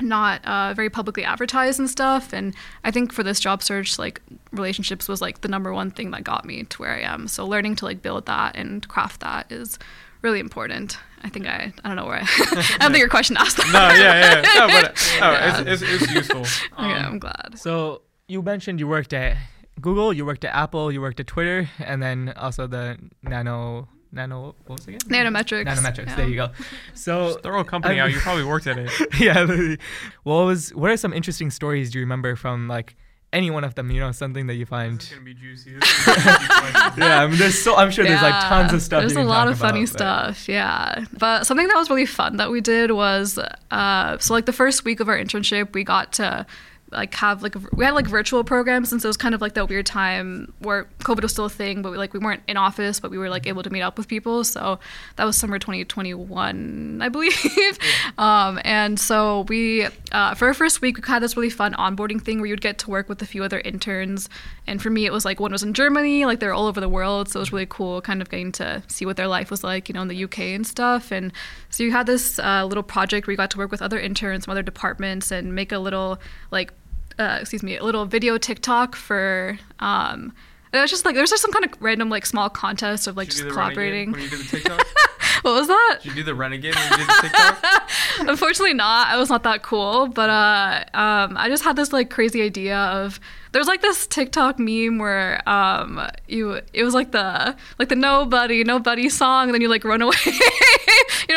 not 0.00 0.44
uh, 0.44 0.74
very 0.74 0.90
publicly 0.90 1.22
advertised 1.24 1.78
and 1.78 1.88
stuff. 1.88 2.32
And 2.32 2.54
i 2.82 2.90
think 2.90 3.12
for 3.12 3.22
this 3.22 3.38
job 3.38 3.62
search 3.62 3.98
like 4.00 4.20
relationships 4.50 5.08
was 5.08 5.22
like 5.22 5.42
the 5.42 5.48
number 5.48 5.72
one 5.72 5.92
thing 5.92 6.10
that 6.10 6.24
got 6.24 6.44
me 6.44 6.64
to 6.64 6.82
where 6.82 6.94
i 6.94 7.00
am. 7.00 7.28
So 7.28 7.46
learning 7.46 7.76
to 7.76 7.84
like 7.84 8.02
build 8.02 8.26
that 8.26 8.56
and 8.56 8.86
craft 8.88 9.20
that 9.20 9.50
is 9.50 9.78
really 10.22 10.40
important. 10.40 10.98
I 11.22 11.28
think 11.28 11.46
i 11.46 11.72
i 11.84 11.88
don't 11.88 11.96
know 11.96 12.06
where 12.06 12.18
i, 12.18 12.26
I 12.26 12.78
don't 12.80 12.90
think 12.90 12.98
your 12.98 13.08
question 13.08 13.36
asked 13.36 13.58
that. 13.58 13.70
No 13.72 13.84
yeah 13.94 14.42
yeah. 14.42 14.58
No 14.58 14.66
but 14.66 15.12
oh, 15.22 15.30
yeah. 15.30 15.60
It's, 15.60 15.82
it's, 15.82 16.02
it's 16.02 16.12
useful 16.12 16.44
um, 16.76 16.90
yeah 16.90 17.06
i'm 17.06 17.20
glad. 17.20 17.54
So 17.56 18.02
you 18.26 18.42
mentioned 18.42 18.80
you 18.80 18.88
worked 18.88 19.12
at 19.12 19.36
Google, 19.80 20.12
you 20.12 20.24
worked 20.24 20.44
at 20.44 20.54
Apple, 20.54 20.90
you 20.90 21.00
worked 21.00 21.20
at 21.20 21.26
Twitter, 21.26 21.68
and 21.78 22.02
then 22.02 22.32
also 22.36 22.66
the 22.66 22.98
Nano 23.22 23.88
Nano 24.12 24.54
what 24.66 24.78
was 24.80 24.88
it 24.88 25.04
again? 25.04 25.26
Nanometrics. 25.32 25.66
Nanometrics. 25.66 26.06
Yeah. 26.06 26.16
There 26.16 26.28
you 26.28 26.36
go. 26.36 26.50
So 26.94 27.28
Just 27.32 27.42
throw 27.42 27.60
a 27.60 27.64
company 27.64 28.00
out. 28.00 28.10
You 28.10 28.18
probably 28.18 28.44
worked 28.44 28.66
at 28.66 28.78
it. 28.78 28.90
yeah. 29.20 29.44
Well, 29.44 29.76
What 30.24 30.46
was? 30.46 30.74
What 30.74 30.90
are 30.90 30.96
some 30.96 31.12
interesting 31.12 31.50
stories 31.50 31.90
do 31.90 31.98
you 31.98 32.04
remember 32.04 32.36
from 32.36 32.68
like? 32.68 32.96
Any 33.32 33.50
one 33.50 33.64
of 33.64 33.74
them, 33.74 33.90
you 33.90 34.00
know, 34.00 34.12
something 34.12 34.46
that 34.46 34.54
you 34.54 34.64
find. 34.64 35.00
This 35.00 35.08
is 35.08 35.14
gonna 35.14 35.24
be 35.24 35.34
juicy. 35.34 35.72
yeah, 36.06 37.22
I 37.22 37.26
mean, 37.26 37.36
there's 37.36 37.60
so 37.60 37.74
I'm 37.74 37.90
sure 37.90 38.04
yeah, 38.04 38.12
there's 38.12 38.22
like 38.22 38.44
tons 38.44 38.72
of 38.72 38.80
stuff. 38.80 39.00
There's 39.00 39.16
a 39.16 39.24
lot 39.24 39.48
of 39.48 39.58
funny 39.58 39.84
stuff, 39.84 40.48
yeah. 40.48 41.04
But 41.12 41.44
something 41.44 41.66
that 41.66 41.74
was 41.74 41.90
really 41.90 42.06
fun 42.06 42.36
that 42.36 42.50
we 42.50 42.60
did 42.60 42.92
was, 42.92 43.36
uh, 43.70 44.18
so 44.18 44.32
like 44.32 44.46
the 44.46 44.52
first 44.52 44.84
week 44.84 45.00
of 45.00 45.08
our 45.08 45.18
internship, 45.18 45.74
we 45.74 45.82
got 45.82 46.12
to 46.14 46.46
like 46.90 47.14
have 47.14 47.42
like 47.42 47.54
we 47.72 47.84
had 47.84 47.94
like 47.94 48.06
virtual 48.06 48.44
programs 48.44 48.92
and 48.92 49.02
so 49.02 49.06
it 49.06 49.10
was 49.10 49.16
kind 49.16 49.34
of 49.34 49.40
like 49.40 49.54
that 49.54 49.68
weird 49.68 49.84
time 49.84 50.52
where 50.60 50.86
covid 51.00 51.22
was 51.22 51.32
still 51.32 51.46
a 51.46 51.50
thing 51.50 51.82
but 51.82 51.90
we 51.90 51.98
like 51.98 52.12
we 52.12 52.20
weren't 52.20 52.42
in 52.46 52.56
office 52.56 53.00
but 53.00 53.10
we 53.10 53.18
were 53.18 53.28
like 53.28 53.46
able 53.46 53.62
to 53.62 53.70
meet 53.70 53.82
up 53.82 53.98
with 53.98 54.08
people. 54.08 54.44
So 54.44 54.78
that 55.16 55.24
was 55.24 55.36
summer 55.36 55.58
2021 55.58 57.00
i 57.02 57.08
believe. 57.08 57.78
Um, 58.18 58.60
and 58.64 58.98
so 58.98 59.42
we 59.48 59.86
uh, 60.12 60.34
for 60.34 60.48
our 60.48 60.54
first 60.54 60.80
week 60.80 60.96
we 60.96 61.02
had 61.06 61.22
this 61.22 61.36
really 61.36 61.50
fun 61.50 61.72
onboarding 61.74 62.22
thing 62.22 62.38
where 62.38 62.46
you'd 62.46 62.60
get 62.60 62.78
to 62.78 62.90
work 62.90 63.08
with 63.08 63.20
a 63.22 63.26
few 63.26 63.42
other 63.42 63.60
interns 63.60 64.28
and 64.66 64.82
for 64.82 64.90
me 64.90 65.06
it 65.06 65.12
was 65.12 65.24
like 65.24 65.40
one 65.40 65.52
was 65.52 65.62
in 65.62 65.72
germany 65.72 66.24
like 66.24 66.40
they're 66.40 66.52
all 66.52 66.66
over 66.66 66.80
the 66.80 66.88
world 66.88 67.28
so 67.28 67.38
it 67.38 67.42
was 67.42 67.52
really 67.52 67.66
cool 67.66 68.00
kind 68.00 68.20
of 68.20 68.28
getting 68.28 68.52
to 68.52 68.82
see 68.88 69.04
what 69.06 69.16
their 69.16 69.28
life 69.28 69.50
was 69.50 69.62
like 69.62 69.88
you 69.88 69.92
know 69.92 70.02
in 70.02 70.08
the 70.08 70.24
uk 70.24 70.38
and 70.38 70.66
stuff 70.66 71.10
and 71.10 71.32
so 71.70 71.82
you 71.82 71.92
had 71.92 72.06
this 72.06 72.38
uh, 72.38 72.64
little 72.64 72.82
project 72.82 73.26
where 73.26 73.32
you 73.32 73.36
got 73.36 73.50
to 73.50 73.58
work 73.58 73.70
with 73.70 73.82
other 73.82 73.98
interns 73.98 74.44
from 74.44 74.52
other 74.52 74.62
departments 74.62 75.30
and 75.30 75.54
make 75.54 75.72
a 75.72 75.78
little 75.78 76.18
like 76.50 76.72
uh, 77.18 77.38
excuse 77.40 77.62
me, 77.62 77.76
a 77.76 77.82
little 77.82 78.04
video 78.04 78.36
TikTok 78.38 78.94
for. 78.94 79.58
Um, 79.78 80.34
it 80.78 80.82
was 80.82 80.90
just 80.90 81.04
like 81.04 81.14
there's 81.14 81.30
just 81.30 81.42
some 81.42 81.52
kind 81.52 81.64
of 81.64 81.72
random 81.80 82.08
like 82.08 82.26
small 82.26 82.48
contest 82.48 83.06
of 83.06 83.16
like 83.16 83.28
just 83.28 83.46
collaborating. 83.48 84.12
When 84.12 84.20
you 84.20 84.28
did 84.28 84.40
the 84.40 84.44
TikTok? 84.44 84.86
what 85.42 85.54
was 85.54 85.68
that? 85.68 85.98
Did 86.02 86.10
you 86.10 86.14
do 86.16 86.22
the 86.24 86.34
renegade 86.34 86.74
when 86.74 86.84
you 86.84 86.96
did 86.96 87.06
the 87.06 87.18
TikTok? 87.22 87.90
Unfortunately, 88.20 88.74
not. 88.74 89.08
I 89.08 89.16
was 89.16 89.28
not 89.28 89.42
that 89.44 89.62
cool, 89.62 90.08
but 90.08 90.30
uh, 90.30 90.84
um, 90.94 91.36
I 91.36 91.48
just 91.48 91.64
had 91.64 91.76
this 91.76 91.92
like 91.92 92.10
crazy 92.10 92.42
idea 92.42 92.76
of 92.76 93.20
there's 93.52 93.66
like 93.66 93.80
this 93.80 94.06
TikTok 94.06 94.58
meme 94.58 94.98
where 94.98 95.46
um 95.48 96.06
you 96.28 96.60
it 96.72 96.84
was 96.84 96.92
like 96.94 97.12
the 97.12 97.56
like 97.78 97.88
the 97.88 97.96
nobody 97.96 98.64
nobody 98.64 99.08
song 99.08 99.48
and 99.48 99.54
then 99.54 99.62
you 99.62 99.68
like 99.68 99.84
run 99.84 100.02
away. 100.02 100.14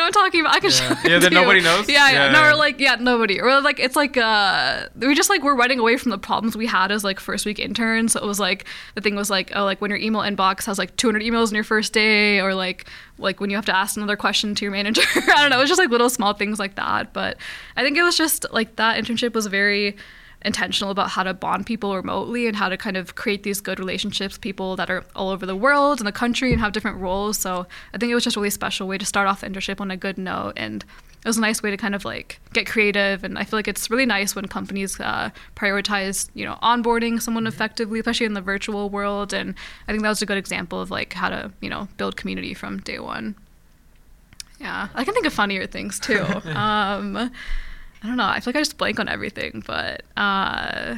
you 0.10 0.22
know 0.22 0.22
what 0.22 0.26
I'm 0.26 0.32
talking 0.32 0.42
about? 0.42 0.56
I 0.56 0.60
can 0.60 0.70
yeah. 0.72 1.02
show 1.04 1.10
Yeah, 1.10 1.20
that 1.20 1.34
nobody 1.34 1.62
knows. 1.62 1.90
Yeah, 1.90 2.10
yeah, 2.10 2.26
yeah. 2.26 2.32
No, 2.32 2.50
or 2.50 2.56
like 2.56 2.80
yeah, 2.80 2.96
nobody. 2.96 3.40
Or 3.40 3.62
like 3.62 3.80
it's 3.80 3.96
like 3.96 4.18
uh 4.18 4.88
we 4.96 5.14
just 5.16 5.30
like 5.30 5.44
we're 5.44 5.56
running 5.56 5.80
away 5.80 5.98
from 5.98 6.12
the 6.12 6.18
problems 6.18 6.58
we 6.58 6.66
had 6.68 6.92
as 6.92 7.04
like 7.04 7.20
first 7.20 7.46
week 7.46 7.60
interns. 7.60 8.14
So 8.14 8.20
it 8.22 8.26
was 8.26 8.40
like 8.40 8.66
the 8.96 9.02
thing 9.02 9.16
was 9.16 9.30
like 9.30 9.52
oh 9.56 9.64
like 9.64 9.82
when 9.82 9.92
your 9.92 10.00
email 10.00 10.22
inbox 10.22 10.66
has 10.66 10.78
like 10.78 10.96
200 10.96 11.22
emails 11.22 11.50
in 11.50 11.56
your 11.56 11.64
first 11.64 11.94
day 11.94 12.40
or 12.40 12.56
like 12.56 12.86
like 13.18 13.40
when 13.40 13.50
you 13.50 13.56
have 13.56 13.66
to 13.66 13.76
ask 13.76 13.98
another 13.98 14.18
question 14.18 14.56
to 14.56 14.66
your 14.66 14.72
manager. 14.72 15.02
I 15.16 15.42
don't 15.42 15.50
know. 15.50 15.58
It 15.58 15.62
was 15.62 15.70
just 15.70 15.80
like 15.80 15.90
little 15.90 16.10
small 16.10 16.34
things 16.34 16.60
like 16.60 16.76
that. 16.76 17.14
But 17.14 17.38
I 17.76 17.84
think 17.84 17.98
it 17.98 18.04
was 18.04 18.18
just 18.18 18.46
like 18.52 18.76
that 18.78 19.02
internship 19.02 19.34
was 19.34 19.48
very 19.48 19.96
intentional 20.44 20.92
about 20.92 21.10
how 21.10 21.24
to 21.24 21.34
bond 21.34 21.66
people 21.66 21.96
remotely 21.96 22.48
and 22.48 22.56
how 22.56 22.70
to 22.70 22.78
kind 22.78 22.96
of 22.96 23.16
create 23.16 23.44
these 23.44 23.60
good 23.60 23.80
relationships 23.80 24.38
people 24.38 24.76
that 24.78 24.90
are 24.90 25.04
all 25.16 25.30
over 25.30 25.46
the 25.46 25.56
world 25.56 26.00
and 26.00 26.08
the 26.08 26.14
country 26.14 26.52
and 26.52 26.62
have 26.62 26.72
different 26.72 26.98
roles. 26.98 27.38
So 27.38 27.68
i 27.94 27.98
think 27.98 28.12
it 28.12 28.16
was 28.16 28.24
just 28.24 28.38
a 28.38 28.40
really 28.40 28.50
special 28.50 28.88
way 28.88 28.98
to 28.98 29.06
start 29.06 29.28
off 29.28 29.42
the 29.42 29.48
internship 29.48 29.82
on 29.82 29.92
a 29.92 29.98
good 29.98 30.18
note. 30.18 30.54
And 30.56 30.84
it 30.84 31.28
was 31.28 31.38
a 31.38 31.42
nice 31.42 31.62
way 31.62 31.72
to 31.72 31.76
kind 31.76 31.94
of 31.94 32.06
like 32.06 32.40
get 32.54 32.66
creative. 32.66 33.24
And 33.26 33.38
i 33.38 33.44
feel 33.44 33.60
like 33.60 33.68
it's 33.68 33.90
really 33.90 34.06
nice 34.06 34.34
when 34.36 34.48
companies 34.48 35.00
uh, 35.00 35.30
prioritize 35.56 36.30
you 36.34 36.46
know 36.46 36.58
onboarding 36.64 37.22
someone 37.22 37.44
mm-hmm. 37.44 37.54
effectively 37.54 38.00
especially 38.00 38.26
in 38.26 38.34
the 38.34 38.42
virtual 38.42 38.90
world. 38.90 39.34
And 39.34 39.56
i 39.88 39.92
think 39.92 40.04
that 40.04 40.10
was 40.10 40.22
a 40.22 40.26
good 40.26 40.38
example 40.38 40.80
of 40.80 40.90
like 40.90 41.14
how 41.14 41.30
to 41.30 41.52
you 41.60 41.70
know 41.70 41.90
build 41.98 42.16
community 42.16 42.54
from 42.54 42.80
day 42.80 43.00
one. 43.00 43.36
Yeah 44.62 44.88
i 44.96 45.04
can 45.04 45.14
think 45.14 45.26
of 45.26 45.34
funnier 45.34 45.68
things 45.68 46.00
too. 46.00 46.26
Um, 46.56 47.32
I 48.04 48.08
don't 48.08 48.18
know. 48.18 48.28
I 48.28 48.40
feel 48.40 48.52
like 48.52 48.58
I 48.58 48.62
just 48.62 48.78
blank 48.78 49.00
on 49.00 49.10
everything, 49.10 49.64
but 49.66 50.04
uh, 50.16 50.96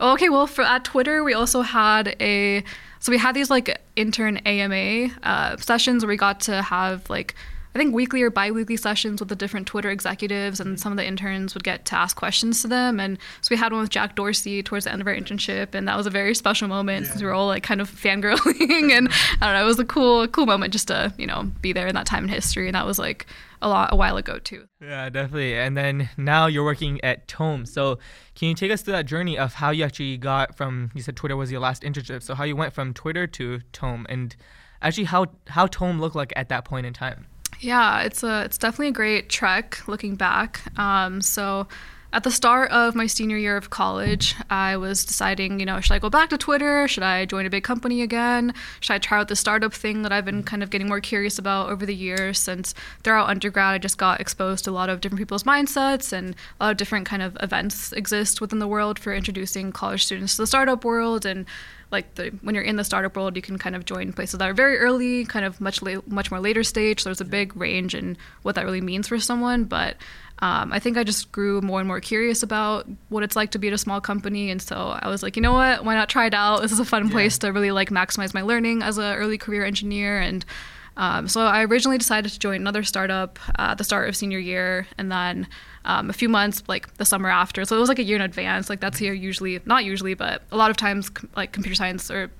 oh, 0.00 0.12
okay. 0.14 0.28
Well, 0.28 0.46
for 0.46 0.62
at 0.62 0.84
Twitter, 0.84 1.22
we 1.22 1.34
also 1.34 1.60
had 1.60 2.16
a 2.20 2.64
so 3.00 3.12
we 3.12 3.18
had 3.18 3.34
these 3.34 3.50
like 3.50 3.80
intern 3.96 4.38
AMA 4.38 5.14
uh, 5.22 5.56
sessions 5.58 6.04
where 6.04 6.08
we 6.08 6.16
got 6.16 6.40
to 6.40 6.62
have 6.62 7.08
like 7.10 7.34
I 7.78 7.80
think 7.80 7.94
weekly 7.94 8.22
or 8.22 8.30
bi-weekly 8.30 8.76
sessions 8.76 9.20
with 9.20 9.28
the 9.28 9.36
different 9.36 9.68
Twitter 9.68 9.88
executives, 9.88 10.58
and 10.58 10.70
mm-hmm. 10.70 10.78
some 10.78 10.90
of 10.90 10.98
the 10.98 11.06
interns 11.06 11.54
would 11.54 11.62
get 11.62 11.84
to 11.84 11.94
ask 11.94 12.16
questions 12.16 12.60
to 12.62 12.68
them. 12.68 12.98
And 12.98 13.18
so 13.40 13.48
we 13.52 13.56
had 13.56 13.70
one 13.70 13.82
with 13.82 13.90
Jack 13.90 14.16
Dorsey 14.16 14.64
towards 14.64 14.84
the 14.84 14.90
end 14.90 15.00
of 15.00 15.06
our 15.06 15.14
internship, 15.14 15.76
and 15.76 15.86
that 15.86 15.96
was 15.96 16.04
a 16.04 16.10
very 16.10 16.34
special 16.34 16.66
moment 16.66 17.04
yeah. 17.04 17.10
since 17.12 17.22
we 17.22 17.28
were 17.28 17.32
all 17.32 17.46
like 17.46 17.62
kind 17.62 17.80
of 17.80 17.88
fangirling, 17.88 18.90
and 18.96 19.08
I 19.40 19.46
don't 19.46 19.54
know, 19.54 19.62
it 19.62 19.64
was 19.64 19.78
a 19.78 19.84
cool 19.84 20.26
cool 20.26 20.46
moment 20.46 20.72
just 20.72 20.88
to 20.88 21.14
you 21.16 21.26
know 21.28 21.52
be 21.60 21.72
there 21.72 21.86
in 21.86 21.94
that 21.94 22.06
time 22.06 22.24
in 22.24 22.30
history, 22.30 22.66
and 22.66 22.74
that 22.74 22.84
was 22.84 22.98
like 22.98 23.26
a 23.62 23.68
lot 23.68 23.92
a 23.92 23.96
while 23.96 24.16
ago 24.16 24.40
too. 24.40 24.66
Yeah, 24.80 25.08
definitely. 25.08 25.56
And 25.56 25.76
then 25.76 26.10
now 26.16 26.46
you're 26.46 26.64
working 26.64 27.00
at 27.04 27.28
Tome. 27.28 27.64
So 27.64 28.00
can 28.34 28.48
you 28.48 28.54
take 28.56 28.72
us 28.72 28.82
through 28.82 28.94
that 28.94 29.06
journey 29.06 29.38
of 29.38 29.54
how 29.54 29.70
you 29.70 29.84
actually 29.84 30.16
got 30.16 30.56
from 30.56 30.90
you 30.94 31.02
said 31.02 31.14
Twitter 31.14 31.36
was 31.36 31.52
your 31.52 31.60
last 31.60 31.84
internship, 31.84 32.24
so 32.24 32.34
how 32.34 32.42
you 32.42 32.56
went 32.56 32.72
from 32.72 32.92
Twitter 32.92 33.28
to 33.28 33.60
Tome 33.72 34.04
and 34.08 34.34
actually 34.82 35.04
how 35.04 35.26
how 35.46 35.68
Tome 35.68 36.00
looked 36.00 36.16
like 36.16 36.32
at 36.34 36.48
that 36.48 36.64
point 36.64 36.84
in 36.84 36.92
time? 36.92 37.26
Yeah, 37.60 38.02
it's 38.02 38.22
a 38.22 38.44
it's 38.44 38.58
definitely 38.58 38.88
a 38.88 38.92
great 38.92 39.28
trek 39.28 39.86
looking 39.88 40.14
back. 40.16 40.60
Um, 40.78 41.20
so 41.20 41.66
at 42.10 42.22
the 42.22 42.30
start 42.30 42.70
of 42.70 42.94
my 42.94 43.06
senior 43.06 43.36
year 43.36 43.56
of 43.58 43.68
college, 43.68 44.34
I 44.48 44.78
was 44.78 45.04
deciding, 45.04 45.60
you 45.60 45.66
know, 45.66 45.78
should 45.80 45.92
I 45.92 45.98
go 45.98 46.08
back 46.08 46.30
to 46.30 46.38
Twitter? 46.38 46.88
Should 46.88 47.02
I 47.02 47.26
join 47.26 47.44
a 47.44 47.50
big 47.50 47.64
company 47.64 48.00
again? 48.00 48.54
Should 48.80 48.94
I 48.94 48.98
try 48.98 49.18
out 49.18 49.28
the 49.28 49.36
startup 49.36 49.74
thing 49.74 50.02
that 50.02 50.12
I've 50.12 50.24
been 50.24 50.42
kind 50.42 50.62
of 50.62 50.70
getting 50.70 50.88
more 50.88 51.00
curious 51.00 51.38
about 51.38 51.68
over 51.68 51.84
the 51.84 51.94
years? 51.94 52.38
Since 52.38 52.74
throughout 53.02 53.28
undergrad, 53.28 53.74
I 53.74 53.78
just 53.78 53.98
got 53.98 54.22
exposed 54.22 54.64
to 54.64 54.70
a 54.70 54.72
lot 54.72 54.88
of 54.88 55.02
different 55.02 55.18
people's 55.18 55.42
mindsets 55.42 56.12
and 56.12 56.34
a 56.58 56.64
lot 56.64 56.70
of 56.70 56.76
different 56.78 57.06
kind 57.06 57.20
of 57.20 57.36
events 57.42 57.92
exist 57.92 58.40
within 58.40 58.58
the 58.58 58.68
world 58.68 58.98
for 58.98 59.12
introducing 59.12 59.70
college 59.70 60.04
students 60.06 60.36
to 60.36 60.42
the 60.42 60.46
startup 60.46 60.84
world 60.86 61.26
and 61.26 61.44
like 61.90 62.14
the 62.16 62.30
when 62.42 62.54
you're 62.54 62.64
in 62.64 62.76
the 62.76 62.84
startup 62.84 63.16
world, 63.16 63.36
you 63.36 63.42
can 63.42 63.58
kind 63.58 63.74
of 63.74 63.84
join 63.84 64.12
places 64.12 64.38
that 64.38 64.48
are 64.48 64.54
very 64.54 64.78
early, 64.78 65.24
kind 65.24 65.44
of 65.44 65.60
much 65.60 65.82
la- 65.82 66.02
much 66.06 66.30
more 66.30 66.40
later 66.40 66.62
stage. 66.62 67.02
So 67.02 67.08
there's 67.08 67.20
a 67.20 67.24
big 67.24 67.56
range 67.56 67.94
in 67.94 68.16
what 68.42 68.54
that 68.56 68.64
really 68.64 68.80
means 68.80 69.08
for 69.08 69.18
someone. 69.18 69.64
But 69.64 69.96
um, 70.40 70.72
I 70.72 70.78
think 70.78 70.96
I 70.96 71.04
just 71.04 71.32
grew 71.32 71.60
more 71.60 71.80
and 71.80 71.88
more 71.88 72.00
curious 72.00 72.42
about 72.42 72.86
what 73.08 73.22
it's 73.22 73.36
like 73.36 73.52
to 73.52 73.58
be 73.58 73.68
at 73.68 73.74
a 73.74 73.78
small 73.78 74.00
company, 74.00 74.50
and 74.50 74.60
so 74.60 74.98
I 75.00 75.08
was 75.08 75.22
like, 75.22 75.36
you 75.36 75.42
know 75.42 75.52
what, 75.52 75.84
why 75.84 75.94
not 75.94 76.08
try 76.08 76.26
it 76.26 76.34
out? 76.34 76.60
This 76.62 76.72
is 76.72 76.80
a 76.80 76.84
fun 76.84 77.06
yeah. 77.06 77.12
place 77.12 77.38
to 77.38 77.52
really 77.52 77.70
like 77.70 77.90
maximize 77.90 78.34
my 78.34 78.42
learning 78.42 78.82
as 78.82 78.98
an 78.98 79.14
early 79.14 79.38
career 79.38 79.64
engineer 79.64 80.18
and. 80.20 80.44
Um, 81.00 81.28
so 81.28 81.42
I 81.42 81.62
originally 81.62 81.96
decided 81.96 82.32
to 82.32 82.40
join 82.40 82.56
another 82.56 82.82
startup 82.82 83.38
uh, 83.50 83.68
at 83.70 83.78
the 83.78 83.84
start 83.84 84.08
of 84.08 84.16
senior 84.16 84.40
year, 84.40 84.88
and 84.98 85.12
then 85.12 85.46
um, 85.84 86.10
a 86.10 86.12
few 86.12 86.28
months 86.28 86.62
like 86.68 86.92
the 86.96 87.04
summer 87.04 87.28
after. 87.28 87.64
So 87.64 87.76
it 87.76 87.80
was 87.80 87.88
like 87.88 87.98
a 87.98 88.04
year 88.04 88.16
in 88.16 88.22
advance. 88.22 88.68
Like 88.68 88.80
that's 88.80 88.98
here 88.98 89.12
usually, 89.12 89.60
not 89.64 89.84
usually, 89.84 90.14
but 90.14 90.42
a 90.52 90.56
lot 90.56 90.70
of 90.70 90.76
times 90.76 91.10
like 91.36 91.52
computer 91.52 91.74
science 91.74 92.10
or 92.10 92.30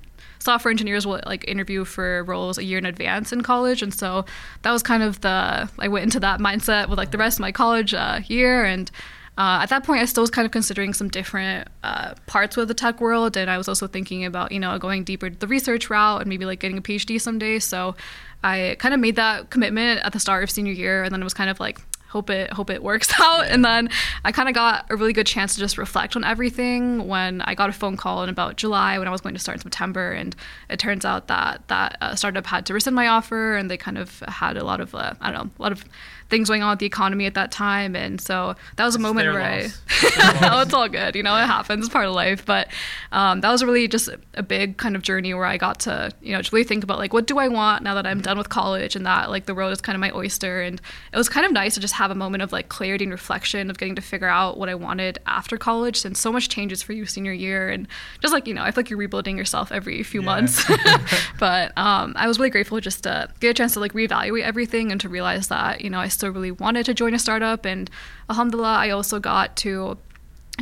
software 0.40 0.70
engineers 0.70 1.06
will 1.06 1.20
like 1.26 1.46
interview 1.48 1.84
for 1.84 2.22
roles 2.24 2.58
a 2.58 2.64
year 2.64 2.78
in 2.78 2.86
advance 2.86 3.32
in 3.32 3.40
college 3.40 3.82
and 3.82 3.92
so 3.92 4.24
that 4.62 4.70
was 4.70 4.84
kind 4.84 5.02
of 5.02 5.20
the 5.22 5.68
i 5.80 5.88
went 5.88 6.04
into 6.04 6.20
that 6.20 6.38
mindset 6.38 6.88
with 6.88 6.96
like 6.96 7.10
the 7.10 7.18
rest 7.18 7.38
of 7.38 7.40
my 7.40 7.50
college 7.50 7.92
uh, 7.92 8.20
year 8.28 8.64
and 8.64 8.90
uh, 9.38 9.60
at 9.62 9.68
that 9.68 9.84
point, 9.84 10.02
I 10.02 10.04
still 10.04 10.24
was 10.24 10.30
kind 10.30 10.44
of 10.44 10.50
considering 10.50 10.92
some 10.92 11.08
different 11.08 11.68
uh, 11.84 12.14
parts 12.26 12.56
of 12.56 12.66
the 12.66 12.74
tech 12.74 13.00
world, 13.00 13.36
and 13.36 13.48
I 13.48 13.56
was 13.56 13.68
also 13.68 13.86
thinking 13.86 14.24
about 14.24 14.50
you 14.50 14.58
know 14.58 14.76
going 14.80 15.04
deeper 15.04 15.30
the 15.30 15.46
research 15.46 15.88
route 15.88 16.20
and 16.20 16.28
maybe 16.28 16.44
like 16.44 16.58
getting 16.58 16.76
a 16.76 16.82
PhD 16.82 17.20
someday. 17.20 17.60
So 17.60 17.94
I 18.42 18.74
kind 18.80 18.94
of 18.94 18.98
made 18.98 19.14
that 19.14 19.50
commitment 19.50 20.00
at 20.04 20.12
the 20.12 20.18
start 20.18 20.42
of 20.42 20.50
senior 20.50 20.72
year, 20.72 21.04
and 21.04 21.12
then 21.12 21.20
it 21.20 21.24
was 21.24 21.34
kind 21.34 21.50
of 21.50 21.60
like 21.60 21.80
hope 22.08 22.30
it 22.30 22.52
hope 22.52 22.70
it 22.70 22.82
works 22.82 23.12
out 23.20 23.46
and 23.46 23.64
then 23.64 23.88
i 24.24 24.32
kind 24.32 24.48
of 24.48 24.54
got 24.54 24.86
a 24.90 24.96
really 24.96 25.12
good 25.12 25.26
chance 25.26 25.54
to 25.54 25.60
just 25.60 25.78
reflect 25.78 26.16
on 26.16 26.24
everything 26.24 27.06
when 27.06 27.40
i 27.42 27.54
got 27.54 27.68
a 27.68 27.72
phone 27.72 27.96
call 27.96 28.22
in 28.22 28.28
about 28.28 28.56
july 28.56 28.98
when 28.98 29.06
i 29.06 29.10
was 29.10 29.20
going 29.20 29.34
to 29.34 29.40
start 29.40 29.56
in 29.56 29.62
september 29.62 30.12
and 30.12 30.34
it 30.68 30.78
turns 30.78 31.04
out 31.04 31.28
that 31.28 31.66
that 31.68 31.96
uh, 32.00 32.14
startup 32.14 32.46
had 32.46 32.64
to 32.66 32.74
rescind 32.74 32.94
my 32.94 33.06
offer 33.06 33.56
and 33.56 33.70
they 33.70 33.76
kind 33.76 33.98
of 33.98 34.20
had 34.28 34.56
a 34.56 34.64
lot 34.64 34.80
of 34.80 34.94
uh, 34.94 35.14
i 35.20 35.30
don't 35.30 35.44
know 35.44 35.50
a 35.58 35.62
lot 35.62 35.72
of 35.72 35.84
things 36.28 36.48
going 36.48 36.62
on 36.62 36.70
with 36.70 36.78
the 36.78 36.86
economy 36.86 37.26
at 37.26 37.34
that 37.34 37.50
time. 37.50 37.96
And 37.96 38.20
so 38.20 38.54
that 38.76 38.84
was 38.84 38.94
a 38.94 38.98
it's 38.98 39.02
moment 39.02 39.32
where. 39.32 39.42
I, 39.42 39.62
no, 40.40 40.60
it's 40.60 40.74
all 40.74 40.88
good. 40.88 41.14
You 41.14 41.22
know, 41.22 41.34
it 41.36 41.46
happens. 41.46 41.86
It's 41.86 41.92
part 41.92 42.06
of 42.06 42.14
life. 42.14 42.44
But 42.44 42.68
um, 43.12 43.40
that 43.40 43.50
was 43.50 43.64
really 43.64 43.88
just 43.88 44.08
a 44.34 44.42
big 44.42 44.76
kind 44.76 44.94
of 44.94 45.02
journey 45.02 45.32
where 45.34 45.46
I 45.46 45.56
got 45.56 45.80
to, 45.80 46.12
you 46.20 46.32
know, 46.32 46.42
to 46.42 46.54
really 46.54 46.64
think 46.64 46.84
about 46.84 46.98
like, 46.98 47.12
what 47.12 47.26
do 47.26 47.38
I 47.38 47.48
want 47.48 47.82
now 47.82 47.94
that 47.94 48.06
I'm 48.06 48.20
done 48.20 48.38
with 48.38 48.48
college 48.48 48.94
and 48.94 49.06
that 49.06 49.30
like 49.30 49.46
the 49.46 49.54
world 49.54 49.72
is 49.72 49.80
kind 49.80 49.96
of 49.96 50.00
my 50.00 50.10
oyster. 50.12 50.60
And 50.60 50.80
it 51.12 51.16
was 51.16 51.28
kind 51.28 51.46
of 51.46 51.52
nice 51.52 51.74
to 51.74 51.80
just 51.80 51.94
have 51.98 52.10
a 52.12 52.14
moment 52.14 52.42
of 52.42 52.52
like 52.52 52.68
clarity 52.68 53.04
and 53.04 53.12
reflection 53.12 53.70
of 53.70 53.76
getting 53.76 53.96
to 53.96 54.00
figure 54.00 54.28
out 54.28 54.56
what 54.56 54.68
I 54.68 54.74
wanted 54.74 55.18
after 55.26 55.58
college 55.58 55.96
since 55.96 56.20
so 56.20 56.30
much 56.30 56.48
changes 56.48 56.80
for 56.80 56.92
you 56.92 57.04
senior 57.04 57.32
year. 57.32 57.68
And 57.68 57.88
just 58.20 58.32
like, 58.32 58.46
you 58.46 58.54
know, 58.54 58.62
I 58.62 58.70
feel 58.70 58.82
like 58.82 58.90
you're 58.90 58.98
rebuilding 58.98 59.36
yourself 59.36 59.72
every 59.72 60.02
few 60.04 60.20
yeah. 60.20 60.26
months. 60.26 60.64
but 61.38 61.76
um, 61.76 62.14
I 62.16 62.28
was 62.28 62.38
really 62.38 62.50
grateful 62.50 62.80
just 62.80 63.02
to 63.02 63.28
get 63.40 63.50
a 63.50 63.54
chance 63.54 63.74
to 63.74 63.80
like 63.80 63.92
reevaluate 63.92 64.42
everything 64.42 64.92
and 64.92 65.00
to 65.00 65.08
realize 65.08 65.48
that, 65.48 65.80
you 65.80 65.90
know, 65.90 65.98
I 65.98 66.08
still 66.08 66.30
really 66.30 66.52
wanted 66.52 66.86
to 66.86 66.94
join 66.94 67.14
a 67.14 67.18
startup. 67.18 67.66
And 67.66 67.90
alhamdulillah, 68.30 68.76
I 68.76 68.90
also 68.90 69.18
got 69.18 69.56
to 69.58 69.98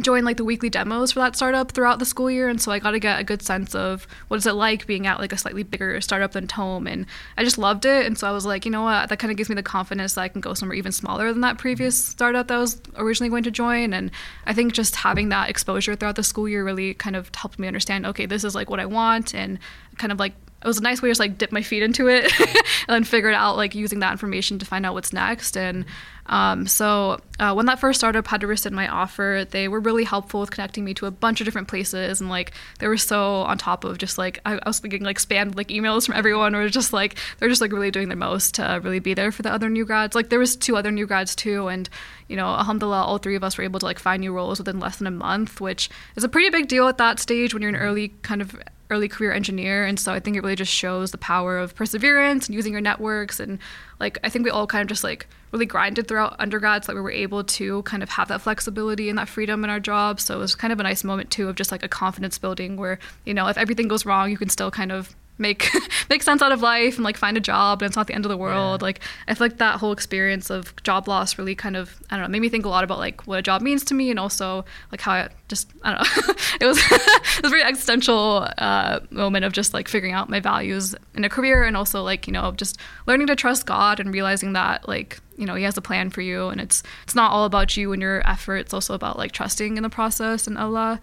join 0.03 0.25
like 0.25 0.37
the 0.37 0.45
weekly 0.45 0.69
demos 0.69 1.13
for 1.13 1.21
that 1.21 1.35
startup 1.35 1.73
throughout 1.73 1.99
the 1.99 2.05
school 2.05 2.31
year 2.31 2.49
and 2.49 2.61
so 2.61 2.71
i 2.71 2.79
got 2.79 2.91
to 2.91 2.99
get 2.99 3.19
a 3.19 3.25
good 3.25 3.41
sense 3.41 3.75
of 3.75 4.07
what 4.29 4.37
is 4.37 4.47
it 4.47 4.53
like 4.53 4.87
being 4.87 5.07
at 5.07 5.19
like 5.19 5.33
a 5.33 5.39
slightly 5.39 5.63
bigger 5.63 6.01
startup 6.01 6.33
than 6.33 6.47
tome 6.47 6.87
and 6.87 7.07
i 7.39 7.45
just 7.45 7.57
loved 7.57 7.85
it 7.85 8.05
and 8.05 8.19
so 8.19 8.29
i 8.29 8.31
was 8.31 8.45
like 8.45 8.65
you 8.65 8.71
know 8.71 8.83
what? 8.83 9.09
That 9.09 9.19
kind 9.19 9.31
of 9.31 9.37
gives 9.37 9.49
me 9.49 9.55
the 9.55 9.63
confidence 9.63 10.15
that 10.15 10.21
i 10.23 10.29
can 10.29 10.41
go 10.41 10.55
somewhere 10.55 10.77
even 10.77 10.93
smaller 10.93 11.33
than 11.33 11.41
that 11.41 11.59
previous 11.59 12.01
mm-hmm. 12.01 12.11
startup 12.11 12.49
that 12.49 12.55
i 12.55 12.61
was 12.61 12.81
originally 12.97 13.31
going 13.31 13.45
to 13.45 13.51
join 13.51 13.93
and 13.93 14.11
i 14.47 14.53
think 14.53 14.73
just 14.73 14.97
having 14.97 15.31
that 15.31 15.49
exposure 15.49 15.95
throughout 15.97 16.17
the 16.17 16.23
school 16.23 16.49
year 16.49 16.65
really 16.65 16.93
kind 16.95 17.17
of 17.17 17.31
helped 17.35 17.59
me 17.59 17.67
understand 17.67 18.05
okay 18.05 18.27
this 18.27 18.45
is 18.45 18.55
like 18.55 18.69
what 18.69 18.81
i 18.81 18.87
want 18.87 19.35
and 19.35 19.59
kind 19.97 20.13
of 20.13 20.19
like 20.19 20.35
it 20.63 20.67
was 20.67 20.79
a 20.79 20.83
nice 20.83 21.01
way 21.01 21.09
to 21.09 21.11
just 21.11 21.21
like 21.21 21.39
dip 21.39 21.53
my 21.53 21.63
feet 21.63 21.83
into 21.83 22.09
it 22.09 22.33
and 22.41 22.89
then 22.89 23.05
figure 23.05 23.31
it 23.31 23.35
out 23.35 23.57
like 23.57 23.75
using 23.75 24.01
that 24.01 24.13
information 24.13 24.59
to 24.59 24.67
find 24.67 24.85
out 24.85 24.95
what's 24.95 25.13
next 25.13 25.57
and 25.57 25.85
um, 26.29 26.67
so 26.67 27.21
uh, 27.39 27.53
when 27.53 27.67
that 27.67 27.79
first 27.79 28.01
startup 28.01 28.27
had 28.27 28.41
to 28.41 28.47
rescind 28.47 28.75
my 28.75 28.89
offer 28.89 29.47
they 29.51 29.69
were 29.69 29.81
really 29.81 30.05
helpful 30.05 30.41
with 30.41 30.51
connecting 30.51 30.85
me 30.85 30.95
to 30.95 31.07
a 31.07 31.11
bunch 31.11 31.41
of 31.41 31.45
different 31.45 31.69
places. 31.69 32.21
And 32.21 32.31
like 32.31 32.53
they 32.79 32.89
were 32.89 32.97
so 32.97 33.43
on 33.43 33.59
top 33.59 33.85
of 33.85 33.99
just 33.99 34.19
like 34.19 34.41
i, 34.45 34.55
I 34.55 34.69
was 34.69 34.79
thinking 34.79 35.03
like 35.03 35.19
spam 35.19 35.55
like 35.55 35.69
emails 35.69 36.07
from 36.07 36.17
everyone 36.17 36.55
or 36.55 36.69
just 36.69 36.93
like 36.93 37.17
they're 37.39 37.49
just 37.49 37.61
like 37.61 37.73
really 37.73 37.91
doing 37.91 38.09
their 38.09 38.17
most 38.17 38.55
to 38.57 38.81
really 38.83 38.99
be 38.99 39.15
there 39.15 39.33
for 39.33 39.43
the 39.43 39.53
other 39.53 39.69
new 39.69 39.85
grads. 39.85 40.15
Like 40.15 40.29
there 40.29 40.39
was 40.39 40.57
two 40.57 40.77
other 40.77 40.91
new 40.91 41.07
grads 41.07 41.35
too. 41.35 41.69
And 41.69 41.89
you 42.29 42.37
know 42.37 42.47
alhamdulillah 42.47 43.03
all 43.03 43.19
three 43.19 43.37
of 43.37 43.45
us 43.45 43.57
were 43.57 43.65
able 43.65 43.81
to 43.81 43.87
like 43.87 43.99
find 43.99 44.21
new 44.21 44.33
roles 44.33 44.59
within 44.59 44.81
less 44.81 44.97
than 44.97 45.07
a 45.07 45.13
month 45.13 45.61
which 45.61 45.89
is 46.17 46.25
a 46.25 46.29
pretty 46.29 46.51
big 46.51 46.67
deal 46.67 46.89
at 46.89 46.99
that 46.99 47.21
stage 47.21 47.55
when 47.55 47.63
you're 47.63 47.69
an 47.69 47.77
early 47.77 48.09
kind 48.23 48.43
of 48.43 48.57
early 48.91 49.09
career 49.09 49.33
engineer 49.33 49.85
and 49.85 49.99
so 49.99 50.13
i 50.13 50.21
think 50.21 50.37
it 50.37 50.43
really 50.43 50.57
just 50.57 50.73
shows 50.73 51.11
the 51.11 51.19
power 51.19 51.59
of 51.59 51.75
perseverance 51.75 52.47
and 52.47 52.55
using 52.55 52.73
your 52.73 52.81
networks 52.81 53.41
and 53.41 53.59
like 53.99 54.19
i 54.23 54.29
think 54.29 54.45
we 54.45 54.51
all 54.51 54.67
kind 54.67 54.83
of 54.83 54.89
just 54.89 55.03
like 55.03 55.27
really 55.53 55.67
grinded 55.67 56.07
throughout 56.07 56.37
undergrad 56.39 56.85
so 56.85 56.93
that 56.93 56.97
we 56.97 57.03
were 57.03 57.11
able 57.11 57.43
to 57.43 57.83
kind 57.83 58.03
of 58.03 58.09
have 58.09 58.29
that 58.29 58.41
flexibility 58.41 59.09
and 59.09 59.19
that 59.19 59.29
freedom 59.29 59.65
in 59.65 59.71
our 59.71 59.81
jobs 59.81 60.25
so 60.25 60.37
it 60.37 60.39
was 60.39 60.55
kind 60.55 60.73
of 60.73 60.81
a 60.81 60.83
nice 60.83 61.03
moment 61.03 61.31
too 61.31 61.49
of 61.49 61.57
just 61.57 61.73
like 61.73 61.83
a 61.83 61.89
confidence 61.89 62.39
building 62.39 62.77
where 62.77 62.99
you 63.25 63.35
know 63.35 63.47
if 63.49 63.59
everything 63.59 63.89
goes 63.89 64.07
wrong 64.07 64.31
you 64.31 64.37
can 64.37 64.49
still 64.49 64.71
kind 64.71 64.93
of 64.93 65.15
make 65.39 65.71
make 66.11 66.23
sense 66.23 66.43
out 66.43 66.53
of 66.53 66.63
life 66.63 66.97
and 66.97 67.05
like 67.05 67.17
find 67.17 67.37
a 67.37 67.41
job 67.41 67.83
and 67.83 67.89
it's 67.89 67.97
not 67.97 68.07
the 68.07 68.15
end 68.15 68.25
of 68.25 68.31
the 68.31 68.37
world. 68.37 68.81
Yeah. 68.81 68.87
Like 68.87 69.01
I 69.29 69.35
feel 69.35 69.47
like 69.47 69.59
that 69.59 69.79
whole 69.81 69.93
experience 69.93 70.51
of 70.51 70.75
job 70.83 71.09
loss 71.09 71.39
really 71.39 71.55
kind 71.55 71.77
of 71.77 72.01
I 72.11 72.17
don't 72.17 72.25
know 72.25 72.29
made 72.29 72.43
me 72.43 72.49
think 72.49 72.65
a 72.65 72.69
lot 72.69 72.85
about 72.85 72.99
like 72.99 73.27
what 73.27 73.39
a 73.39 73.43
job 73.43 73.63
means 73.63 73.85
to 73.87 73.95
me 73.95 74.11
and 74.11 74.19
also 74.19 74.65
like 74.91 75.01
how 75.01 75.13
I 75.13 75.29
just 75.49 75.71
I 75.83 75.95
don't 75.95 76.01
know 76.01 76.35
it 76.61 76.67
was 76.67 76.79
it 76.91 77.43
was 77.43 77.45
a 77.45 77.49
very 77.49 77.63
existential 77.63 78.49
uh, 78.59 79.01
moment 79.11 79.45
of 79.45 79.53
just 79.53 79.75
like 79.75 79.89
figuring 79.89 80.15
out 80.15 80.29
my 80.29 80.41
values 80.41 80.95
in 81.15 81.25
a 81.25 81.29
career 81.29 81.65
and 81.65 81.77
also 81.77 82.03
like 82.03 82.27
you 82.27 82.33
know 82.33 82.53
just 82.53 82.79
learning 83.07 83.27
to 83.29 83.37
trust 83.37 83.67
God 83.67 84.01
and 84.01 84.13
realizing 84.13 84.55
that 84.55 84.89
like 84.89 85.21
you 85.37 85.47
know 85.47 85.55
he 85.55 85.65
has 85.65 85.77
a 85.77 85.83
plan 85.83 86.11
for 86.11 86.23
you 86.23 86.49
and 86.49 86.61
it's 86.61 86.83
it's 87.03 87.15
not 87.15 87.31
all 87.31 87.45
about 87.45 87.77
you 87.77 87.93
and 87.93 88.01
your 88.01 88.27
effort 88.29 88.57
it's 88.57 88.75
also 88.75 88.95
about 88.95 89.19
like 89.19 89.33
trusting 89.33 89.77
in 89.77 89.83
the 89.83 89.91
process 89.91 90.47
and 90.47 90.57
Allah 90.57 91.01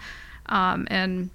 um, 0.48 0.88
and 0.90 1.30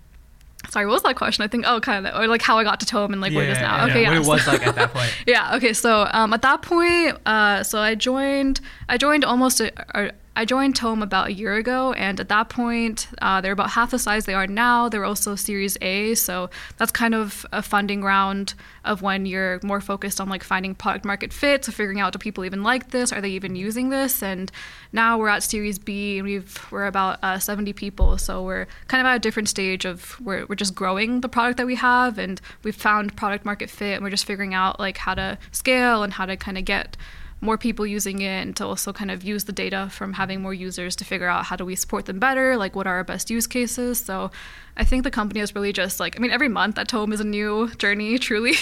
Sorry, 0.71 0.87
what 0.87 0.93
was 0.93 1.03
that 1.03 1.17
question? 1.17 1.45
I 1.45 1.49
think 1.49 1.65
oh, 1.67 1.81
kind 1.81 2.07
of, 2.07 2.15
or 2.15 2.27
like 2.27 2.43
how 2.43 2.59
I 2.59 2.65
got 2.65 2.81
to 2.81 2.87
Tome 2.87 3.13
and 3.13 3.23
like 3.23 3.33
yeah, 3.33 3.39
what 3.39 3.45
it 3.45 3.51
is 3.51 3.59
now. 3.59 3.77
Yeah, 3.77 3.91
okay, 3.91 4.03
yeah. 4.03 4.09
What 4.11 4.19
it 4.19 4.29
was 4.29 4.47
like 4.47 4.67
at 4.67 4.75
that 4.75 4.93
point. 4.93 5.11
yeah. 5.27 5.57
Okay. 5.57 5.73
So 5.73 6.07
um, 6.13 6.33
at 6.33 6.43
that 6.43 6.63
point, 6.63 7.17
uh, 7.27 7.63
so 7.63 7.79
I 7.79 7.95
joined. 7.95 8.61
I 8.89 8.99
joined 8.99 9.25
almost 9.25 9.61
a, 9.61 9.73
a 9.99 10.13
I 10.39 10.45
joined 10.45 10.77
Tome 10.77 11.03
about 11.03 11.27
a 11.27 11.33
year 11.33 11.57
ago, 11.57 11.93
and 11.95 12.21
at 12.21 12.29
that 12.29 12.49
point, 12.49 13.09
uh, 13.21 13.41
they're 13.41 13.51
about 13.51 13.71
half 13.71 13.91
the 13.91 13.99
size 13.99 14.25
they 14.25 14.35
are 14.35 14.47
now. 14.47 14.89
They're 14.89 15.05
also 15.05 15.35
Series 15.35 15.77
A, 15.83 16.15
so 16.15 16.49
that's 16.77 16.93
kind 16.93 17.13
of 17.13 17.45
a 17.51 17.61
funding 17.61 18.05
round 18.05 18.55
of 18.85 19.03
when 19.03 19.27
you're 19.27 19.59
more 19.65 19.81
focused 19.81 20.21
on 20.21 20.29
like 20.29 20.45
finding 20.45 20.77
product 20.77 21.05
market 21.05 21.33
fit, 21.33 21.65
so 21.65 21.73
figuring 21.73 21.99
out 21.99 22.13
do 22.13 22.21
people 22.21 22.45
even 22.45 22.63
like 22.63 22.93
this, 22.93 23.13
are 23.13 23.21
they 23.21 23.31
even 23.31 23.57
using 23.57 23.89
this? 23.89 24.23
And 24.23 24.53
now 24.93 25.19
we're 25.19 25.27
at 25.27 25.43
Series 25.43 25.81
B, 25.81 26.19
and 26.19 26.29
we've 26.29 26.57
we're 26.71 26.87
about 26.87 27.19
uh, 27.21 27.41
70 27.41 27.73
people, 27.73 28.17
so 28.17 28.45
we're 28.45 28.69
kind 28.87 29.01
of 29.01 29.11
at 29.11 29.17
a 29.17 29.19
different 29.19 29.49
stage 29.49 29.85
of 29.85 30.21
we're 30.21 30.47
we're 30.47 30.55
just 30.55 30.73
growing 30.73 31.21
the 31.21 31.29
product 31.29 31.57
that 31.57 31.67
we 31.67 31.75
have, 31.75 32.17
and 32.17 32.41
we've 32.63 32.77
found 32.77 33.17
product 33.17 33.45
market 33.45 33.71
fit, 33.71 33.95
and 33.95 34.05
we're 34.05 34.11
just 34.11 34.25
figuring 34.25 34.55
out 34.55 34.79
like 34.79 34.99
how 34.99 35.15
to 35.15 35.37
scale 35.51 36.05
and 36.05 36.13
how 36.13 36.27
to 36.27 36.37
kind 36.37 36.57
of 36.57 36.65
get 36.65 36.97
more 37.41 37.57
people 37.57 37.87
using 37.87 38.21
it 38.21 38.43
and 38.43 38.57
to 38.57 38.67
also 38.67 38.93
kind 38.93 39.11
of 39.11 39.23
use 39.23 39.45
the 39.45 39.53
data 39.53 39.89
from 39.93 40.15
having 40.15 40.43
more 40.43 40.55
users 40.55 40.97
to 40.97 41.05
figure 41.05 41.29
out 41.29 41.45
how 41.45 41.57
do 41.57 41.65
we 41.65 41.77
support 41.77 42.07
them 42.07 42.19
better, 42.19 42.57
like 42.57 42.75
what 42.75 42.87
are 42.87 42.97
our 42.97 43.05
best 43.05 43.31
use 43.31 43.47
cases. 43.47 44.01
So 44.01 44.31
I 44.77 44.85
think 44.85 45.05
the 45.05 45.11
company 45.11 45.41
is 45.41 45.55
really 45.55 45.73
just 45.73 46.01
like 46.01 46.17
I 46.17 46.21
mean 46.21 46.33
every 46.33 46.49
month 46.49 46.79
at 46.79 46.89
Tome 46.89 47.13
is 47.13 47.21
a 47.21 47.25
new 47.25 47.69
journey 47.79 48.19
truly. 48.29 48.55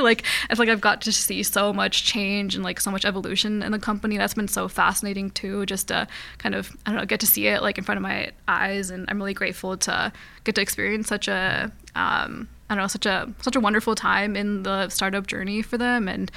Like 0.00 0.24
it's 0.50 0.58
like 0.58 0.68
I've 0.68 0.80
got 0.80 1.00
to 1.02 1.12
see 1.12 1.42
so 1.42 1.72
much 1.72 2.04
change 2.04 2.54
and 2.54 2.64
like 2.64 2.80
so 2.80 2.90
much 2.90 3.04
evolution 3.04 3.62
in 3.62 3.70
the 3.72 3.78
company. 3.78 4.18
That's 4.18 4.34
been 4.34 4.48
so 4.48 4.68
fascinating 4.68 5.30
too 5.30 5.64
just 5.66 5.88
to 5.88 6.08
kind 6.38 6.54
of 6.54 6.76
I 6.86 6.90
don't 6.90 7.00
know 7.00 7.06
get 7.06 7.20
to 7.20 7.26
see 7.26 7.46
it 7.46 7.62
like 7.62 7.78
in 7.78 7.84
front 7.84 7.98
of 7.98 8.02
my 8.02 8.32
eyes. 8.48 8.90
And 8.90 9.06
I'm 9.08 9.18
really 9.18 9.34
grateful 9.34 9.76
to 9.78 10.12
get 10.42 10.56
to 10.56 10.60
experience 10.60 11.08
such 11.08 11.28
a 11.28 11.70
um, 11.94 12.48
I 12.68 12.74
don't 12.74 12.84
know 12.84 12.88
such 12.88 13.06
a 13.06 13.32
such 13.40 13.56
a 13.56 13.60
wonderful 13.60 13.94
time 13.94 14.36
in 14.36 14.62
the 14.64 14.88
startup 14.88 15.26
journey 15.26 15.62
for 15.62 15.78
them. 15.78 16.08
And 16.08 16.30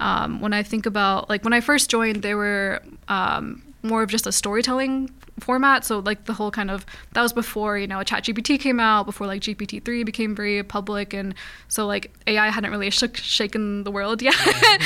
um, 0.00 0.40
when 0.40 0.52
I 0.52 0.62
think 0.62 0.86
about 0.86 1.28
like 1.28 1.44
when 1.44 1.52
I 1.52 1.60
first 1.60 1.90
joined 1.90 2.22
they 2.22 2.34
were 2.34 2.80
um, 3.08 3.62
more 3.82 4.02
of 4.02 4.10
just 4.10 4.26
a 4.26 4.32
storytelling 4.32 5.10
format. 5.40 5.84
So 5.84 5.98
like 5.98 6.24
the 6.24 6.32
whole 6.32 6.50
kind 6.50 6.70
of 6.70 6.86
that 7.12 7.22
was 7.22 7.32
before 7.32 7.78
you 7.78 7.86
know 7.86 7.98
ChatGPT 7.98 8.58
came 8.58 8.80
out, 8.80 9.06
before 9.06 9.26
like 9.26 9.42
GPT 9.42 9.84
three 9.84 10.04
became 10.04 10.34
very 10.34 10.62
public, 10.62 11.12
and 11.12 11.34
so 11.68 11.86
like 11.86 12.12
AI 12.26 12.48
hadn't 12.50 12.70
really 12.70 12.90
shook 12.90 13.16
shaken 13.16 13.84
the 13.84 13.90
world 13.90 14.22
yet. 14.22 14.34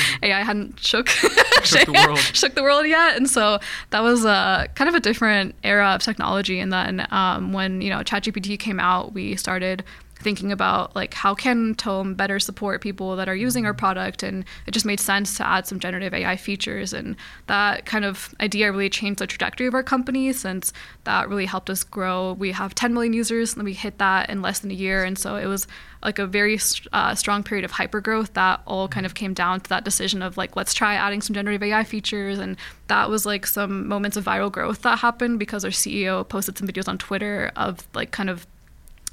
AI 0.23 0.43
hadn't 0.43 0.79
shook 0.79 1.07
shook 1.63 1.85
the 1.85 2.03
world 2.05 2.19
shook 2.19 2.55
the 2.55 2.63
world 2.63 2.87
yet, 2.87 3.15
and 3.15 3.29
so 3.29 3.59
that 3.91 4.01
was 4.01 4.25
a 4.25 4.67
kind 4.75 4.89
of 4.89 4.95
a 4.95 4.99
different 4.99 5.55
era 5.63 5.89
of 5.89 6.01
technology. 6.01 6.59
And 6.59 6.71
then 6.71 7.07
um, 7.11 7.53
when 7.53 7.81
you 7.81 7.89
know 7.89 7.99
ChatGPT 7.99 8.59
came 8.59 8.79
out, 8.79 9.13
we 9.13 9.35
started 9.35 9.83
thinking 10.19 10.51
about 10.51 10.95
like 10.95 11.13
how 11.13 11.33
can 11.33 11.75
Tome 11.75 12.13
better 12.13 12.39
support 12.39 12.81
people 12.81 13.15
that 13.15 13.29
are 13.29 13.35
using 13.35 13.65
our 13.65 13.73
product? 13.73 14.23
And 14.23 14.45
it 14.65 14.71
just 14.71 14.85
made 14.85 14.99
sense 14.99 15.37
to 15.37 15.47
add 15.47 15.65
some 15.65 15.79
generative 15.79 16.13
AI 16.13 16.35
features. 16.35 16.93
And 16.93 17.15
that 17.47 17.85
kind 17.85 18.05
of 18.05 18.33
idea 18.39 18.71
really 18.71 18.89
changed 18.89 19.19
the 19.19 19.27
trajectory 19.27 19.67
of 19.67 19.73
our 19.73 19.83
company 19.83 20.31
since 20.33 20.73
that 21.05 21.29
really 21.29 21.45
helped 21.45 21.69
us 21.69 21.83
grow. 21.83 22.33
We 22.33 22.51
have 22.51 22.75
10 22.75 22.93
million 22.93 23.13
users 23.13 23.55
and 23.55 23.63
we 23.63 23.73
hit 23.73 23.97
that 23.97 24.29
in 24.29 24.41
less 24.41 24.59
than 24.59 24.71
a 24.71 24.75
year. 24.75 25.03
And 25.03 25.17
so 25.17 25.35
it 25.35 25.45
was 25.45 25.67
like 26.03 26.19
a 26.19 26.27
very 26.27 26.59
uh, 26.93 27.15
strong 27.15 27.43
period 27.43 27.65
of 27.65 27.71
hyper 27.71 27.99
growth 27.99 28.33
that 28.33 28.61
all 28.65 28.87
kind 28.87 29.05
of 29.05 29.15
came 29.15 29.33
down 29.33 29.59
to 29.61 29.69
that 29.69 29.83
decision 29.83 30.21
of 30.21 30.37
like 30.37 30.55
let's 30.55 30.73
try 30.73 30.95
adding 30.95 31.21
some 31.21 31.33
generative 31.33 31.63
AI 31.63 31.83
features. 31.83 32.39
And 32.39 32.57
that 32.87 33.09
was 33.09 33.25
like 33.25 33.45
some 33.45 33.87
moments 33.87 34.17
of 34.17 34.25
viral 34.25 34.51
growth 34.51 34.81
that 34.83 34.99
happened 34.99 35.39
because 35.39 35.65
our 35.65 35.71
CEO 35.71 36.27
posted 36.27 36.57
some 36.57 36.67
videos 36.67 36.87
on 36.87 36.97
Twitter 36.97 37.51
of 37.55 37.87
like 37.93 38.11
kind 38.11 38.29
of 38.29 38.47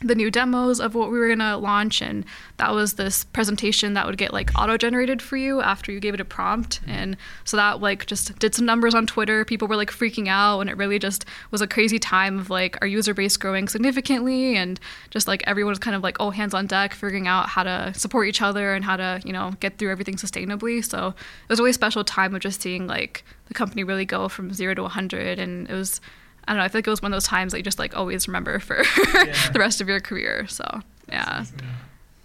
the 0.01 0.15
new 0.15 0.31
demos 0.31 0.79
of 0.79 0.95
what 0.95 1.11
we 1.11 1.19
were 1.19 1.27
going 1.27 1.39
to 1.39 1.57
launch 1.57 2.03
and 2.03 2.25
that 2.59 2.73
was 2.73 2.95
this 2.95 3.25
presentation 3.25 3.95
that 3.95 4.05
would 4.05 4.19
get 4.19 4.31
like 4.31 4.51
auto 4.59 4.77
generated 4.77 5.23
for 5.23 5.39
you 5.39 5.63
after 5.63 5.91
you 5.91 6.01
gave 6.01 6.13
it 6.13 6.21
a 6.21 6.25
prompt. 6.25 6.83
Mm-hmm. 6.83 6.91
And 6.91 7.17
so 7.45 7.57
that 7.57 7.81
like 7.81 8.05
just 8.05 8.39
did 8.39 8.55
some 8.55 8.67
numbers 8.67 8.95
on 8.95 9.07
twitter. 9.07 9.45
People 9.45 9.69
were 9.69 9.77
like 9.77 9.91
freaking 9.91 10.29
out 10.29 10.61
and 10.61 10.69
it 10.69 10.77
really 10.77 10.99
just 10.99 11.25
was 11.51 11.63
a 11.63 11.67
crazy 11.67 11.99
time 11.99 12.39
of 12.39 12.51
like 12.51 12.77
our 12.83 12.87
user 12.87 13.15
base 13.15 13.39
growing 13.39 13.69
significantly 13.69 14.57
and 14.57 14.79
just 15.11 15.27
like 15.27 15.43
everyone 15.47 15.71
was 15.71 15.79
kind 15.79 15.97
of 15.97 16.03
like 16.03 16.17
oh 16.21 16.31
hands 16.31 16.53
on 16.53 16.67
deck 16.67 16.93
figuring 16.93 17.27
out 17.27 17.49
how 17.49 17.63
to 17.63 17.93
support 17.95 18.29
each 18.29 18.43
other 18.43 18.75
and 18.75 18.85
how 18.85 18.97
to 18.97 19.21
you 19.25 19.33
know 19.33 19.53
get 19.61 19.79
through 19.79 19.91
everything 19.91 20.17
sustainably. 20.17 20.85
So 20.85 21.09
it 21.09 21.49
was 21.49 21.59
a 21.59 21.63
really 21.63 21.73
special 21.73 22.05
time 22.05 22.35
of 22.35 22.43
just 22.43 22.61
seeing 22.61 22.87
like 22.87 23.25
the 23.49 23.55
company 23.55 23.83
really 23.83 24.05
go 24.05 24.29
from 24.29 24.53
zero 24.53 24.75
to 24.75 24.83
100 24.83 25.39
and 25.39 25.71
it 25.71 25.75
was 25.75 26.03
I 26.47 26.53
don't 26.53 26.59
know. 26.59 26.65
I 26.65 26.69
feel 26.69 26.79
like 26.79 26.87
it 26.87 26.91
was 26.91 27.03
one 27.03 27.13
of 27.13 27.17
those 27.17 27.27
times 27.27 27.53
that 27.53 27.59
you 27.59 27.65
just 27.65 27.79
like 27.79 27.97
always 27.97 28.29
remember 28.29 28.59
for 28.61 28.83
yeah. 29.15 29.49
the 29.53 29.59
rest 29.59 29.81
of 29.81 29.89
your 29.89 30.01
career. 30.01 30.47
So 30.49 30.65
yeah. 31.09 31.45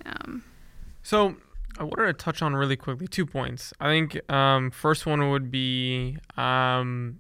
Um, 0.05 0.43
so 1.03 1.36
I 1.80 1.84
wanted 1.84 2.05
to 2.05 2.13
touch 2.13 2.41
on 2.41 2.55
really 2.55 2.76
quickly 2.76 3.07
two 3.07 3.26
points. 3.26 3.74
I 3.80 3.88
think 3.88 4.32
um, 4.32 4.72
first 4.72 5.05
one 5.05 5.30
would 5.32 5.49
be 5.49 6.17
um, 6.38 7.19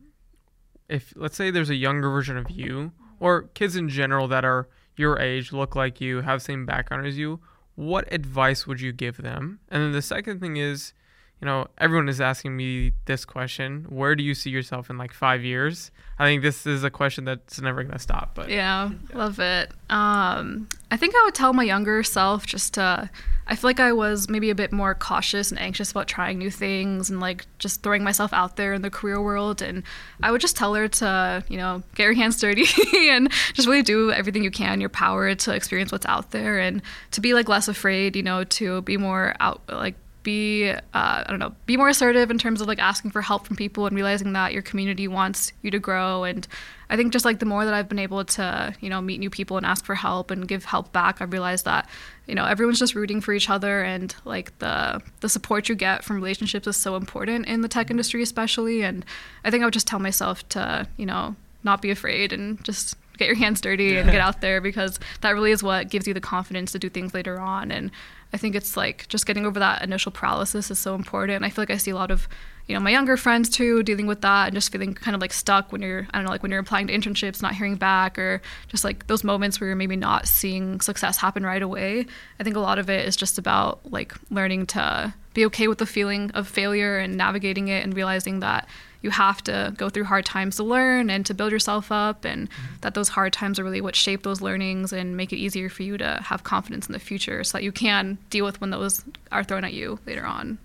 if 0.89 1.13
let's 1.15 1.35
say 1.35 1.49
there's 1.49 1.69
a 1.69 1.75
younger 1.75 2.09
version 2.09 2.37
of 2.37 2.51
you 2.51 2.91
or 3.19 3.43
kids 3.53 3.75
in 3.75 3.89
general 3.89 4.27
that 4.27 4.45
are 4.45 4.67
your 4.95 5.19
age, 5.19 5.51
look 5.51 5.75
like 5.75 6.01
you, 6.01 6.21
have 6.21 6.39
the 6.39 6.45
same 6.45 6.65
background 6.65 7.07
as 7.07 7.17
you. 7.17 7.39
What 7.75 8.11
advice 8.13 8.67
would 8.67 8.81
you 8.81 8.91
give 8.91 9.17
them? 9.17 9.59
And 9.69 9.81
then 9.81 9.91
the 9.91 10.01
second 10.01 10.39
thing 10.39 10.57
is 10.57 10.93
you 11.41 11.47
know, 11.47 11.67
everyone 11.79 12.07
is 12.07 12.21
asking 12.21 12.55
me 12.55 12.91
this 13.05 13.25
question. 13.25 13.85
Where 13.89 14.15
do 14.15 14.23
you 14.23 14.35
see 14.35 14.51
yourself 14.51 14.91
in 14.91 14.97
like 14.99 15.11
five 15.11 15.43
years? 15.43 15.91
I 16.21 16.25
think 16.25 16.43
this 16.43 16.67
is 16.67 16.83
a 16.83 16.91
question 16.91 17.25
that's 17.25 17.59
never 17.59 17.83
gonna 17.83 17.97
stop. 17.97 18.35
But 18.35 18.49
yeah, 18.49 18.91
yeah. 18.91 19.17
love 19.17 19.39
it. 19.39 19.71
Um, 19.89 20.69
I 20.91 20.97
think 20.97 21.15
I 21.15 21.23
would 21.25 21.33
tell 21.33 21.51
my 21.51 21.63
younger 21.63 22.03
self 22.03 22.45
just 22.45 22.75
to. 22.75 23.09
I 23.47 23.55
feel 23.55 23.67
like 23.67 23.79
I 23.79 23.91
was 23.91 24.29
maybe 24.29 24.51
a 24.51 24.55
bit 24.55 24.71
more 24.71 24.93
cautious 24.93 25.49
and 25.49 25.59
anxious 25.59 25.89
about 25.89 26.07
trying 26.07 26.37
new 26.37 26.51
things 26.51 27.09
and 27.09 27.19
like 27.19 27.47
just 27.57 27.81
throwing 27.81 28.03
myself 28.03 28.33
out 28.33 28.55
there 28.55 28.73
in 28.73 28.83
the 28.83 28.91
career 28.91 29.19
world. 29.19 29.63
And 29.63 29.81
I 30.21 30.31
would 30.31 30.41
just 30.41 30.55
tell 30.55 30.75
her 30.75 30.87
to, 30.87 31.43
you 31.49 31.57
know, 31.57 31.81
get 31.95 32.03
your 32.03 32.13
hands 32.13 32.39
dirty 32.39 32.65
and 33.09 33.31
just 33.53 33.67
really 33.67 33.81
do 33.81 34.11
everything 34.11 34.43
you 34.43 34.51
can 34.51 34.73
in 34.73 34.79
your 34.79 34.89
power 34.89 35.33
to 35.33 35.55
experience 35.55 35.91
what's 35.91 36.05
out 36.05 36.29
there 36.29 36.59
and 36.59 36.83
to 37.11 37.19
be 37.19 37.33
like 37.33 37.49
less 37.49 37.67
afraid, 37.67 38.15
you 38.15 38.23
know, 38.23 38.43
to 38.43 38.83
be 38.83 38.95
more 38.95 39.35
out 39.39 39.63
like 39.67 39.95
be 40.23 40.69
uh, 40.69 40.79
I 40.93 41.25
don't 41.27 41.39
know 41.39 41.53
be 41.65 41.77
more 41.77 41.89
assertive 41.89 42.29
in 42.29 42.37
terms 42.37 42.61
of 42.61 42.67
like 42.67 42.79
asking 42.79 43.11
for 43.11 43.21
help 43.21 43.45
from 43.45 43.55
people 43.55 43.85
and 43.85 43.95
realizing 43.95 44.33
that 44.33 44.53
your 44.53 44.61
community 44.61 45.07
wants 45.07 45.53
you 45.61 45.71
to 45.71 45.79
grow. 45.79 46.23
And 46.23 46.47
I 46.89 46.97
think 46.97 47.13
just 47.13 47.25
like 47.25 47.39
the 47.39 47.45
more 47.45 47.65
that 47.65 47.73
I've 47.73 47.89
been 47.89 47.99
able 47.99 48.23
to 48.25 48.75
you 48.79 48.89
know 48.89 49.01
meet 49.01 49.19
new 49.19 49.29
people 49.29 49.57
and 49.57 49.65
ask 49.65 49.85
for 49.85 49.95
help 49.95 50.31
and 50.31 50.47
give 50.47 50.65
help 50.65 50.91
back 50.91 51.21
I've 51.21 51.31
realized 51.31 51.65
that 51.65 51.89
you 52.27 52.35
know 52.35 52.45
everyone's 52.45 52.79
just 52.79 52.95
rooting 52.95 53.21
for 53.21 53.33
each 53.33 53.49
other. 53.49 53.81
And 53.81 54.13
like 54.25 54.57
the 54.59 55.01
the 55.21 55.29
support 55.29 55.69
you 55.69 55.75
get 55.75 56.03
from 56.03 56.17
relationships 56.17 56.67
is 56.67 56.77
so 56.77 56.95
important 56.95 57.47
in 57.47 57.61
the 57.61 57.67
tech 57.67 57.89
industry 57.89 58.21
especially. 58.21 58.83
And 58.83 59.05
I 59.43 59.51
think 59.51 59.63
I 59.63 59.65
would 59.65 59.73
just 59.73 59.87
tell 59.87 59.99
myself 59.99 60.47
to 60.49 60.87
you 60.97 61.05
know 61.05 61.35
not 61.63 61.81
be 61.81 61.91
afraid 61.91 62.33
and 62.33 62.63
just 62.63 62.95
get 63.17 63.27
your 63.27 63.35
hands 63.37 63.61
dirty 63.61 63.85
yeah. 63.85 63.99
and 63.99 64.11
get 64.11 64.19
out 64.19 64.41
there 64.41 64.59
because 64.59 64.99
that 65.21 65.31
really 65.31 65.51
is 65.51 65.61
what 65.61 65.89
gives 65.89 66.07
you 66.07 66.13
the 66.13 66.21
confidence 66.21 66.71
to 66.71 66.79
do 66.79 66.89
things 66.89 67.13
later 67.13 67.39
on. 67.39 67.71
And 67.71 67.91
I 68.33 68.37
think 68.37 68.55
it's 68.55 68.77
like 68.77 69.07
just 69.07 69.25
getting 69.25 69.45
over 69.45 69.59
that 69.59 69.81
initial 69.81 70.11
paralysis 70.11 70.71
is 70.71 70.79
so 70.79 70.95
important. 70.95 71.43
I 71.43 71.49
feel 71.49 71.61
like 71.61 71.71
I 71.71 71.77
see 71.77 71.91
a 71.91 71.95
lot 71.95 72.11
of, 72.11 72.27
you 72.67 72.75
know, 72.75 72.79
my 72.79 72.91
younger 72.91 73.17
friends 73.17 73.49
too 73.49 73.83
dealing 73.83 74.07
with 74.07 74.21
that 74.21 74.47
and 74.47 74.55
just 74.55 74.71
feeling 74.71 74.93
kind 74.93 75.15
of 75.15 75.21
like 75.21 75.33
stuck 75.33 75.71
when 75.71 75.81
you're, 75.81 76.07
I 76.11 76.17
don't 76.17 76.25
know, 76.25 76.31
like 76.31 76.41
when 76.41 76.51
you're 76.51 76.61
applying 76.61 76.87
to 76.87 76.93
internships, 76.93 77.41
not 77.41 77.55
hearing 77.55 77.75
back, 77.75 78.17
or 78.17 78.41
just 78.69 78.83
like 78.83 79.07
those 79.07 79.23
moments 79.23 79.59
where 79.59 79.67
you're 79.67 79.75
maybe 79.75 79.97
not 79.97 80.27
seeing 80.27 80.79
success 80.79 81.17
happen 81.17 81.45
right 81.45 81.61
away. 81.61 82.05
I 82.39 82.43
think 82.43 82.55
a 82.55 82.61
lot 82.61 82.79
of 82.79 82.89
it 82.89 83.07
is 83.07 83.15
just 83.15 83.37
about 83.37 83.79
like 83.91 84.13
learning 84.29 84.67
to 84.67 85.13
be 85.33 85.45
okay 85.45 85.67
with 85.67 85.79
the 85.79 85.85
feeling 85.85 86.31
of 86.31 86.47
failure 86.47 86.97
and 86.97 87.17
navigating 87.17 87.67
it 87.67 87.83
and 87.83 87.95
realizing 87.95 88.39
that 88.39 88.67
you 89.01 89.09
have 89.09 89.43
to 89.43 89.73
go 89.77 89.89
through 89.89 90.03
hard 90.03 90.25
times 90.25 90.57
to 90.57 90.63
learn 90.63 91.09
and 91.09 91.25
to 91.25 91.33
build 91.33 91.51
yourself 91.51 91.91
up 91.91 92.25
and 92.25 92.49
mm-hmm. 92.49 92.75
that 92.81 92.93
those 92.93 93.09
hard 93.09 93.33
times 93.33 93.59
are 93.59 93.63
really 93.63 93.81
what 93.81 93.95
shape 93.95 94.23
those 94.23 94.41
learnings 94.41 94.93
and 94.93 95.17
make 95.17 95.33
it 95.33 95.37
easier 95.37 95.69
for 95.69 95.83
you 95.83 95.97
to 95.97 96.19
have 96.23 96.43
confidence 96.43 96.87
in 96.87 96.93
the 96.93 96.99
future 96.99 97.43
so 97.43 97.57
that 97.57 97.63
you 97.63 97.71
can 97.71 98.17
deal 98.29 98.45
with 98.45 98.61
when 98.61 98.69
those 98.69 99.03
are 99.31 99.43
thrown 99.43 99.63
at 99.63 99.73
you 99.73 99.99
later 100.05 100.25
on 100.25 100.57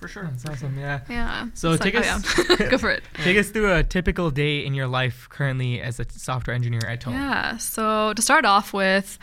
for 0.00 0.08
sure. 0.08 0.24
That's 0.24 0.46
awesome. 0.46 0.78
Yeah. 0.78 1.00
Yeah. 1.10 1.48
So 1.52 1.72
it's 1.72 1.84
take 1.84 1.92
like, 1.92 2.06
us 2.06 2.24
oh, 2.38 2.56
yeah. 2.58 2.68
go 2.70 2.78
for 2.78 2.90
it. 2.90 3.04
Take 3.22 3.36
us 3.36 3.50
through 3.50 3.74
a 3.74 3.84
typical 3.84 4.30
day 4.30 4.64
in 4.64 4.72
your 4.72 4.86
life 4.86 5.28
currently 5.28 5.78
as 5.82 6.00
a 6.00 6.06
software 6.10 6.56
engineer 6.56 6.80
at 6.88 7.02
Tome. 7.02 7.12
Yeah. 7.12 7.58
So 7.58 8.14
to 8.14 8.22
start 8.22 8.46
off 8.46 8.72
with, 8.72 9.18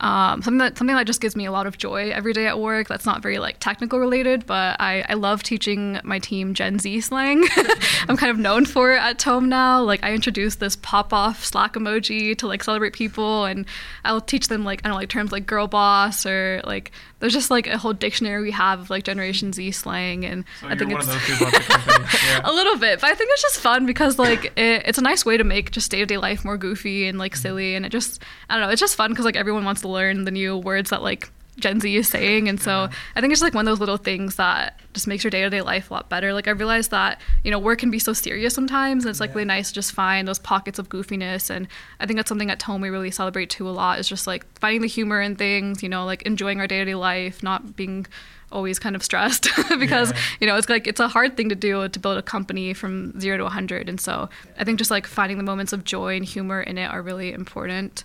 um, 0.00 0.42
something 0.42 0.58
that 0.58 0.78
something 0.78 0.94
that 0.94 1.06
just 1.06 1.20
gives 1.20 1.34
me 1.34 1.44
a 1.44 1.52
lot 1.52 1.66
of 1.66 1.76
joy 1.76 2.10
every 2.10 2.32
day 2.32 2.46
at 2.46 2.58
work. 2.58 2.88
That's 2.88 3.04
not 3.04 3.22
very 3.22 3.38
like 3.38 3.58
technical 3.58 3.98
related, 3.98 4.46
but 4.46 4.76
I, 4.80 5.04
I 5.08 5.14
love 5.14 5.42
teaching 5.42 6.00
my 6.04 6.18
team 6.18 6.54
Gen 6.54 6.78
Z 6.78 7.00
slang. 7.00 7.44
I'm 8.08 8.16
kind 8.16 8.30
of 8.30 8.38
known 8.38 8.64
for 8.64 8.92
it 8.94 9.00
at 9.00 9.18
Tome 9.18 9.48
now. 9.48 9.82
Like 9.82 10.04
I 10.04 10.12
introduced 10.12 10.60
this 10.60 10.76
pop 10.76 11.12
off 11.12 11.44
Slack 11.44 11.74
emoji 11.74 12.36
to 12.38 12.46
like 12.46 12.64
celebrate 12.64 12.92
people, 12.92 13.44
and 13.44 13.66
I'll 14.04 14.20
teach 14.20 14.48
them 14.48 14.64
like 14.64 14.80
I 14.80 14.88
don't 14.88 14.92
know 14.92 14.98
like 14.98 15.08
terms 15.08 15.32
like 15.32 15.46
girl 15.46 15.66
boss 15.66 16.26
or 16.26 16.60
like 16.64 16.92
there's 17.20 17.32
just 17.32 17.50
like 17.50 17.66
a 17.66 17.76
whole 17.76 17.92
dictionary 17.92 18.42
we 18.42 18.52
have 18.52 18.78
of 18.80 18.90
like 18.90 19.04
Generation 19.04 19.52
Z 19.52 19.72
slang, 19.72 20.24
and 20.24 20.44
so 20.60 20.68
I 20.68 20.76
think 20.76 20.92
it's 20.92 21.06
yeah. 21.40 22.40
a 22.44 22.52
little 22.52 22.76
bit, 22.76 23.00
but 23.00 23.10
I 23.10 23.14
think 23.14 23.30
it's 23.32 23.42
just 23.42 23.60
fun 23.60 23.86
because 23.86 24.18
like 24.18 24.46
it, 24.56 24.84
it's 24.86 24.98
a 24.98 25.02
nice 25.02 25.26
way 25.26 25.36
to 25.36 25.44
make 25.44 25.70
just 25.70 25.90
day 25.90 25.98
to 25.98 26.06
day 26.06 26.16
life 26.16 26.44
more 26.44 26.56
goofy 26.56 27.06
and 27.08 27.18
like 27.18 27.36
silly, 27.36 27.74
and 27.74 27.84
it 27.84 27.90
just 27.90 28.22
I 28.48 28.54
don't 28.54 28.62
know, 28.62 28.70
it's 28.70 28.80
just 28.80 28.96
fun 28.96 29.10
because 29.10 29.24
like 29.24 29.36
everyone 29.36 29.64
wants 29.64 29.80
to 29.82 29.87
learn 29.90 30.24
the 30.24 30.30
new 30.30 30.56
words 30.56 30.90
that 30.90 31.02
like 31.02 31.30
Gen 31.58 31.80
Z 31.80 31.94
is 31.94 32.08
saying. 32.08 32.48
And 32.48 32.60
so 32.60 32.70
yeah. 32.70 32.90
I 33.16 33.20
think 33.20 33.32
it's 33.32 33.42
like 33.42 33.54
one 33.54 33.66
of 33.66 33.72
those 33.72 33.80
little 33.80 33.96
things 33.96 34.36
that 34.36 34.80
just 34.94 35.06
makes 35.06 35.24
your 35.24 35.30
day 35.30 35.42
to 35.42 35.50
day 35.50 35.60
life 35.60 35.90
a 35.90 35.94
lot 35.94 36.08
better. 36.08 36.32
Like 36.32 36.48
I 36.48 36.52
realized 36.52 36.90
that, 36.90 37.20
you 37.44 37.50
know, 37.50 37.58
work 37.58 37.80
can 37.80 37.90
be 37.90 37.98
so 37.98 38.12
serious 38.12 38.54
sometimes. 38.54 39.04
And 39.04 39.10
it's 39.10 39.20
like 39.20 39.30
yeah. 39.30 39.36
really 39.36 39.46
nice 39.46 39.68
to 39.68 39.74
just 39.74 39.92
find 39.92 40.26
those 40.26 40.38
pockets 40.38 40.78
of 40.78 40.88
goofiness. 40.88 41.50
And 41.50 41.68
I 42.00 42.06
think 42.06 42.16
that's 42.16 42.28
something 42.28 42.50
at 42.50 42.58
Tome 42.58 42.80
we 42.80 42.90
really 42.90 43.10
celebrate 43.10 43.50
too 43.50 43.68
a 43.68 43.70
lot 43.70 43.98
is 43.98 44.08
just 44.08 44.26
like 44.26 44.46
finding 44.58 44.82
the 44.82 44.88
humor 44.88 45.20
in 45.20 45.36
things, 45.36 45.82
you 45.82 45.88
know, 45.88 46.04
like 46.04 46.22
enjoying 46.22 46.60
our 46.60 46.66
day 46.66 46.78
to 46.78 46.84
day 46.84 46.94
life, 46.94 47.42
not 47.42 47.76
being 47.76 48.06
always 48.50 48.78
kind 48.78 48.96
of 48.96 49.02
stressed 49.02 49.48
because 49.78 50.10
yeah. 50.10 50.18
you 50.40 50.46
know 50.46 50.56
it's 50.56 50.70
like 50.70 50.86
it's 50.86 51.00
a 51.00 51.08
hard 51.08 51.36
thing 51.36 51.50
to 51.50 51.54
do 51.54 51.86
to 51.86 52.00
build 52.00 52.16
a 52.16 52.22
company 52.22 52.72
from 52.72 53.18
0 53.20 53.36
to 53.36 53.42
100 53.42 53.90
and 53.90 54.00
so 54.00 54.26
i 54.58 54.64
think 54.64 54.78
just 54.78 54.90
like 54.90 55.06
finding 55.06 55.36
the 55.36 55.44
moments 55.44 55.74
of 55.74 55.84
joy 55.84 56.16
and 56.16 56.24
humor 56.24 56.62
in 56.62 56.78
it 56.78 56.86
are 56.86 57.02
really 57.02 57.30
important 57.30 58.04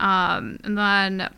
um, 0.00 0.58
and 0.64 0.76
then 0.76 1.30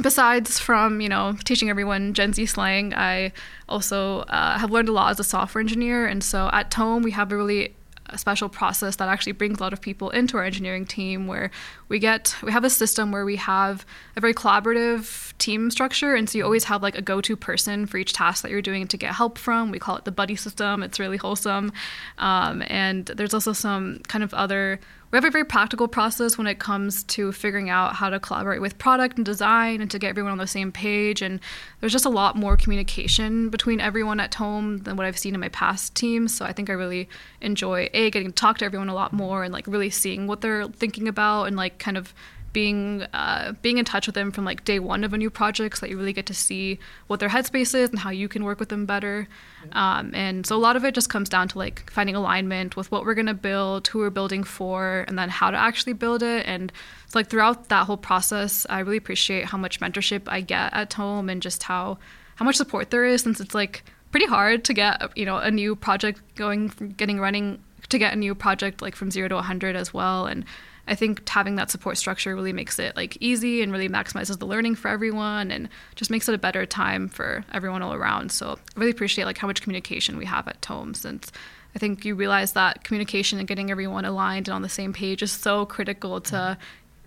besides 0.00 0.58
from 0.58 1.00
you 1.00 1.08
know 1.08 1.36
teaching 1.44 1.70
everyone 1.70 2.14
Gen 2.14 2.32
Z 2.32 2.46
slang, 2.46 2.92
I 2.94 3.32
also 3.68 4.20
uh, 4.20 4.58
have 4.58 4.70
learned 4.70 4.88
a 4.88 4.92
lot 4.92 5.10
as 5.10 5.20
a 5.20 5.24
software 5.24 5.60
engineer. 5.60 6.06
And 6.06 6.22
so 6.22 6.50
at 6.52 6.70
Tome, 6.70 7.02
we 7.02 7.12
have 7.12 7.32
a 7.32 7.36
really 7.36 7.74
a 8.10 8.18
special 8.18 8.48
process 8.48 8.96
that 8.96 9.08
actually 9.08 9.32
brings 9.32 9.58
a 9.58 9.62
lot 9.62 9.72
of 9.72 9.80
people 9.80 10.10
into 10.10 10.36
our 10.36 10.44
engineering 10.44 10.84
team 10.84 11.26
where 11.26 11.50
we 11.88 11.98
get 11.98 12.36
we 12.42 12.52
have 12.52 12.64
a 12.64 12.70
system 12.70 13.10
where 13.12 13.24
we 13.24 13.36
have 13.36 13.86
a 14.16 14.20
very 14.20 14.34
collaborative 14.34 15.33
team 15.44 15.70
structure 15.70 16.14
and 16.14 16.28
so 16.28 16.38
you 16.38 16.44
always 16.44 16.64
have 16.64 16.82
like 16.82 16.96
a 16.96 17.02
go-to 17.02 17.36
person 17.36 17.86
for 17.86 17.98
each 17.98 18.12
task 18.12 18.42
that 18.42 18.50
you're 18.50 18.62
doing 18.62 18.86
to 18.86 18.96
get 18.96 19.14
help 19.14 19.36
from 19.36 19.70
we 19.70 19.78
call 19.78 19.96
it 19.96 20.04
the 20.04 20.12
buddy 20.12 20.36
system 20.36 20.82
it's 20.82 20.98
really 20.98 21.16
wholesome 21.18 21.72
um, 22.18 22.62
and 22.68 23.06
there's 23.06 23.34
also 23.34 23.52
some 23.52 23.98
kind 24.08 24.24
of 24.24 24.32
other 24.34 24.80
we 25.14 25.16
have 25.16 25.24
a 25.24 25.30
very 25.30 25.44
practical 25.44 25.86
process 25.86 26.36
when 26.36 26.48
it 26.48 26.58
comes 26.58 27.04
to 27.04 27.30
figuring 27.30 27.70
out 27.70 27.94
how 27.94 28.10
to 28.10 28.18
collaborate 28.18 28.60
with 28.60 28.78
product 28.78 29.16
and 29.16 29.24
design 29.24 29.80
and 29.80 29.88
to 29.92 29.98
get 30.00 30.08
everyone 30.08 30.32
on 30.32 30.38
the 30.38 30.46
same 30.48 30.72
page. 30.72 31.22
And 31.22 31.38
there's 31.78 31.92
just 31.92 32.04
a 32.04 32.08
lot 32.10 32.34
more 32.34 32.56
communication 32.56 33.48
between 33.48 33.80
everyone 33.80 34.18
at 34.18 34.32
Tome 34.32 34.78
than 34.78 34.96
what 34.96 35.06
I've 35.06 35.16
seen 35.16 35.32
in 35.32 35.40
my 35.40 35.50
past 35.50 35.94
teams. 35.94 36.34
So 36.34 36.44
I 36.44 36.52
think 36.52 36.68
I 36.68 36.72
really 36.72 37.08
enjoy 37.40 37.88
a 37.92 38.10
getting 38.10 38.30
to 38.30 38.34
talk 38.34 38.58
to 38.58 38.64
everyone 38.64 38.88
a 38.88 38.94
lot 38.94 39.12
more 39.12 39.44
and 39.44 39.52
like 39.52 39.68
really 39.68 39.88
seeing 39.88 40.26
what 40.26 40.40
they're 40.40 40.66
thinking 40.66 41.06
about 41.06 41.44
and 41.44 41.54
like 41.54 41.78
kind 41.78 41.96
of 41.96 42.12
being 42.54 43.02
uh, 43.12 43.52
being 43.60 43.76
in 43.76 43.84
touch 43.84 44.06
with 44.06 44.14
them 44.14 44.30
from 44.32 44.46
like 44.46 44.64
day 44.64 44.78
one 44.78 45.04
of 45.04 45.12
a 45.12 45.18
new 45.18 45.28
project 45.28 45.76
so 45.76 45.80
that 45.82 45.90
you 45.90 45.98
really 45.98 46.14
get 46.14 46.24
to 46.24 46.32
see 46.32 46.78
what 47.08 47.20
their 47.20 47.28
headspace 47.28 47.74
is 47.74 47.90
and 47.90 47.98
how 47.98 48.08
you 48.08 48.26
can 48.26 48.44
work 48.44 48.58
with 48.58 48.70
them 48.70 48.86
better. 48.86 49.28
Um, 49.72 50.12
and 50.14 50.46
so 50.46 50.56
a 50.56 50.58
lot 50.58 50.76
of 50.76 50.84
it 50.84 50.94
just 50.94 51.10
comes 51.10 51.28
down 51.28 51.48
to 51.48 51.58
like 51.58 51.90
finding 51.90 52.16
alignment 52.16 52.76
with 52.76 52.90
what 52.90 53.04
we're 53.04 53.14
going 53.14 53.26
to 53.26 53.34
build 53.34 53.88
who 53.88 53.98
we're 53.98 54.08
building 54.08 54.44
for 54.44 55.04
and 55.06 55.18
then 55.18 55.28
how 55.28 55.50
to 55.50 55.58
actually 55.58 55.92
build 55.92 56.22
it. 56.22 56.46
And 56.46 56.72
so 57.08 57.18
like 57.18 57.28
throughout 57.28 57.68
that 57.68 57.86
whole 57.86 57.96
process 57.96 58.66
i 58.70 58.80
really 58.80 58.96
appreciate 58.96 59.44
how 59.44 59.56
much 59.56 59.78
mentorship 59.78 60.22
i 60.26 60.40
get 60.40 60.72
at 60.74 60.90
Tome 60.90 61.28
and 61.28 61.40
just 61.40 61.62
how 61.62 61.96
how 62.34 62.44
much 62.44 62.56
support 62.56 62.90
there 62.90 63.04
is 63.04 63.22
since 63.22 63.38
it's 63.38 63.54
like 63.54 63.84
pretty 64.10 64.26
hard 64.26 64.64
to 64.64 64.74
get 64.74 65.16
you 65.16 65.24
know 65.24 65.36
a 65.36 65.50
new 65.50 65.76
project 65.76 66.20
going 66.34 66.68
getting 66.96 67.20
running 67.20 67.60
to 67.88 67.98
get 67.98 68.12
a 68.12 68.16
new 68.16 68.34
project 68.34 68.82
like 68.82 68.96
from 68.96 69.10
zero 69.10 69.28
to 69.28 69.34
100 69.36 69.76
as 69.76 69.92
well. 69.94 70.26
And 70.26 70.44
I 70.86 70.94
think 70.94 71.26
having 71.28 71.56
that 71.56 71.70
support 71.70 71.96
structure 71.96 72.34
really 72.34 72.52
makes 72.52 72.78
it 72.78 72.94
like 72.94 73.16
easy 73.20 73.62
and 73.62 73.72
really 73.72 73.88
maximizes 73.88 74.38
the 74.38 74.46
learning 74.46 74.74
for 74.74 74.88
everyone 74.88 75.50
and 75.50 75.68
just 75.94 76.10
makes 76.10 76.28
it 76.28 76.34
a 76.34 76.38
better 76.38 76.66
time 76.66 77.08
for 77.08 77.44
everyone 77.52 77.82
all 77.82 77.94
around. 77.94 78.30
So 78.32 78.58
I 78.76 78.80
really 78.80 78.90
appreciate 78.90 79.24
like 79.24 79.38
how 79.38 79.46
much 79.46 79.62
communication 79.62 80.18
we 80.18 80.26
have 80.26 80.46
at 80.46 80.60
Tome 80.60 80.94
since 80.94 81.32
I 81.74 81.78
think 81.78 82.04
you 82.04 82.14
realize 82.14 82.52
that 82.52 82.84
communication 82.84 83.38
and 83.38 83.48
getting 83.48 83.70
everyone 83.70 84.04
aligned 84.04 84.48
and 84.48 84.54
on 84.54 84.62
the 84.62 84.68
same 84.68 84.92
page 84.92 85.22
is 85.22 85.32
so 85.32 85.66
critical 85.66 86.20
to 86.20 86.56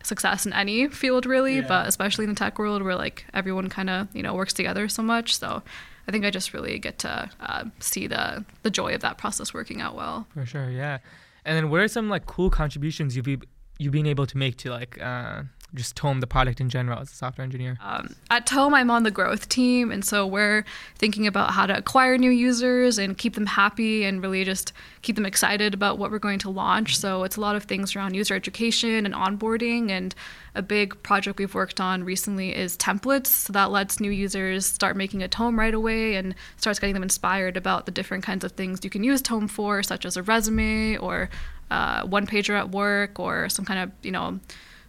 success 0.04 0.46
in 0.46 0.54
any 0.54 0.88
field 0.88 1.26
really, 1.26 1.58
yeah. 1.58 1.68
but 1.68 1.88
especially 1.88 2.24
in 2.26 2.30
the 2.32 2.36
tech 2.36 2.60
world 2.60 2.82
where 2.82 2.96
like 2.96 3.26
everyone 3.34 3.70
kind 3.70 3.90
of, 3.90 4.14
you 4.16 4.24
know, 4.24 4.34
works 4.34 4.54
together 4.54 4.88
so 4.90 5.04
much. 5.04 5.38
So 5.38 5.62
I 6.08 6.12
think 6.12 6.26
I 6.26 6.32
just 6.32 6.54
really 6.54 6.80
get 6.80 7.00
to 7.00 7.30
uh, 7.42 7.66
see 7.80 8.08
the 8.08 8.44
the 8.64 8.70
joy 8.70 8.96
of 8.96 9.02
that 9.02 9.18
process 9.18 9.54
working 9.54 9.82
out 9.82 9.96
well. 9.96 10.28
For 10.34 10.46
sure, 10.46 10.70
yeah. 10.70 11.00
And 11.46 11.56
then 11.56 11.70
what 11.70 11.80
are 11.80 11.88
some 11.88 12.10
like 12.10 12.26
cool 12.26 12.50
contributions 12.50 13.16
you've 13.16 13.44
you 13.78 13.92
being 13.92 14.08
able 14.08 14.26
to 14.26 14.38
make 14.38 14.58
to 14.58 14.70
like 14.70 15.02
uh, 15.02 15.44
just 15.74 15.96
Tome 15.96 16.20
the 16.20 16.28
product 16.28 16.62
in 16.62 16.70
general 16.70 17.00
as 17.00 17.12
a 17.12 17.16
software 17.16 17.44
engineer? 17.44 17.78
Um, 17.82 18.16
at 18.30 18.46
Tome, 18.46 18.74
I'm 18.74 18.90
on 18.90 19.04
the 19.04 19.12
growth 19.12 19.50
team, 19.50 19.92
and 19.92 20.04
so 20.04 20.26
we're 20.26 20.64
thinking 20.96 21.28
about 21.28 21.52
how 21.52 21.66
to 21.66 21.78
acquire 21.78 22.18
new 22.18 22.32
users 22.32 22.98
and 22.98 23.18
keep 23.18 23.36
them 23.36 23.46
happy 23.46 24.04
and 24.04 24.22
really 24.22 24.44
just 24.44 24.74
keep 25.02 25.16
them 25.16 25.26
excited 25.26 25.74
about 25.74 25.98
what 25.98 26.12
we're 26.12 26.20
going 26.20 26.40
to 26.40 26.50
launch. 26.50 26.98
So 26.98 27.24
it's 27.24 27.36
a 27.36 27.42
lot 27.42 27.56
of 27.56 27.64
things 27.64 27.96
around 27.96 28.16
user 28.16 28.34
education 28.34 29.06
and 29.06 29.14
onboarding. 29.14 29.90
And 29.90 30.16
a 30.56 30.62
big 30.62 31.02
project 31.04 31.38
we've 31.38 31.54
worked 31.54 31.80
on 31.80 32.04
recently 32.04 32.56
is 32.56 32.76
templates. 32.78 33.28
So 33.28 33.54
that 33.54 33.70
lets 33.70 34.00
new 34.00 34.10
users 34.10 34.66
start 34.66 34.98
making 34.98 35.22
a 35.22 35.28
Tome 35.28 35.60
right 35.60 35.74
away 35.74 36.16
and 36.16 36.34
starts 36.56 36.80
getting 36.80 36.94
them 36.94 37.04
inspired 37.04 37.58
about 37.58 37.86
the 37.86 37.92
different 37.92 38.24
kinds 38.24 38.44
of 38.44 38.54
things 38.54 38.84
you 38.84 38.90
can 38.90 39.04
use 39.04 39.22
Tome 39.22 39.48
for, 39.48 39.84
such 39.84 40.06
as 40.06 40.18
a 40.18 40.24
resume 40.24 40.98
or 40.98 41.30
uh, 41.70 42.06
one 42.06 42.26
pager 42.26 42.58
at 42.58 42.72
work 42.72 43.20
or 43.20 43.50
some 43.50 43.66
kind 43.66 43.80
of 43.80 43.92
you 44.04 44.12
know 44.12 44.40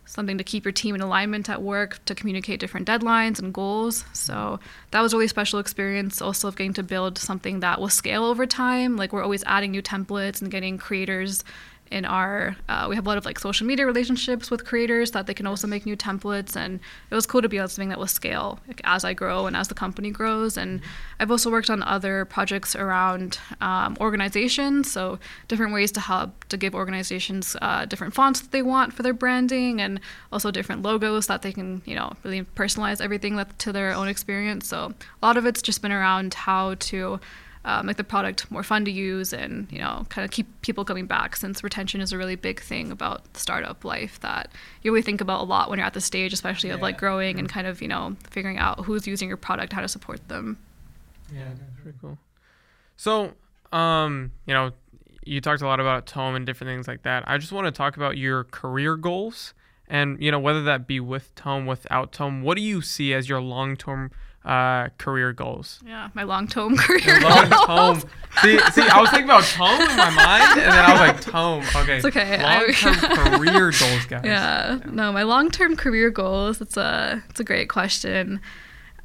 something 0.09 0.39
to 0.39 0.45
keep 0.45 0.65
your 0.65 0.73
team 0.73 0.95
in 0.95 1.03
alignment 1.03 1.51
at 1.51 1.63
work 1.63 2.03
to 2.07 2.15
communicate 2.15 2.59
different 2.59 2.89
deadlines 2.89 3.39
and 3.39 3.53
goals. 3.53 4.07
So 4.15 4.59
that 4.91 5.03
was 5.03 5.13
really 5.13 5.29
special 5.29 5.59
experience 5.59 6.23
also 6.23 6.49
of 6.49 6.57
getting 6.57 6.73
to 6.75 6.83
build 6.83 7.19
something 7.19 7.61
that 7.61 7.79
will 7.79 7.91
scale 7.91 8.25
over 8.25 8.47
time. 8.47 8.97
Like 8.97 9.13
we're 9.13 9.23
always 9.23 9.45
adding 9.45 9.71
new 9.71 9.83
templates 9.83 10.41
and 10.41 10.51
getting 10.51 10.79
creators 10.79 11.45
in 11.91 12.05
our 12.05 12.57
uh, 12.69 12.87
we 12.89 12.95
have 12.95 13.07
a 13.07 13.09
lot 13.09 13.19
of 13.19 13.25
like 13.25 13.39
social 13.39 13.67
media 13.67 13.87
relationships 13.87 14.51
with 14.51 14.65
creators 14.65 15.11
that 15.13 15.27
they 15.27 15.35
can 15.35 15.47
also 15.47 15.67
make 15.67 15.87
new 15.87 15.97
templates 15.97 16.57
and 16.57 16.81
it 17.11 17.15
was 17.15 17.27
cool 17.27 17.43
to 17.43 17.49
be 17.49 17.59
on 17.59 17.69
something 17.69 17.89
that 17.89 17.99
will 17.99 18.07
scale 18.07 18.59
like, 18.67 18.81
as 18.85 19.05
i 19.05 19.13
grow 19.13 19.47
and 19.47 19.57
as 19.57 19.69
the 19.69 19.75
company 19.75 20.11
grows 20.11 20.57
and 20.57 20.81
i've 21.21 21.31
also 21.31 21.51
worked 21.51 21.71
on 21.71 21.83
other 21.83 22.25
projects 22.25 22.75
around 22.77 23.39
um, 23.61 23.97
organizations 24.01 24.91
so 24.91 25.19
different 25.49 25.73
ways 25.73 25.91
to 25.93 26.01
help 26.01 26.45
to 26.45 26.57
give 26.57 26.75
organizations 26.75 27.57
uh, 27.63 27.85
different 27.85 28.15
fonts 28.15 28.41
that 28.41 28.51
they 28.51 28.63
want 28.63 28.93
for 28.93 29.03
their 29.03 29.13
branding 29.15 29.81
and 29.81 30.01
also 30.33 30.51
different 30.51 30.83
logos 30.83 31.27
that 31.27 31.43
they 31.43 31.53
can 31.53 31.83
you 31.85 31.95
know 31.95 32.13
really 32.25 32.43
personalize 32.57 33.01
everything 33.01 33.37
that, 33.37 33.59
to 33.59 33.73
their 33.73 33.93
own 33.93 34.09
experience 34.09 34.69
so 34.69 34.93
a 35.23 35.27
lot 35.27 35.37
of 35.37 35.47
it's 35.47 35.63
just 35.63 35.83
been 35.83 35.93
around 35.93 36.35
how 36.35 36.75
to 36.75 37.21
uh, 37.69 37.83
make 37.83 37.99
the 37.99 38.05
product 38.05 38.51
more 38.51 38.63
fun 38.63 38.83
to 38.87 38.91
use 38.91 39.35
and 39.35 39.71
you 39.71 39.79
know 39.79 40.07
kind 40.09 40.25
of 40.25 40.31
keep 40.31 40.47
people 40.63 40.87
coming 40.87 41.07
back 41.07 41.37
since 41.37 41.63
retention 41.63 42.01
is 42.01 42.13
a 42.13 42.19
really 42.19 42.35
big 42.35 42.63
thing 42.63 42.91
about 42.91 43.21
startup 43.37 43.85
life 43.85 44.19
that 44.21 44.51
you 44.83 44.91
really 44.91 45.03
think 45.03 45.21
about 45.21 45.43
a 45.43 45.45
lot 45.45 45.69
when 45.69 45.79
you're 45.79 45.87
at 45.87 45.93
the 45.93 46.01
stage 46.01 46.33
especially 46.33 46.71
yeah. 46.71 46.77
of 46.77 46.81
like 46.81 46.97
growing 46.97 47.35
mm-hmm. 47.35 47.41
and 47.41 47.49
kind 47.51 47.67
of 47.67 47.83
you 47.83 47.89
know 47.89 48.17
figuring 48.31 48.57
out 48.57 48.87
who's 48.87 49.07
using 49.07 49.29
your 49.29 49.37
product 49.37 49.75
how 49.75 49.83
to 49.83 49.89
support 49.89 50.27
them 50.29 50.57
yeah 51.31 51.45
that's 51.51 51.83
pretty 51.83 51.99
cool 52.01 52.17
so 52.97 53.35
um 53.71 54.33
you 54.47 54.55
know 54.55 54.71
you 55.27 55.39
talked 55.43 55.61
a 55.61 55.67
lot 55.67 55.79
about 55.79 56.07
tome 56.07 56.35
and 56.35 56.47
different 56.47 56.71
things 56.71 56.89
like 56.89 57.03
that 57.03 57.23
i 57.27 57.37
just 57.37 57.53
want 57.53 57.67
to 57.67 57.71
talk 57.71 57.99
about 57.99 58.17
your 58.17 58.45
career 58.45 58.97
goals 58.97 59.53
and 59.89 60.23
you 60.23 60.31
know 60.31 60.39
whether 60.39 60.65
that 60.65 60.87
be 60.87 61.01
with 61.01 61.35
tome 61.35 61.67
without 61.67 62.13
tome 62.13 62.41
what 62.41 62.57
do 62.57 62.63
you 62.63 62.81
see 62.81 63.13
as 63.13 63.29
your 63.29 63.43
long-term 63.43 64.11
uh, 64.45 64.89
career 64.99 65.33
goals. 65.33 65.81
Yeah, 65.87 66.09
my 66.15 66.23
long 66.23 66.47
tome 66.47 66.77
career 66.79 67.21
long 67.21 67.51
tome. 67.67 68.01
See, 68.43 68.59
see, 68.73 68.83
I 68.89 69.01
was 69.01 69.11
thinking 69.11 69.25
about 69.27 69.45
tome 69.45 69.81
in 69.81 69.97
my 69.97 70.11
mind, 70.11 70.61
and 70.61 70.73
then 70.73 70.85
I 70.85 70.93
was 70.93 71.01
like, 71.01 71.21
tome. 71.21 71.65
Okay. 71.83 71.97
It's 71.97 72.07
okay. 72.07 72.43
Long 72.43 72.73
term 72.73 72.95
career 73.39 73.73
goals, 73.73 74.07
guys. 74.07 74.23
Yeah. 74.25 74.79
yeah. 74.79 74.81
No, 74.91 75.13
my 75.13 75.23
long 75.23 75.51
term 75.51 75.77
career 75.77 76.11
goals. 76.11 76.61
It's 76.61 76.77
a 76.77 77.23
it's 77.29 77.41
a 77.41 77.45
great 77.45 77.69
question. 77.69 78.41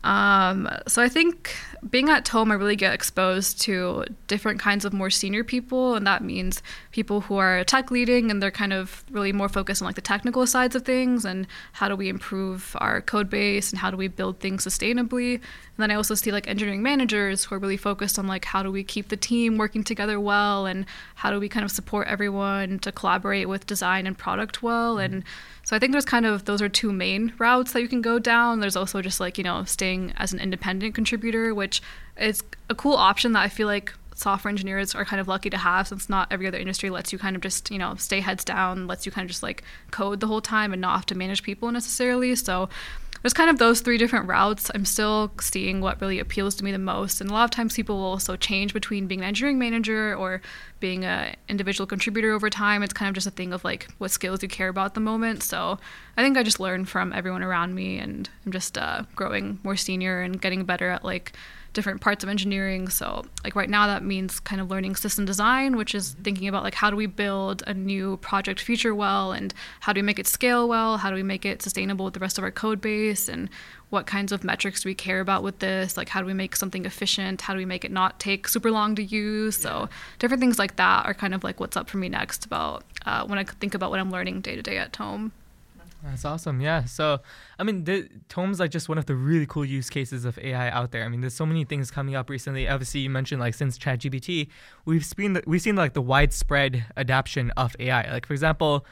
Um, 0.04 0.70
so 0.88 1.02
I 1.02 1.10
think 1.10 1.56
being 1.90 2.10
at 2.10 2.26
Tome, 2.26 2.52
I 2.52 2.56
really 2.56 2.76
get 2.76 2.94
exposed 2.94 3.62
to 3.62 4.06
different 4.28 4.60
kinds 4.60 4.86
of 4.86 4.94
more 4.94 5.10
senior 5.10 5.44
people, 5.44 5.96
and 5.96 6.06
that 6.08 6.24
means 6.24 6.62
people 6.92 7.22
who 7.22 7.38
are 7.38 7.64
tech 7.64 7.92
leading 7.92 8.32
and 8.32 8.42
they're 8.42 8.52
kind 8.52 8.74
of 8.74 9.04
really 9.12 9.32
more 9.32 9.50
focused 9.50 9.82
on 9.82 9.86
like 9.86 9.96
the 9.96 10.02
technical 10.02 10.46
sides 10.48 10.76
of 10.76 10.84
things 10.84 11.26
and 11.26 11.48
how 11.74 11.88
do 11.88 11.96
we 11.96 12.10
improve 12.10 12.76
our 12.80 13.02
code 13.02 13.30
base 13.30 13.72
and 13.72 13.80
how 13.80 13.92
do 13.92 13.98
we 13.98 14.08
build 14.08 14.40
things 14.40 14.66
sustainably. 14.66 15.36
And 15.36 15.42
then 15.78 15.92
I 15.92 15.96
also 15.96 16.16
see 16.16 16.32
like 16.32 16.48
engineering 16.48 16.84
managers 16.84 17.46
who 17.46 17.56
are 17.56 17.60
really 17.60 17.78
focused 17.78 18.20
on 18.20 18.28
like 18.28 18.46
how 18.46 18.64
do 18.64 18.72
we 18.72 18.84
keep 18.84 19.10
the 19.10 19.18
team 19.18 19.58
working 19.58 19.84
together 19.84 20.20
well 20.20 20.66
and 20.66 20.86
how 21.16 21.32
do 21.32 21.40
we 21.40 21.50
kind 21.50 21.66
of 21.66 21.72
support 21.72 22.08
everyone 22.08 22.80
to 22.80 22.92
collaborate 22.92 23.50
with 23.50 23.66
design 23.66 24.06
and 24.06 24.18
product 24.18 24.62
well 24.62 24.98
and 24.98 25.24
so 25.64 25.76
I 25.76 25.80
think 25.80 25.94
there's 25.94 26.06
kind 26.06 26.26
of 26.26 26.46
those 26.46 26.62
are 26.62 26.70
two 26.70 26.92
main 26.92 27.34
routes 27.38 27.72
that 27.72 27.82
you 27.82 27.88
can 27.88 28.02
go 28.02 28.20
down. 28.20 28.60
There's 28.60 28.76
also 28.76 29.02
just 29.02 29.20
like, 29.20 29.38
you 29.38 29.44
know, 29.44 29.64
staying 29.64 30.14
as 30.18 30.34
an 30.34 30.40
independent 30.40 30.94
contributor, 30.94 31.54
which 31.54 31.82
is 32.18 32.44
a 32.70 32.76
cool 32.76 32.96
option 32.96 33.32
that 33.34 33.42
I 33.42 33.50
feel 33.50 33.68
like 33.68 33.94
software 34.16 34.50
engineers 34.50 34.94
are 34.94 35.06
kind 35.06 35.20
of 35.20 35.28
lucky 35.28 35.50
to 35.50 35.58
have 35.58 35.88
since 35.88 36.10
not 36.10 36.28
every 36.32 36.48
other 36.48 36.58
industry 36.58 36.90
lets 36.90 37.12
you 37.12 37.18
kind 37.18 37.36
of 37.36 37.42
just, 37.42 37.72
you 37.72 37.80
know, 37.80 37.96
stay 37.96 38.20
heads 38.20 38.44
down, 38.44 38.88
lets 38.88 39.06
you 39.06 39.12
kind 39.12 39.26
of 39.26 39.30
just 39.30 39.42
like 39.42 39.64
code 39.92 40.20
the 40.20 40.28
whole 40.28 40.42
time 40.42 40.74
and 40.74 40.82
not 40.82 40.96
have 40.96 41.06
to 41.08 41.16
manage 41.16 41.44
people 41.44 41.72
necessarily. 41.72 42.36
So 42.36 42.70
there's 43.24 43.34
kind 43.34 43.50
of 43.50 43.58
those 43.58 43.80
three 43.80 43.98
different 43.98 44.28
routes. 44.28 44.70
I'm 44.76 44.84
still 44.84 45.32
seeing 45.40 45.80
what 45.80 46.00
really 46.02 46.20
appeals 46.20 46.56
to 46.56 46.64
me 46.64 46.74
the 46.74 46.78
most. 46.78 47.22
And 47.22 47.30
a 47.30 47.34
lot 47.34 47.46
of 47.46 47.52
times 47.52 47.74
people 47.74 47.96
will 47.96 48.04
also 48.04 48.36
change 48.36 48.74
between 48.74 49.08
being 49.08 49.22
an 49.22 49.28
engineering 49.28 49.58
manager 49.58 50.14
or 50.14 50.42
being 50.82 51.06
an 51.06 51.38
individual 51.48 51.88
contributor 51.88 52.34
over 52.34 52.50
time. 52.50 52.84
It's 52.84 52.94
kind 52.94 53.08
of 53.08 53.16
just 53.16 53.26
a 53.26 53.32
thing 53.32 53.54
of 53.54 53.64
like 53.64 53.88
what 53.98 54.12
skills 54.12 54.44
you 54.44 54.50
care 54.50 54.68
about 54.68 54.88
at 54.88 54.94
the 54.94 55.00
moment. 55.00 55.42
So 55.42 55.80
I 56.18 56.22
think 56.22 56.38
I 56.38 56.44
just 56.44 56.60
learn 56.60 56.84
from 56.84 57.14
everyone 57.14 57.44
around 57.44 57.74
me 57.74 57.98
and 57.98 58.30
I'm 58.46 58.52
just 58.52 58.78
uh, 58.78 59.04
growing 59.16 59.60
more 59.64 59.78
senior 59.78 60.22
and 60.22 60.42
getting 60.42 60.66
better 60.66 60.90
at 60.90 61.06
like 61.06 61.32
different 61.74 62.02
parts 62.02 62.24
of 62.24 62.30
engineering. 62.30 62.88
So, 62.88 63.26
like 63.44 63.56
right 63.56 63.70
now, 63.70 63.88
that 63.88 64.04
means 64.04 64.40
kind 64.40 64.62
of 64.62 64.70
learning 64.70 64.96
system 64.96 65.26
design, 65.26 65.76
which 65.76 65.94
is 65.94 66.16
thinking 66.24 66.48
about 66.48 66.64
like 66.64 66.76
how 66.76 66.90
do 66.90 66.96
we 66.96 67.08
build 67.08 67.64
a 67.68 67.74
new 67.74 68.18
project 68.18 68.60
feature 68.60 68.96
well, 68.96 69.32
and 69.32 69.54
how 69.82 69.94
do 69.94 70.00
we 70.00 70.04
make 70.04 70.20
it 70.20 70.28
scale 70.28 70.68
well, 70.68 70.98
how 70.98 71.10
do 71.10 71.16
we 71.16 71.24
make 71.24 71.46
it 71.46 71.62
sustainable 71.62 72.06
with 72.06 72.14
the 72.14 72.20
rest 72.20 72.38
of 72.38 72.44
our 72.44 72.52
code 72.52 72.80
base, 72.80 73.28
and 73.28 73.50
what 73.90 74.08
kinds 74.08 74.32
of 74.32 74.44
metrics 74.44 74.82
do 74.82 74.90
we 74.90 74.96
care 74.96 75.20
about 75.20 75.44
with 75.44 75.60
this? 75.60 75.98
Like, 75.98 76.10
how 76.10 76.22
do 76.22 76.26
we 76.26 76.34
make 76.34 76.56
something 76.56 76.86
efficient? 76.86 77.42
How 77.42 77.54
do 77.54 77.58
we 77.58 77.66
make 77.66 77.86
it 77.86 77.92
not 77.92 78.20
take 78.20 78.48
super 78.48 78.72
long 78.72 78.96
to 78.96 79.04
use? 79.04 79.58
So, 79.58 79.90
different 80.20 80.42
things 80.42 80.58
like 80.58 80.78
that 80.78 81.06
are 81.06 81.14
kind 81.14 81.34
of 81.34 81.44
like 81.44 81.60
what's 81.60 81.78
up 81.78 81.90
for 81.90 81.98
me 81.98 82.10
next 82.10 82.46
about 82.46 82.84
uh, 83.06 83.26
when 83.26 83.38
I 83.38 83.44
think 83.44 83.76
about 83.76 83.92
what 83.92 84.00
I'm 84.00 84.12
learning 84.12 84.42
day 84.42 84.56
to 84.56 84.62
day 84.62 84.78
at 84.78 84.94
Tome. 84.94 85.32
That's 86.04 86.26
awesome. 86.26 86.60
Yeah. 86.60 86.84
So, 86.84 87.20
I 87.58 87.64
mean, 87.64 87.86
the, 87.86 88.10
Tome's 88.28 88.60
like 88.60 88.72
just 88.72 88.90
one 88.90 88.98
of 88.98 89.06
the 89.06 89.16
really 89.16 89.46
cool 89.46 89.64
use 89.64 89.90
cases 89.90 90.26
of 90.26 90.38
AI 90.38 90.70
out 90.70 90.92
there. 90.92 91.06
I 91.06 91.08
mean, 91.08 91.22
there's 91.22 91.34
so 91.34 91.46
many 91.46 91.64
things 91.64 91.90
coming 91.92 92.14
up 92.14 92.30
recently. 92.30 92.68
Obviously, 92.68 93.00
you 93.00 93.10
mentioned 93.10 93.40
like 93.40 93.54
since 93.54 93.78
ChatGPT, 93.78 94.50
we've 94.84 95.06
seen 95.06 95.34
the, 95.34 95.44
we've 95.48 95.62
seen 95.62 95.78
like 95.78 95.94
the 95.94 96.02
widespread 96.02 96.86
adoption 96.98 97.52
of 97.52 97.74
AI. 97.80 98.12
Like 98.12 98.26
for 98.26 98.34
example, 98.34 98.86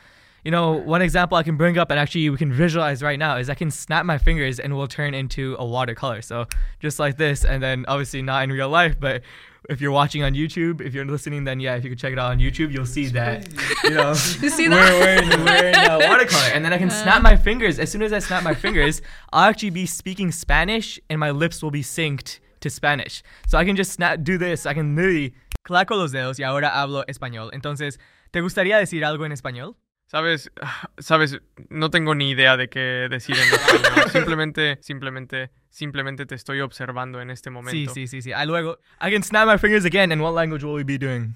you 0.45 0.51
know, 0.51 0.71
one 0.71 1.01
example 1.01 1.37
I 1.37 1.43
can 1.43 1.57
bring 1.57 1.77
up 1.77 1.91
and 1.91 1.99
actually 1.99 2.29
we 2.29 2.37
can 2.37 2.51
visualize 2.51 3.03
right 3.03 3.19
now 3.19 3.35
is 3.35 3.49
I 3.49 3.55
can 3.55 3.71
snap 3.71 4.05
my 4.05 4.17
fingers 4.17 4.59
and 4.59 4.75
will 4.75 4.87
turn 4.87 5.13
into 5.13 5.57
a 5.59 5.65
watercolor. 5.65 6.21
So 6.21 6.47
just 6.79 6.97
like 6.97 7.17
this, 7.17 7.43
and 7.43 7.61
then 7.61 7.85
obviously 7.89 8.21
not 8.21 8.43
in 8.43 8.51
real 8.51 8.69
life, 8.69 8.97
but 8.99 9.21
if 9.69 9.79
you're 9.79 9.91
watching 9.91 10.23
on 10.23 10.33
YouTube, 10.33 10.81
if 10.81 10.93
you're 10.93 11.05
listening, 11.05 11.43
then 11.43 11.59
yeah, 11.59 11.75
if 11.75 11.83
you 11.83 11.89
could 11.89 11.99
check 11.99 12.13
it 12.13 12.19
out 12.19 12.31
on 12.31 12.39
YouTube, 12.39 12.71
you'll 12.73 12.85
see 12.85 13.07
that, 13.07 13.47
you 13.83 13.91
know, 13.91 14.09
You 14.09 14.49
see 14.49 14.67
we're, 14.67 14.75
that? 14.75 14.99
we're 14.99 15.33
in, 15.35 15.45
we're 15.45 15.67
in 15.69 15.75
uh, 15.75 15.99
watercolor. 16.09 16.49
And 16.53 16.65
then 16.65 16.73
I 16.73 16.77
can 16.77 16.89
snap 16.89 17.21
my 17.21 17.35
fingers. 17.35 17.77
As 17.79 17.91
soon 17.91 18.01
as 18.01 18.11
I 18.11 18.19
snap 18.19 18.43
my 18.43 18.53
fingers, 18.53 19.01
I'll 19.31 19.49
actually 19.49 19.69
be 19.69 19.85
speaking 19.85 20.31
Spanish 20.31 20.99
and 21.09 21.19
my 21.19 21.31
lips 21.31 21.61
will 21.61 21.71
be 21.71 21.83
synced 21.83 22.39
to 22.61 22.69
Spanish. 22.69 23.23
So 23.47 23.57
I 23.57 23.65
can 23.65 23.75
just 23.75 23.91
snap, 23.93 24.23
do 24.23 24.37
this. 24.37 24.65
I 24.65 24.73
can 24.73 24.95
literally 24.95 25.33
claco 25.67 25.91
los 25.91 26.11
dedos 26.11 26.39
y 26.39 26.43
ahora 26.43 26.69
hablo 26.69 27.05
español. 27.07 27.51
Entonces, 27.53 27.99
¿te 28.31 28.41
gustaría 28.41 28.77
decir 28.77 29.03
algo 29.05 29.25
en 29.25 29.31
español? 29.31 29.75
Sabes, 30.10 30.50
sabes, 30.98 31.38
no 31.68 31.90
tengo 31.90 32.14
ni 32.14 32.30
idea 32.30 32.56
de 32.56 32.68
qué 32.68 33.08
decir 33.10 33.36
en 33.36 33.42
español. 33.52 34.10
Simplemente, 34.12 34.78
simplemente, 34.80 35.50
simplemente 35.68 36.26
te 36.26 36.36
estoy 36.36 36.60
observando 36.60 37.20
en 37.20 37.30
este 37.30 37.50
Sí, 37.50 37.52
momento. 37.52 37.92
sí, 37.92 38.06
sí, 38.06 38.22
sí. 38.22 38.30
I 38.30 38.46
luego, 38.46 38.78
I 39.00 39.10
can 39.10 39.24
snap 39.24 39.48
my 39.48 39.58
fingers 39.58 39.84
again. 39.84 40.12
And 40.12 40.22
what 40.22 40.32
language 40.34 40.62
will 40.62 40.74
we 40.76 40.84
be 40.84 40.96
doing? 40.96 41.34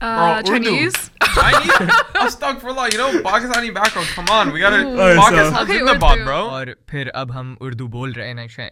Uh, 0.00 0.40
Bro, 0.44 0.54
Urdu. 0.54 0.70
Chinese. 0.70 1.10
I 1.20 1.52
need, 1.64 1.90
I'm 2.14 2.30
stuck 2.30 2.60
for 2.60 2.72
life. 2.72 2.92
You 2.92 2.98
know, 2.98 3.20
Pakistani 3.20 3.74
background. 3.74 4.08
Come 4.14 4.28
on, 4.30 4.52
we 4.52 4.60
gotta. 4.60 4.86
Alright, 4.86 5.18
Pakistan 5.18 5.54
so- 5.54 5.62
Okay, 5.64 5.78
Zindabad, 5.80 6.18
Urdu. 6.18 6.24
bro. 6.24 6.38
और 6.50 6.74
फिर 6.90 7.08
अब 7.08 7.32
हम 7.32 7.56
उर्दू 7.60 7.88
बोल 7.88 8.12
रहे 8.12 8.28
हैं 8.28 8.34
next 8.36 8.56
time. 8.56 8.70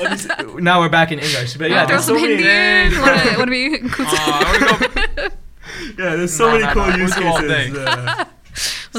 Let 0.00 0.10
me 0.10 0.16
see- 0.16 0.60
now 0.70 0.80
we're 0.80 0.88
back 0.88 1.12
in 1.12 1.18
English. 1.20 1.58
But 1.58 1.68
yeah, 1.70 1.84
throw 1.84 1.98
there's 1.98 2.06
some 2.06 2.16
so 2.16 2.22
many, 2.22 2.36
Hindi 2.36 2.44
many- 2.44 2.96
in. 2.96 3.38
Want 3.38 3.48
to 3.48 3.50
be 3.50 3.64
Uh, 4.02 4.16
I 4.16 4.44
wanna 4.44 4.58
go- 4.66 5.28
yeah, 5.98 6.16
there's 6.16 6.34
so 6.34 6.46
Nah, 6.46 6.52
many 6.52 6.64
nah, 6.64 6.72
cool 6.72 6.86
nah, 6.86 6.96
use 6.96 7.16
Urdu 7.18 7.28
all 7.28 7.40
cases. 7.42 7.72
day. 7.74 7.84
uh, 7.84 8.24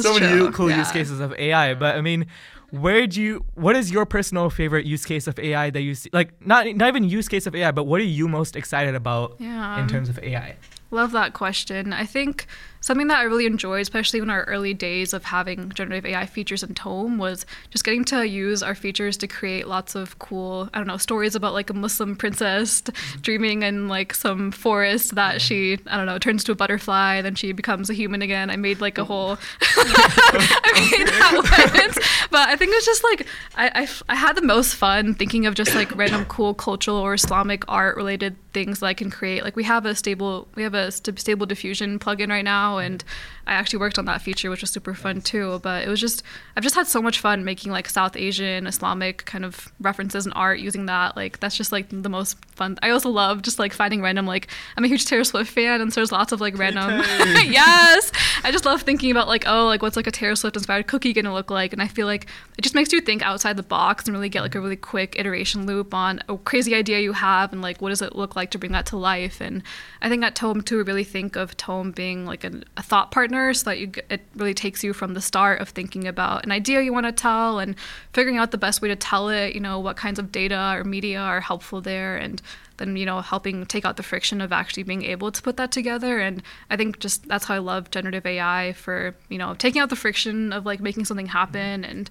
That's 0.03 0.15
so 0.15 0.21
many 0.21 0.39
true, 0.39 0.53
cool 0.53 0.71
use 0.71 0.91
cases 0.93 1.21
of 1.21 1.33
AI. 1.35 1.75
But 1.75 1.97
I 1.97 2.01
mean, 2.01 2.27
where 2.71 3.07
do 3.07 3.21
you? 3.23 3.45
What 3.55 3.77
is 3.77 3.91
your 3.91 4.05
personal 4.07 4.51
favorite 4.51 4.85
use 4.87 5.05
case 5.05 5.27
of 5.27 5.39
AI 5.39 5.71
that 5.71 5.81
you 5.83 5.95
see? 5.95 6.11
Like 6.13 6.31
not 6.47 6.67
not 6.77 6.89
even 6.89 7.05
use 7.05 7.29
case 7.29 7.47
of 7.47 7.55
AI, 7.55 7.71
but 7.73 7.85
what 7.85 8.01
are 8.01 8.05
you 8.05 8.29
most 8.29 8.57
excited 8.57 8.95
about 8.95 9.37
Yeah. 9.39 9.81
in 9.81 9.89
terms 9.89 10.09
of 10.09 10.19
AI? 10.19 10.57
Love 10.91 11.13
that 11.13 11.35
question. 11.35 11.93
I 11.93 12.07
think 12.07 12.47
something 12.81 13.09
that 13.09 13.19
I 13.19 13.25
really 13.25 13.47
enjoyed, 13.47 13.83
especially 13.83 14.21
in 14.21 14.31
our 14.31 14.45
early 14.45 14.73
days 14.73 15.13
of 15.13 15.25
having 15.25 15.71
generative 15.71 16.07
AI 16.07 16.27
features 16.27 16.63
in 16.63 16.75
Tome, 16.75 17.19
was 17.19 17.45
just 17.71 17.85
getting 17.85 18.05
to 18.07 18.27
use 18.27 18.63
our 18.63 18.75
features 18.75 19.17
to 19.19 19.27
create 19.27 19.67
lots 19.67 19.95
of 19.95 20.19
cool, 20.19 20.71
I 20.73 20.79
don't 20.79 20.87
know, 20.87 20.97
stories 20.97 21.35
about 21.35 21.53
like 21.53 21.71
a 21.71 21.75
Muslim 21.75 22.17
princess 22.17 22.83
dreaming 23.21 23.63
in 23.63 23.89
like 23.89 24.15
some 24.15 24.51
forest 24.51 25.15
that 25.15 25.43
she, 25.43 25.79
I 25.87 25.97
don't 25.97 26.07
know, 26.07 26.19
turns 26.19 26.45
to 26.45 26.53
a 26.53 26.55
butterfly, 26.55 27.21
then 27.21 27.35
she 27.35 27.53
becomes 27.53 27.91
a 27.91 27.95
human 27.95 28.23
again. 28.23 28.49
I 28.49 28.57
made 28.57 28.81
like 28.81 28.97
a 28.97 29.03
oh. 29.03 29.05
whole, 29.05 29.31
I 29.61 30.89
made 30.91 31.09
that 31.09 31.73
once. 31.75 31.99
But 32.31 32.49
I 32.49 32.57
think 32.57 32.73
it's 32.75 32.87
just 32.87 33.05
like, 33.05 33.27
I 33.57 33.89
I 34.09 34.15
had 34.15 34.37
the 34.37 34.43
most 34.43 34.75
fun 34.75 35.15
thinking 35.15 35.47
of 35.47 35.55
just 35.55 35.75
like 35.75 35.95
random 35.97 36.25
cool 36.27 36.55
cultural 36.55 36.97
or 36.97 37.15
Islamic 37.15 37.65
art 37.69 37.97
related 37.97 38.37
things 38.53 38.81
that 38.81 38.87
I 38.87 38.95
can 38.95 39.11
create. 39.11 39.45
Like 39.45 39.57
we 39.57 39.65
have 39.65 39.85
a 39.85 39.95
stable, 39.95 40.49
we 40.55 40.63
have 40.63 40.75
a 40.75 40.78
st- 40.91 41.19
stable 41.19 41.47
diffusion 41.47 41.99
plugin 41.99 42.29
right 42.29 42.45
now, 42.45 42.79
and 42.79 43.05
I 43.47 43.53
actually 43.55 43.79
worked 43.79 43.99
on 43.99 44.05
that 44.07 44.23
feature, 44.23 44.51
which 44.51 44.61
was 44.61 44.71
super 44.71 44.95
fun 44.95 45.21
too. 45.21 45.61
But 45.63 45.85
it 45.85 45.89
was 45.89 46.01
just, 46.01 46.23
I've 46.57 46.63
just 46.63 46.75
had 46.75 46.87
so 46.87 47.01
much 47.01 47.21
fun 47.21 47.45
making 47.45 47.73
like 47.73 47.89
South 47.89 48.17
Asian, 48.17 48.67
Islamic 48.67 49.25
kind 49.25 49.45
of 49.45 49.73
references 49.81 50.27
and 50.27 50.35
art 50.37 50.59
using 50.61 50.87
that. 50.87 51.17
Like 51.17 51.41
that's 51.41 51.57
just 51.57 51.73
like 51.73 51.87
the 51.91 52.09
most 52.09 52.37
fun. 52.55 52.79
I 52.83 52.91
also 52.91 53.11
love 53.11 53.43
just 53.43 53.59
like 53.59 53.73
finding 53.73 54.03
random 54.03 54.27
like 54.27 54.49
I'm 54.77 54.85
a 54.85 54.89
huge 54.89 55.07
Taylor 55.07 55.25
Swift 55.25 55.51
fan, 55.51 55.81
and 55.81 55.93
so 55.93 56.01
there's 56.01 56.13
lots 56.13 56.33
of 56.33 56.41
like 56.41 56.59
random. 56.59 56.91
yes, 57.47 58.13
I 58.45 58.51
just 58.53 58.65
love 58.65 58.83
thinking 58.83 59.11
about 59.11 59.29
like 59.29 59.45
oh 59.47 59.67
like 59.67 59.83
what's 59.83 59.97
like 59.97 60.07
a 60.07 60.13
Taylor 60.13 60.37
Swift 60.37 60.57
inspired 60.57 60.87
cookie 60.87 61.13
gonna 61.13 61.35
look 61.35 61.51
like, 61.51 61.73
and 61.73 61.83
I 61.83 61.89
feel 61.89 62.07
like 62.07 62.27
it 62.57 62.63
just 62.63 62.75
makes 62.75 62.93
you 62.93 63.01
think 63.01 63.23
outside 63.23 63.57
the 63.57 63.63
box 63.63 64.05
and 64.07 64.15
really 64.15 64.29
get 64.29 64.43
like 64.43 64.55
a 64.55 64.59
mm. 64.59 64.63
really 64.63 64.77
quick 64.77 65.19
iteration 65.19 65.67
loop 65.67 65.95
on 65.95 66.21
a 66.29 66.37
crazy 66.37 66.75
idea 66.75 67.01
you 67.01 67.13
have 67.13 67.53
and 67.53 67.63
like 67.63 67.81
what 67.81 67.91
does 67.91 68.03
it 68.03 68.17
look 68.17 68.37
like 68.37 68.51
to 68.51 68.59
bring 68.59 68.73
that 68.73 68.87
to 68.87 68.97
life. 68.97 69.41
And 69.41 69.63
I 70.03 70.09
think 70.09 70.25
at 70.25 70.35
Tome 70.35 70.63
we 70.77 70.83
really 70.83 71.05
think 71.05 71.37
of 71.37 71.57
Tome 71.57 71.93
being 71.93 72.27
like 72.27 72.45
an, 72.45 72.65
a 72.77 72.83
thought 72.83 73.11
partner, 73.11 73.55
so 73.55 73.71
that 73.71 73.79
you 73.79 73.93
it 74.11 74.23
really 74.37 74.55
takes 74.55 74.85
you 74.85 74.93
from 74.93 75.15
the 75.15 75.21
start 75.21 75.61
of 75.61 75.71
thinking 75.71 76.07
about 76.07 76.45
an 76.45 76.53
idea 76.53 76.83
you 76.83 76.93
want 76.93 77.07
to 77.07 77.13
tell 77.13 77.59
and 77.59 77.75
figuring 78.13 78.39
out 78.39 78.51
the 78.51 78.59
best 78.59 78.83
way 78.83 78.89
to 78.89 78.97
tell 78.97 79.29
it. 79.29 79.55
You 79.55 79.61
know 79.61 79.79
what 79.79 79.97
kinds 79.97 80.19
of 80.19 80.33
data 80.33 80.75
or 80.77 80.85
media 80.85 81.21
are 81.21 81.41
helpful 81.41 81.81
there 81.81 82.17
and 82.17 82.43
then 82.79 82.97
you 82.97 83.05
know 83.05 83.21
helping 83.21 83.67
take 83.67 83.85
out 83.85 83.97
the 83.97 84.03
friction 84.03 84.41
of 84.41 84.53
actually 84.53 84.83
being 84.83 85.05
able 85.05 85.31
to 85.31 85.43
put 85.43 85.57
that 85.57 85.71
together 85.71 86.19
and 86.19 86.43
i 86.71 86.77
think 86.77 86.99
just 86.99 87.29
that's 87.29 87.45
how 87.45 87.55
i 87.55 87.59
love 87.59 87.91
generative 87.91 88.25
ai 88.25 88.73
for 88.73 89.15
you 89.29 89.37
know 89.37 89.55
taking 89.55 89.83
out 89.83 89.91
the 89.91 89.97
friction 89.97 90.53
of 90.53 90.65
like 90.65 90.81
making 90.81 91.05
something 91.05 91.27
happen 91.27 91.85
and 91.85 92.09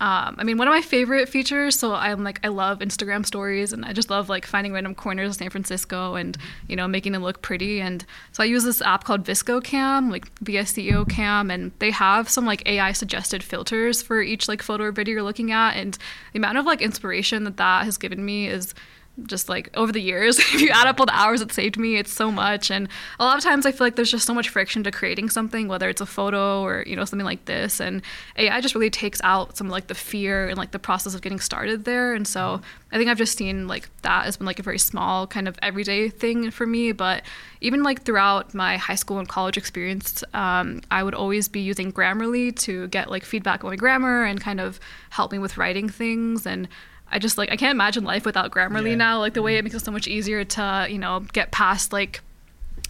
um, 0.00 0.36
I 0.38 0.44
mean, 0.44 0.58
one 0.58 0.68
of 0.68 0.72
my 0.72 0.80
favorite 0.80 1.28
features. 1.28 1.76
So 1.76 1.92
I'm 1.92 2.22
like, 2.22 2.38
I 2.44 2.48
love 2.48 2.78
Instagram 2.78 3.26
stories, 3.26 3.72
and 3.72 3.84
I 3.84 3.92
just 3.92 4.10
love 4.10 4.28
like 4.28 4.46
finding 4.46 4.72
random 4.72 4.94
corners 4.94 5.30
of 5.30 5.34
San 5.36 5.50
Francisco 5.50 6.14
and 6.14 6.38
you 6.68 6.76
know 6.76 6.86
making 6.86 7.12
them 7.12 7.22
look 7.22 7.42
pretty. 7.42 7.80
And 7.80 8.06
so 8.30 8.44
I 8.44 8.46
use 8.46 8.62
this 8.62 8.80
app 8.80 9.02
called 9.02 9.24
Visco 9.24 9.62
Cam, 9.62 10.08
like 10.08 10.32
VSCO 10.36 11.08
Cam, 11.08 11.50
and 11.50 11.72
they 11.80 11.90
have 11.90 12.28
some 12.28 12.46
like 12.46 12.66
AI 12.68 12.92
suggested 12.92 13.42
filters 13.42 14.00
for 14.00 14.22
each 14.22 14.46
like 14.46 14.62
photo 14.62 14.84
or 14.84 14.92
video 14.92 15.14
you're 15.14 15.22
looking 15.24 15.50
at. 15.50 15.72
And 15.72 15.98
the 16.32 16.38
amount 16.38 16.58
of 16.58 16.64
like 16.64 16.80
inspiration 16.80 17.42
that 17.44 17.56
that 17.56 17.84
has 17.84 17.98
given 17.98 18.24
me 18.24 18.46
is 18.46 18.74
just 19.26 19.48
like 19.48 19.68
over 19.74 19.92
the 19.92 20.00
years 20.00 20.38
if 20.54 20.60
you 20.60 20.70
add 20.70 20.86
up 20.86 21.00
all 21.00 21.06
the 21.06 21.16
hours 21.16 21.40
it 21.40 21.52
saved 21.52 21.78
me 21.78 21.96
it's 21.96 22.12
so 22.12 22.30
much. 22.30 22.70
And 22.70 22.88
a 23.18 23.24
lot 23.24 23.36
of 23.36 23.44
times 23.44 23.66
i 23.66 23.72
feel 23.72 23.86
like 23.86 23.96
there's 23.96 24.10
just 24.10 24.26
so 24.26 24.34
much 24.34 24.48
friction 24.48 24.84
to 24.84 24.90
creating 24.90 25.30
something 25.30 25.68
whether 25.68 25.88
it's 25.88 26.00
a 26.00 26.06
photo 26.06 26.62
or 26.62 26.84
you 26.86 26.96
know 26.96 27.04
something 27.04 27.26
like 27.26 27.44
this. 27.46 27.80
And 27.80 28.02
ai 28.36 28.60
just 28.60 28.74
really 28.74 28.90
takes 28.90 29.20
out 29.24 29.56
some 29.56 29.68
like 29.68 29.86
the 29.86 29.94
fear 29.94 30.48
and 30.48 30.58
like 30.58 30.70
the 30.70 30.78
process 30.78 31.14
of 31.14 31.22
getting 31.22 31.40
started 31.40 31.84
there. 31.84 32.14
And 32.14 32.26
so 32.26 32.60
i 32.90 32.96
think 32.96 33.10
i've 33.10 33.18
just 33.18 33.36
seen 33.36 33.68
like 33.68 33.88
that 34.02 34.24
has 34.24 34.36
been 34.36 34.46
like 34.46 34.58
a 34.58 34.62
very 34.62 34.78
small 34.78 35.26
kind 35.26 35.48
of 35.48 35.58
everyday 35.62 36.08
thing 36.08 36.50
for 36.50 36.66
me. 36.66 36.92
But 36.92 37.22
even 37.60 37.82
like 37.82 38.02
throughout 38.02 38.54
my 38.54 38.76
high 38.76 38.94
school 38.94 39.18
and 39.18 39.28
college 39.28 39.56
experience 39.56 40.22
um, 40.32 40.80
i 40.90 41.02
would 41.02 41.14
always 41.14 41.48
be 41.48 41.60
using 41.60 41.92
grammarly 41.92 42.54
to 42.54 42.86
get 42.88 43.10
like 43.10 43.24
feedback 43.24 43.64
on 43.64 43.70
my 43.70 43.76
grammar 43.76 44.24
and 44.24 44.40
kind 44.40 44.60
of 44.60 44.78
help 45.10 45.32
me 45.32 45.38
with 45.38 45.56
writing 45.56 45.88
things. 45.88 46.46
And 46.46 46.68
I 47.10 47.18
just 47.18 47.38
like 47.38 47.50
I 47.50 47.56
can't 47.56 47.72
imagine 47.72 48.04
life 48.04 48.24
without 48.24 48.50
Grammarly 48.50 48.90
Yeah. 48.90 48.96
now. 48.96 49.18
Like 49.18 49.34
the 49.34 49.42
way 49.42 49.54
it 49.54 49.58
mm-hmm. 49.58 49.64
makes 49.64 49.76
it 49.76 49.84
so 49.84 49.90
much 49.90 50.08
easier 50.08 50.44
to 50.44 50.86
you 50.88 50.98
know 50.98 51.20
get 51.32 51.50
past 51.50 51.92
like 51.92 52.20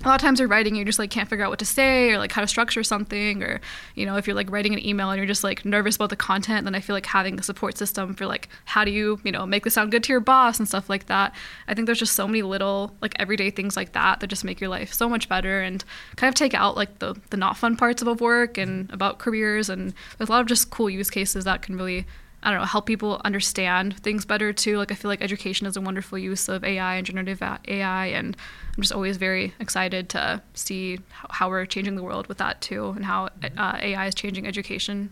a 0.04 0.08
lot 0.08 0.14
of 0.14 0.20
times 0.20 0.38
you're 0.38 0.48
writing 0.48 0.76
you 0.76 0.84
just 0.84 0.98
like 0.98 1.10
can't 1.10 1.28
figure 1.28 1.44
out 1.44 1.50
what 1.50 1.58
to 1.58 1.64
say 1.64 2.10
or 2.10 2.18
like 2.18 2.30
how 2.30 2.40
to 2.40 2.46
structure 2.46 2.84
something 2.84 3.42
or 3.42 3.60
you 3.94 4.06
know 4.06 4.16
if 4.16 4.26
you're 4.26 4.36
like 4.36 4.50
writing 4.50 4.72
an 4.72 4.84
email 4.84 5.10
and 5.10 5.18
you're 5.18 5.26
just 5.26 5.42
like 5.42 5.64
nervous 5.64 5.96
about 5.96 6.10
the 6.10 6.16
content 6.16 6.64
then 6.64 6.74
i 6.74 6.80
feel 6.80 6.94
like 6.94 7.06
having 7.06 7.38
a 7.38 7.42
support 7.42 7.76
system 7.76 8.14
for 8.14 8.26
like 8.26 8.48
how 8.64 8.84
do 8.84 8.90
you 8.90 9.18
you 9.24 9.32
know 9.32 9.44
make 9.44 9.64
this 9.64 9.74
sound 9.74 9.90
good 9.90 10.02
to 10.04 10.12
your 10.12 10.20
boss 10.20 10.58
and 10.58 10.68
stuff 10.68 10.88
like 10.88 11.06
that 11.06 11.34
i 11.66 11.74
think 11.74 11.86
there's 11.86 11.98
just 11.98 12.14
so 12.14 12.26
many 12.26 12.42
little 12.42 12.94
like 13.00 13.14
everyday 13.18 13.50
things 13.50 13.76
like 13.76 13.92
that 13.92 14.20
that 14.20 14.28
just 14.28 14.44
make 14.44 14.60
your 14.60 14.70
life 14.70 14.92
so 14.92 15.08
much 15.08 15.28
better 15.28 15.60
and 15.60 15.84
kind 16.16 16.28
of 16.28 16.34
take 16.34 16.54
out 16.54 16.76
like 16.76 16.98
the 17.00 17.14
the 17.30 17.36
not 17.36 17.56
fun 17.56 17.76
parts 17.76 18.02
of 18.02 18.20
work 18.20 18.56
and 18.56 18.90
about 18.92 19.18
careers 19.18 19.68
and 19.68 19.92
there's 20.16 20.28
a 20.28 20.32
lot 20.32 20.40
of 20.40 20.46
just 20.46 20.70
cool 20.70 20.88
use 20.88 21.10
cases 21.10 21.44
that 21.44 21.62
can 21.62 21.76
really 21.76 22.06
I 22.42 22.50
don't 22.50 22.60
know, 22.60 22.66
help 22.66 22.86
people 22.86 23.20
understand 23.24 23.98
things 23.98 24.24
better 24.24 24.52
too. 24.52 24.78
Like 24.78 24.92
I 24.92 24.94
feel 24.94 25.08
like 25.08 25.22
education 25.22 25.66
is 25.66 25.76
a 25.76 25.80
wonderful 25.80 26.18
use 26.18 26.48
of 26.48 26.62
AI 26.62 26.94
and 26.94 27.06
generative 27.06 27.42
AI, 27.42 28.06
and 28.06 28.36
I'm 28.76 28.82
just 28.82 28.92
always 28.92 29.16
very 29.16 29.54
excited 29.58 30.08
to 30.10 30.40
see 30.54 31.00
how, 31.10 31.48
we're 31.48 31.66
changing 31.66 31.96
the 31.96 32.02
world 32.02 32.26
with 32.28 32.38
that 32.38 32.60
too, 32.60 32.90
and 32.90 33.04
how 33.04 33.28
uh, 33.56 33.78
AI 33.80 34.06
is 34.06 34.14
changing 34.14 34.46
education. 34.46 35.10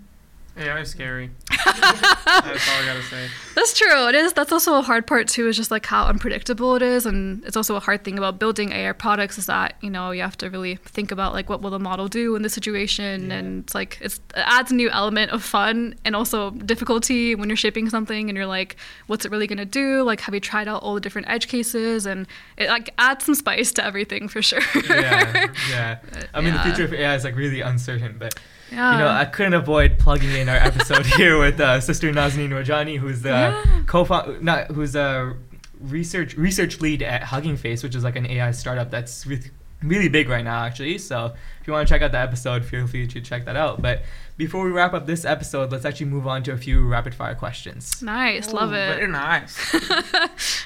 AI 0.58 0.80
is 0.80 0.90
scary. 0.90 1.30
That's 1.64 2.68
all 2.68 2.82
I 2.82 2.84
gotta 2.86 3.02
say. 3.02 3.28
That's 3.54 3.76
true. 3.76 4.08
It 4.08 4.14
is. 4.14 4.32
That's 4.32 4.52
also 4.52 4.76
a 4.78 4.82
hard 4.82 5.06
part 5.06 5.28
too. 5.28 5.48
Is 5.48 5.56
just 5.56 5.70
like 5.70 5.84
how 5.86 6.06
unpredictable 6.06 6.76
it 6.76 6.82
is, 6.82 7.04
and 7.04 7.44
it's 7.44 7.56
also 7.56 7.76
a 7.76 7.80
hard 7.80 8.04
thing 8.04 8.16
about 8.16 8.38
building 8.38 8.72
AI 8.72 8.92
products 8.92 9.36
is 9.38 9.46
that 9.46 9.76
you 9.82 9.90
know 9.90 10.12
you 10.12 10.22
have 10.22 10.36
to 10.38 10.48
really 10.48 10.76
think 10.76 11.10
about 11.10 11.34
like 11.34 11.48
what 11.50 11.60
will 11.60 11.70
the 11.70 11.78
model 11.78 12.08
do 12.08 12.34
in 12.36 12.42
this 12.42 12.54
situation, 12.54 13.30
and 13.30 13.64
it's 13.64 13.74
like 13.74 13.98
it's, 14.00 14.16
it 14.34 14.44
adds 14.46 14.70
a 14.72 14.74
new 14.74 14.88
element 14.90 15.30
of 15.30 15.42
fun 15.42 15.94
and 16.04 16.16
also 16.16 16.50
difficulty 16.50 17.34
when 17.34 17.48
you're 17.50 17.56
shaping 17.56 17.90
something 17.90 18.30
and 18.30 18.36
you're 18.36 18.46
like, 18.46 18.76
what's 19.08 19.24
it 19.26 19.30
really 19.30 19.46
gonna 19.46 19.64
do? 19.66 20.02
Like, 20.02 20.20
have 20.20 20.34
you 20.34 20.40
tried 20.40 20.68
out 20.68 20.82
all 20.82 20.94
the 20.94 21.00
different 21.00 21.28
edge 21.28 21.48
cases? 21.48 22.06
And 22.06 22.26
it 22.56 22.68
like 22.68 22.90
adds 22.98 23.24
some 23.26 23.34
spice 23.34 23.72
to 23.72 23.84
everything 23.84 24.28
for 24.28 24.40
sure. 24.40 24.60
yeah, 24.88 25.52
yeah. 25.70 25.98
I 26.32 26.40
mean, 26.40 26.54
Yeah. 26.54 26.62
the 26.62 26.74
future 26.74 26.84
of 26.84 26.94
AI 26.94 27.14
is 27.14 27.24
like 27.24 27.36
really 27.36 27.60
uncertain, 27.60 28.16
but 28.18 28.34
yeah. 28.70 28.92
you 28.92 28.98
know, 28.98 29.08
I 29.08 29.24
couldn't 29.24 29.54
avoid 29.54 29.98
plugging 29.98 30.32
in 30.32 30.48
our 30.48 30.56
episode 30.56 31.06
here 31.16 31.38
with 31.38 31.60
uh, 31.60 31.80
Sister 31.80 32.12
Nazneen 32.12 32.50
Rajani, 32.50 32.98
who's 32.98 33.22
the 33.22 33.28
Yeah. 33.30 33.82
co 33.86 34.04
not 34.40 34.68
who's 34.68 34.94
a 34.96 35.34
research 35.80 36.36
research 36.36 36.80
lead 36.80 37.02
at 37.02 37.22
Hugging 37.24 37.56
Face, 37.56 37.82
which 37.82 37.94
is 37.94 38.04
like 38.04 38.16
an 38.16 38.26
AI 38.26 38.50
startup 38.50 38.90
that's 38.90 39.26
with 39.26 39.50
really 39.82 40.08
big 40.08 40.28
right 40.28 40.44
now, 40.44 40.64
actually. 40.64 40.98
So 40.98 41.34
if 41.66 41.68
you 41.68 41.72
want 41.72 41.88
to 41.88 41.92
check 41.92 42.00
out 42.00 42.12
the 42.12 42.18
episode, 42.18 42.64
feel 42.64 42.86
free 42.86 43.08
to 43.08 43.20
check 43.20 43.44
that 43.46 43.56
out. 43.56 43.82
But 43.82 44.02
before 44.36 44.64
we 44.64 44.70
wrap 44.70 44.94
up 44.94 45.04
this 45.04 45.24
episode, 45.24 45.72
let's 45.72 45.84
actually 45.84 46.06
move 46.06 46.24
on 46.24 46.44
to 46.44 46.52
a 46.52 46.56
few 46.56 46.86
rapid 46.86 47.12
fire 47.12 47.34
questions. 47.34 48.00
Nice, 48.00 48.52
love 48.52 48.72
it. 48.72 48.94
Very 48.98 49.08
nice. 49.10 49.58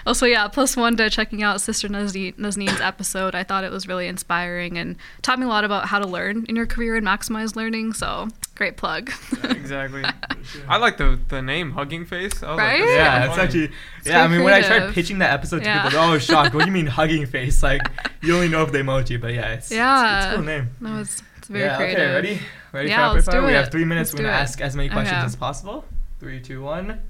also, 0.06 0.26
yeah, 0.26 0.46
plus 0.48 0.76
one 0.76 0.98
to 0.98 1.08
checking 1.08 1.42
out 1.42 1.62
Sister 1.62 1.88
Nazneen- 1.88 2.34
Nazneen's 2.36 2.82
episode. 2.82 3.34
I 3.34 3.44
thought 3.44 3.64
it 3.64 3.70
was 3.70 3.88
really 3.88 4.08
inspiring 4.08 4.76
and 4.76 4.96
taught 5.22 5.38
me 5.38 5.46
a 5.46 5.48
lot 5.48 5.64
about 5.64 5.86
how 5.86 5.98
to 6.00 6.06
learn 6.06 6.44
in 6.50 6.56
your 6.56 6.66
career 6.66 6.96
and 6.96 7.06
maximize 7.06 7.56
learning. 7.56 7.94
So, 7.94 8.28
great 8.54 8.76
plug. 8.76 9.10
exactly. 9.44 10.02
I 10.68 10.76
like 10.76 10.98
the 10.98 11.18
the 11.28 11.40
name 11.40 11.70
Hugging 11.72 12.04
Face. 12.04 12.42
I 12.42 12.50
was 12.50 12.58
like, 12.58 12.58
Right? 12.58 12.78
that's 12.80 12.90
Yeah, 12.90 13.24
it's 13.24 13.30
funny. 13.36 13.42
actually 13.46 13.64
It's 14.00 14.06
yeah. 14.08 14.18
I 14.24 14.26
very 14.26 14.36
mean, 14.38 14.44
when 14.44 14.52
I 14.54 14.60
tried 14.62 14.92
pitching 14.94 15.18
that 15.20 15.32
episode 15.32 15.60
to 15.60 15.64
Yeah. 15.64 15.76
people, 15.84 15.90
they're 15.92 16.00
always 16.06 16.24
shocked. 16.24 16.54
What 16.54 16.60
do 16.60 16.66
you 16.66 16.72
mean 16.72 16.86
hugging 16.98 17.24
face? 17.26 17.62
Like 17.62 17.82
you 18.20 18.34
only 18.34 18.48
know 18.48 18.62
of 18.62 18.72
the 18.72 18.78
emoji, 18.78 19.18
but 19.20 19.32
yeah, 19.32 19.52
it's 19.54 19.70
it's- 19.70 19.72
it's, 19.72 19.72
Yeah. 19.72 20.32
a 20.32 20.34
cool 20.34 20.44
name. 20.44 20.68
no, 20.80 20.89
it's, 20.98 21.22
it's 21.38 21.48
very 21.48 21.64
yeah. 21.64 21.76
creative. 21.76 22.00
Okay. 22.02 22.14
Ready? 22.14 22.40
Ready 22.72 22.88
Yeah, 22.88 22.96
for 22.96 23.02
rapid 23.02 23.14
let's 23.14 23.26
fire? 23.26 23.40
do 23.40 23.46
We 23.46 23.52
have 23.52 23.70
three 23.70 23.84
minutes. 23.84 24.10
Let's 24.12 24.20
We're 24.20 24.26
gonna 24.26 24.38
it. 24.38 24.42
ask 24.42 24.60
as 24.60 24.76
many 24.76 24.88
questions 24.88 25.16
Okay. 25.18 25.26
as 25.26 25.36
possible. 25.36 25.84
Three, 26.18 26.40
two, 26.40 26.62
one. 26.62 27.00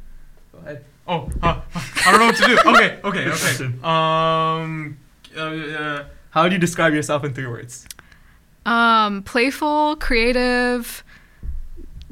Go 0.53 0.59
ahead. 0.59 0.85
Oh, 1.07 1.29
uh, 1.43 1.61
I 1.75 2.11
don't 2.11 2.21
know 2.21 2.27
what 2.27 2.37
to 2.37 2.47
do. 2.47 2.59
Okay, 2.71 3.01
okay, 3.05 3.29
okay. 3.31 3.65
Um, 3.83 4.99
uh, 5.37 5.41
uh, 5.41 6.05
How 6.31 6.43
would 6.45 6.53
you 6.53 6.59
describe 6.59 6.93
yourself 6.95 7.25
in 7.25 7.35
three 7.35 7.47
words? 7.47 7.87
Um, 8.67 9.23
playful, 9.25 9.97
creative, 9.97 11.03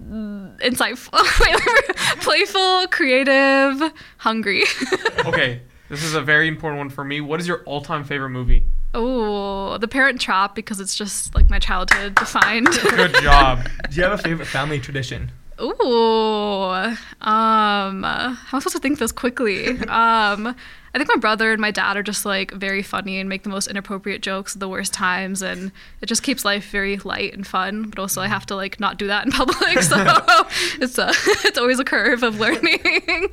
insightful. 0.01 1.13
Wait, 1.41 1.55
wait, 1.67 1.97
playful, 2.21 2.87
creative, 2.89 3.93
hungry. 4.19 4.65
okay, 5.27 5.61
this 5.89 6.03
is 6.03 6.15
a 6.15 6.21
very 6.23 6.49
important 6.49 6.79
one 6.79 6.89
for 6.91 7.05
me. 7.05 7.21
What 7.21 7.39
is 7.41 7.47
your 7.47 7.63
all-time 7.65 8.03
favorite 8.05 8.31
movie? 8.31 8.65
Oh, 8.95 9.79
The 9.79 9.89
Parent 9.89 10.21
Trap 10.21 10.55
because 10.55 10.81
it's 10.81 10.95
just 10.95 11.35
like 11.35 11.51
my 11.51 11.59
childhood 11.59 12.15
defined. 12.15 12.69
Good 12.83 13.15
job. 13.23 13.69
Do 13.91 13.97
you 13.97 14.03
have 14.03 14.13
a 14.13 14.19
favorite 14.19 14.47
family 14.47 14.81
tradition? 14.81 15.31
Ooh, 15.61 16.63
um, 16.65 16.97
how 17.21 18.03
am 18.03 18.37
I 18.53 18.59
supposed 18.59 18.77
to 18.77 18.79
think 18.79 18.99
this 18.99 19.13
quickly? 19.13 19.79
Um, 19.89 20.55
I 20.95 20.99
think 20.99 21.09
my 21.09 21.21
brother 21.21 21.53
and 21.53 21.61
my 21.61 21.71
dad 21.71 21.97
are 21.97 22.03
just 22.03 22.25
like 22.25 22.51
very 22.53 22.83
funny 22.83 23.21
and 23.21 23.29
make 23.29 23.43
the 23.43 23.51
most 23.51 23.67
inappropriate 23.69 24.23
jokes 24.23 24.57
at 24.57 24.61
the 24.61 24.69
worst 24.69 24.93
times, 24.95 25.43
and 25.43 25.71
it 26.01 26.07
just 26.07 26.23
keeps 26.23 26.45
life 26.45 26.71
very 26.71 26.97
light 26.99 27.35
and 27.35 27.47
fun. 27.47 27.91
But 27.91 27.99
also, 27.99 28.23
I 28.23 28.27
have 28.27 28.47
to 28.47 28.57
like 28.57 28.81
not 28.81 28.99
do 28.99 29.07
that 29.09 29.27
in 29.27 29.33
public, 29.33 29.83
so 29.83 29.97
it's 30.81 30.97
a 30.99 31.11
it's 31.47 31.59
always 31.59 31.79
a 31.79 31.85
curve 31.85 32.23
of 32.23 32.41
learning. 32.41 33.29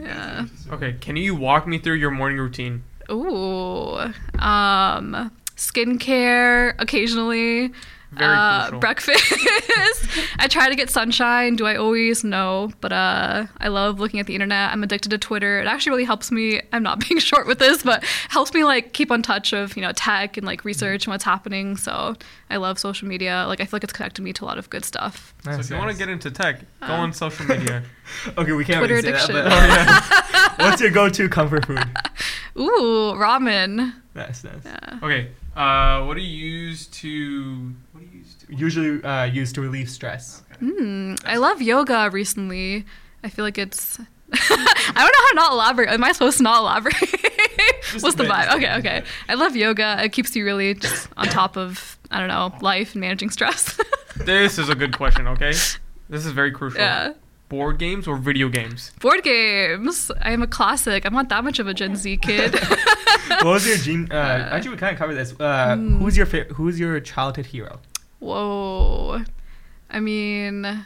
yeah. 0.00 0.46
Okay, 0.70 0.94
can 0.94 1.16
you 1.16 1.34
walk 1.34 1.66
me 1.66 1.78
through 1.78 1.94
your 1.94 2.10
morning 2.10 2.38
routine? 2.38 2.82
Ooh, 3.10 3.96
um, 4.38 5.30
skincare 5.56 6.74
occasionally. 6.78 7.72
Very 8.12 8.34
uh, 8.34 8.62
crucial. 8.62 8.78
breakfast. 8.80 9.34
I 10.38 10.46
try 10.48 10.68
to 10.68 10.74
get 10.76 10.90
sunshine. 10.90 11.56
Do 11.56 11.66
I 11.66 11.76
always? 11.76 12.22
No, 12.24 12.70
but 12.80 12.92
uh, 12.92 13.46
I 13.58 13.68
love 13.68 13.98
looking 13.98 14.20
at 14.20 14.26
the 14.26 14.34
internet. 14.34 14.72
I'm 14.72 14.82
addicted 14.82 15.10
to 15.10 15.18
Twitter. 15.18 15.60
It 15.60 15.66
actually 15.66 15.90
really 15.90 16.04
helps 16.04 16.30
me. 16.30 16.62
I'm 16.72 16.82
not 16.82 17.00
being 17.08 17.18
short 17.18 17.46
with 17.46 17.58
this, 17.58 17.82
but 17.82 18.04
helps 18.28 18.54
me 18.54 18.64
like 18.64 18.92
keep 18.92 19.10
on 19.10 19.22
touch 19.22 19.52
of 19.52 19.76
you 19.76 19.82
know 19.82 19.92
tech 19.92 20.36
and 20.36 20.46
like 20.46 20.64
research 20.64 21.06
and 21.06 21.12
what's 21.12 21.24
happening. 21.24 21.76
So 21.76 22.14
I 22.48 22.56
love 22.56 22.78
social 22.78 23.08
media. 23.08 23.44
Like 23.48 23.60
I 23.60 23.64
feel 23.64 23.70
like 23.72 23.84
it's 23.84 23.92
connected 23.92 24.22
me 24.22 24.32
to 24.34 24.44
a 24.44 24.46
lot 24.46 24.58
of 24.58 24.70
good 24.70 24.84
stuff. 24.84 25.34
so 25.44 25.50
if 25.52 25.70
you 25.70 25.76
want 25.76 25.90
to 25.90 25.96
get 25.96 26.08
into 26.08 26.30
tech, 26.30 26.60
go 26.80 26.92
on 26.92 27.12
social 27.12 27.46
media. 27.46 27.82
okay, 28.38 28.52
we 28.52 28.64
can't 28.64 28.78
Twitter 28.78 28.94
really 28.94 29.02
say 29.02 29.08
addiction. 29.10 29.34
that. 29.34 29.44
But, 29.44 29.52
oh, 29.52 30.62
yeah. 30.62 30.68
What's 30.70 30.80
your 30.80 30.90
go-to 30.90 31.28
comfort 31.28 31.66
food? 31.66 31.84
Ooh, 32.58 33.12
ramen. 33.14 33.94
Nice, 34.14 34.44
nice. 34.44 34.54
Yeah. 34.64 34.98
Okay, 35.02 35.28
uh, 35.56 36.04
what 36.04 36.16
do 36.16 36.22
you 36.22 36.46
use 36.46 36.86
to? 36.86 37.72
What 37.92 38.00
do 38.00 38.06
you 38.12 38.18
use 38.18 38.34
to? 38.34 38.54
Usually 38.54 39.02
uh, 39.02 39.24
used 39.24 39.54
to 39.56 39.60
relieve 39.60 39.88
stress. 39.90 40.42
Mm, 40.60 41.20
I 41.24 41.36
love 41.38 41.60
yoga 41.62 42.10
recently. 42.12 42.84
I 43.24 43.28
feel 43.28 43.44
like 43.44 43.58
it's. 43.58 43.98
I 44.32 44.36
don't 44.48 44.96
know 44.96 45.02
how 45.02 45.28
to 45.30 45.34
not 45.34 45.52
elaborate. 45.52 45.88
Am 45.88 46.02
I 46.04 46.12
supposed 46.12 46.38
to 46.38 46.42
not 46.42 46.60
elaborate? 46.60 46.94
What's 48.00 48.16
the 48.16 48.24
bit, 48.24 48.32
vibe? 48.32 48.54
Okay, 48.56 48.74
okay. 48.76 49.02
I 49.28 49.34
love 49.34 49.54
yoga. 49.56 50.02
It 50.02 50.10
keeps 50.12 50.34
you 50.34 50.44
really 50.44 50.74
just 50.74 51.08
on 51.16 51.26
top 51.26 51.56
of 51.56 51.96
I 52.10 52.18
don't 52.18 52.28
know 52.28 52.52
life 52.60 52.92
and 52.92 53.00
managing 53.00 53.30
stress. 53.30 53.78
This 54.16 54.58
is 54.58 54.70
a 54.70 54.74
good 54.74 54.96
question. 54.96 55.26
Okay, 55.28 55.50
this 55.50 56.24
is 56.24 56.32
very 56.32 56.50
crucial. 56.50 56.80
yeah. 56.80 57.12
Board 57.48 57.78
games 57.78 58.08
or 58.08 58.16
video 58.16 58.48
games? 58.48 58.90
Board 59.00 59.22
games. 59.22 60.10
I 60.20 60.32
am 60.32 60.42
a 60.42 60.46
classic. 60.48 61.04
I'm 61.06 61.12
not 61.14 61.28
that 61.28 61.44
much 61.44 61.58
of 61.60 61.68
a 61.68 61.74
Gen 61.74 61.94
Z 61.94 62.16
kid. 62.16 62.54
what 63.28 63.44
was 63.44 63.66
your 63.68 63.76
dream? 63.76 64.08
Uh, 64.10 64.14
actually, 64.16 64.70
we 64.72 64.76
kind 64.78 64.92
of 64.92 64.98
covered 64.98 65.14
this. 65.14 65.32
Uh, 65.38 65.76
Mm. 65.76 65.98
Who's 66.00 66.16
your 66.16 66.26
fa- 66.26 66.46
Who's 66.54 66.80
your 66.80 66.98
childhood 67.00 67.46
hero? 67.46 67.78
Whoa. 68.18 69.22
I 69.90 70.00
mean, 70.00 70.84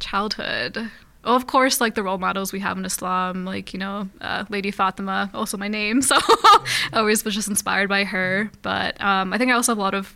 childhood. 0.00 0.90
Well, 1.24 1.34
of 1.34 1.46
course, 1.48 1.80
like 1.80 1.94
the 1.96 2.02
role 2.04 2.18
models 2.18 2.52
we 2.52 2.60
have 2.60 2.78
in 2.78 2.84
Islam, 2.84 3.44
like, 3.44 3.72
you 3.74 3.80
know, 3.80 4.08
uh, 4.20 4.44
Lady 4.48 4.70
Fatima, 4.70 5.28
also 5.34 5.56
my 5.58 5.68
name. 5.68 6.00
So 6.06 6.14
I 6.92 6.98
always 7.00 7.24
was 7.24 7.34
just 7.34 7.48
inspired 7.48 7.88
by 7.88 8.04
her. 8.04 8.50
But 8.62 8.98
um, 9.00 9.32
I 9.32 9.38
think 9.38 9.50
I 9.50 9.54
also 9.54 9.72
have 9.72 9.78
a 9.78 9.80
lot 9.82 9.94
of, 9.94 10.14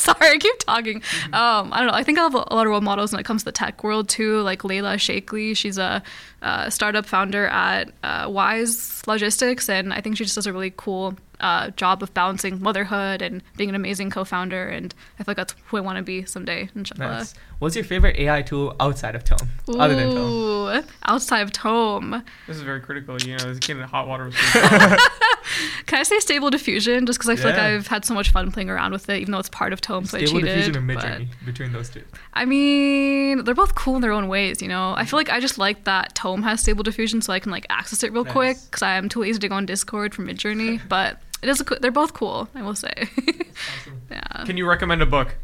sorry, 0.04 0.30
I 0.30 0.38
keep 0.38 0.58
talking. 0.60 1.02
Um, 1.32 1.72
I 1.72 1.78
don't 1.78 1.88
know. 1.88 1.94
I 1.94 2.02
think 2.02 2.18
I 2.18 2.22
have 2.22 2.34
a 2.34 2.38
lot 2.54 2.66
of 2.66 2.70
role 2.70 2.80
models 2.80 3.12
when 3.12 3.20
it 3.20 3.24
comes 3.24 3.42
to 3.42 3.46
the 3.46 3.52
tech 3.52 3.84
world 3.84 4.08
too, 4.08 4.40
like 4.42 4.62
Layla 4.62 4.94
Shaikley. 4.98 5.56
She's 5.56 5.78
a, 5.78 6.02
uh 6.42 6.70
startup 6.70 7.04
founder 7.04 7.46
at 7.48 7.92
uh, 8.02 8.26
Wise 8.28 9.02
Logistics. 9.06 9.68
And 9.68 9.92
I 9.92 10.00
think 10.00 10.16
she 10.16 10.24
just 10.24 10.36
does 10.36 10.46
a 10.46 10.52
really 10.52 10.72
cool 10.74 11.14
uh, 11.40 11.70
job 11.70 12.02
of 12.02 12.12
balancing 12.14 12.62
motherhood 12.62 13.22
and 13.22 13.42
being 13.56 13.68
an 13.68 13.74
amazing 13.74 14.10
co-founder. 14.10 14.68
And 14.68 14.94
I 15.18 15.24
feel 15.24 15.26
like 15.32 15.36
that's 15.36 15.54
who 15.66 15.76
I 15.76 15.80
want 15.80 15.98
to 15.98 16.02
be 16.02 16.24
someday. 16.24 16.68
Inshallah. 16.74 17.18
Nice. 17.18 17.34
What's 17.58 17.76
your 17.76 17.84
favorite 17.84 18.18
AI 18.18 18.42
tool 18.42 18.74
outside 18.80 19.14
of 19.14 19.24
Tome? 19.24 19.48
Other 19.68 19.94
than 19.94 20.10
Tome. 20.10 20.84
Outside 21.04 21.40
of 21.40 21.52
Tome. 21.52 22.22
This 22.46 22.56
is 22.56 22.62
very 22.62 22.80
critical. 22.80 23.20
You 23.20 23.36
know, 23.36 23.50
it's 23.50 23.58
getting 23.58 23.82
hot 23.82 24.08
water. 24.08 24.30
Can 25.86 25.98
I 25.98 26.02
say 26.02 26.18
Stable 26.20 26.50
Diffusion? 26.50 27.06
Just 27.06 27.18
because 27.18 27.28
I 27.30 27.36
feel 27.36 27.50
Yeah. 27.50 27.56
like 27.56 27.62
I've 27.64 27.86
had 27.86 28.04
so 28.04 28.14
much 28.14 28.30
fun 28.30 28.50
playing 28.52 28.70
around 28.70 28.92
with 28.92 29.08
it, 29.08 29.20
even 29.20 29.32
though 29.32 29.38
it's 29.38 29.48
part 29.48 29.72
of 29.72 29.80
Tome, 29.80 30.04
so 30.04 30.18
I 30.18 30.24
Stable 30.24 30.40
cheated. 30.40 30.56
diffusion 30.56 30.76
or 30.90 30.94
but- 30.94 31.04
Midjourney 31.04 31.28
between 31.44 31.72
those 31.72 31.88
two. 31.88 32.02
I 32.34 32.44
mean, 32.44 33.44
they're 33.44 33.54
both 33.54 33.74
cool 33.74 33.96
in 33.96 34.02
their 34.02 34.12
own 34.12 34.28
ways, 34.28 34.60
you 34.62 34.68
know. 34.68 34.94
I 34.96 35.04
feel 35.04 35.18
like 35.18 35.30
I 35.30 35.40
just 35.40 35.58
like 35.58 35.84
that 35.84 36.14
Tome 36.14 36.42
has 36.42 36.60
Stable 36.60 36.82
Diffusion, 36.82 37.22
so 37.22 37.32
I 37.32 37.38
can 37.40 37.50
like 37.52 37.66
access 37.70 38.02
it 38.02 38.12
real 38.12 38.24
Nice. 38.24 38.32
quick 38.32 38.56
because 38.70 38.82
I'm 38.82 39.08
too 39.08 39.20
lazy 39.20 39.38
to 39.40 39.48
go 39.48 39.54
on 39.54 39.66
Discord 39.66 40.14
for 40.14 40.22
Midjourney. 40.22 40.80
but 40.88 41.20
it 41.42 41.48
is 41.48 41.60
a, 41.60 41.64
co- 41.64 41.76
they're 41.80 41.90
both 41.90 42.12
cool, 42.14 42.48
I 42.54 42.62
will 42.62 42.74
say. 42.74 43.08
yeah. 44.10 44.44
Can 44.44 44.56
you 44.56 44.68
recommend 44.68 45.02
a 45.02 45.06
book? 45.06 45.36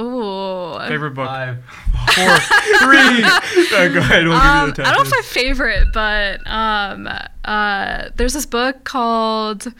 Ooh. 0.00 0.78
Favorite 0.88 1.12
book? 1.12 1.26
Five, 1.28 1.58
Four, 2.14 2.36
three. 2.80 3.24
Uh, 3.72 3.88
go 3.88 3.98
ahead. 4.00 4.24
We'll 4.26 4.32
Um, 4.36 4.70
give 4.70 4.78
you 4.78 4.84
the 4.84 4.88
I 4.90 4.92
don't 4.94 4.96
know 4.96 5.02
if 5.02 5.10
time. 5.10 5.18
my 5.18 5.22
favorite, 5.22 5.86
but 5.92 6.40
um, 6.50 7.08
uh, 7.44 8.08
there's 8.16 8.32
this 8.32 8.46
book 8.46 8.84
called. 8.84 9.72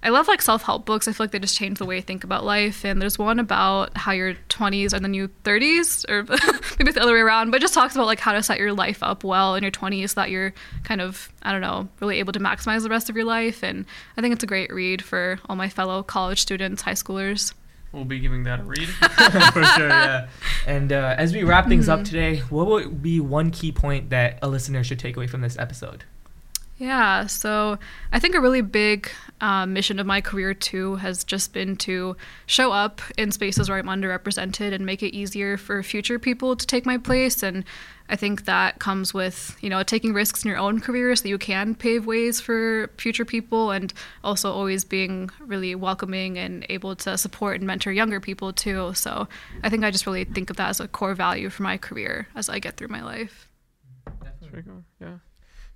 I 0.00 0.10
love 0.10 0.28
like 0.28 0.40
self 0.42 0.62
help 0.62 0.86
books. 0.86 1.08
I 1.08 1.12
feel 1.12 1.24
like 1.24 1.32
they 1.32 1.40
just 1.40 1.56
change 1.56 1.78
the 1.78 1.84
way 1.84 1.96
I 1.98 2.00
think 2.00 2.22
about 2.22 2.44
life. 2.44 2.84
And 2.84 3.02
there's 3.02 3.18
one 3.18 3.40
about 3.40 3.96
how 3.96 4.12
your 4.12 4.34
20s 4.48 4.92
are 4.94 5.00
the 5.00 5.08
new 5.08 5.26
30s, 5.44 6.08
or 6.08 6.22
maybe 6.78 6.90
it's 6.90 6.94
the 6.94 7.02
other 7.02 7.14
way 7.14 7.18
around. 7.20 7.50
But 7.50 7.56
it 7.56 7.60
just 7.62 7.74
talks 7.74 7.94
about 7.96 8.06
like 8.06 8.20
how 8.20 8.32
to 8.32 8.42
set 8.42 8.58
your 8.58 8.72
life 8.72 9.02
up 9.02 9.24
well 9.24 9.56
in 9.56 9.62
your 9.64 9.72
20s, 9.72 10.10
so 10.10 10.20
that 10.20 10.30
you're 10.30 10.52
kind 10.84 11.00
of 11.00 11.32
I 11.42 11.50
don't 11.52 11.60
know 11.62 11.88
really 12.00 12.20
able 12.20 12.32
to 12.34 12.38
maximize 12.40 12.82
the 12.82 12.90
rest 12.90 13.10
of 13.10 13.16
your 13.16 13.24
life. 13.24 13.64
And 13.64 13.86
I 14.16 14.20
think 14.20 14.34
it's 14.34 14.44
a 14.44 14.46
great 14.48 14.72
read 14.72 15.02
for 15.02 15.40
all 15.48 15.56
my 15.56 15.68
fellow 15.68 16.02
college 16.04 16.40
students, 16.42 16.82
high 16.82 16.92
schoolers. 16.92 17.52
We'll 17.92 18.04
be 18.04 18.18
giving 18.18 18.44
that 18.44 18.60
a 18.60 18.62
read. 18.64 18.88
For 19.52 19.64
sure, 19.64 19.88
yeah. 19.88 20.28
And 20.66 20.92
uh, 20.92 21.14
as 21.16 21.32
we 21.32 21.42
wrap 21.42 21.68
things 21.68 21.86
Mm-hmm. 21.88 22.00
up 22.00 22.04
today, 22.06 22.38
what 22.50 22.66
would 22.66 23.02
be 23.02 23.18
one 23.18 23.50
key 23.50 23.72
point 23.72 24.10
that 24.10 24.38
a 24.42 24.48
listener 24.48 24.84
should 24.84 24.98
take 24.98 25.16
away 25.16 25.26
from 25.26 25.40
this 25.40 25.58
episode? 25.58 26.04
Yeah, 26.76 27.26
so 27.26 27.78
I 28.12 28.20
think 28.20 28.36
a 28.36 28.40
really 28.40 28.60
big 28.60 29.10
uh, 29.40 29.66
mission 29.66 29.98
of 29.98 30.06
my 30.06 30.20
career 30.20 30.54
too 30.54 30.94
has 30.96 31.24
just 31.24 31.52
been 31.52 31.74
to 31.78 32.16
show 32.46 32.70
up 32.70 33.00
in 33.16 33.32
spaces 33.32 33.68
where 33.68 33.78
I'm 33.78 33.86
underrepresented 33.86 34.72
and 34.72 34.86
make 34.86 35.02
it 35.02 35.12
easier 35.12 35.56
for 35.56 35.82
future 35.82 36.20
people 36.20 36.54
to 36.54 36.64
take 36.66 36.86
my 36.86 36.96
place. 36.98 37.42
And 37.42 37.64
I 38.08 38.16
think 38.16 38.44
that 38.46 38.78
comes 38.78 39.12
with 39.12 39.56
you 39.60 39.70
know 39.70 39.82
taking 39.82 40.12
risks 40.12 40.44
in 40.44 40.48
your 40.48 40.58
own 40.58 40.80
career 40.80 41.14
so 41.16 41.28
you 41.28 41.38
can 41.38 41.74
pave 41.74 42.06
ways 42.06 42.40
for 42.40 42.90
future 42.96 43.24
people, 43.24 43.70
and 43.70 43.92
also 44.24 44.52
always 44.52 44.84
being 44.84 45.30
really 45.40 45.74
welcoming 45.74 46.38
and 46.38 46.64
able 46.68 46.96
to 46.96 47.18
support 47.18 47.56
and 47.56 47.66
mentor 47.66 47.92
younger 47.92 48.20
people 48.20 48.52
too. 48.52 48.92
So 48.94 49.28
I 49.62 49.68
think 49.68 49.84
I 49.84 49.90
just 49.90 50.06
really 50.06 50.24
think 50.24 50.50
of 50.50 50.56
that 50.56 50.70
as 50.70 50.80
a 50.80 50.88
core 50.88 51.14
value 51.14 51.50
for 51.50 51.62
my 51.62 51.76
career 51.76 52.28
as 52.34 52.48
I 52.48 52.58
get 52.58 52.76
through 52.76 52.88
my 52.88 53.02
life. 53.02 53.48
Cool. 54.50 54.84
Yeah, 55.00 55.18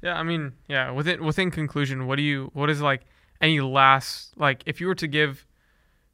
yeah. 0.03 0.19
I 0.19 0.23
mean, 0.23 0.53
yeah. 0.69 0.91
Within 0.91 1.25
within 1.25 1.51
conclusion, 1.51 2.07
what 2.07 2.17
do 2.17 2.23
you? 2.23 2.51
What 2.55 2.71
is 2.71 2.81
like 2.81 3.03
any 3.41 3.61
last 3.61 4.33
like 4.39 4.63
if 4.67 4.81
you 4.81 4.87
were 4.87 4.95
to 4.95 5.07
give 5.07 5.47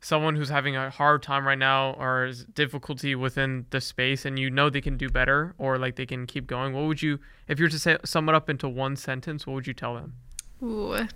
someone 0.01 0.37
who's 0.37 0.49
having 0.49 0.77
a 0.77 0.91
hard 0.91 1.23
time 1.23 1.47
right 1.47 1.59
now 1.59 1.93
or 1.95 2.27
is 2.27 2.45
difficulty 2.45 3.15
within 3.15 3.67
the 3.71 3.81
space 3.81 4.25
and 4.25 4.39
you 4.39 4.49
know 4.49 4.71
they 4.71 4.81
can 4.81 4.97
do 4.97 5.09
better 5.09 5.55
or 5.59 5.77
like 5.77 5.97
they 5.97 6.07
can 6.07 6.25
keep 6.27 6.47
going 6.47 6.73
what 6.73 6.85
would 6.85 7.03
you 7.03 7.19
if 7.49 7.59
you 7.59 7.65
were 7.65 7.71
to 7.71 7.79
say 7.79 7.97
sum 8.05 8.29
it 8.29 8.35
up 8.35 8.49
into 8.49 8.69
one 8.69 8.95
sentence 8.95 9.47
what 9.47 9.55
would 9.55 9.67
you 9.67 9.75
tell 9.75 9.95
them 9.95 10.15
Ooh. 10.63 11.07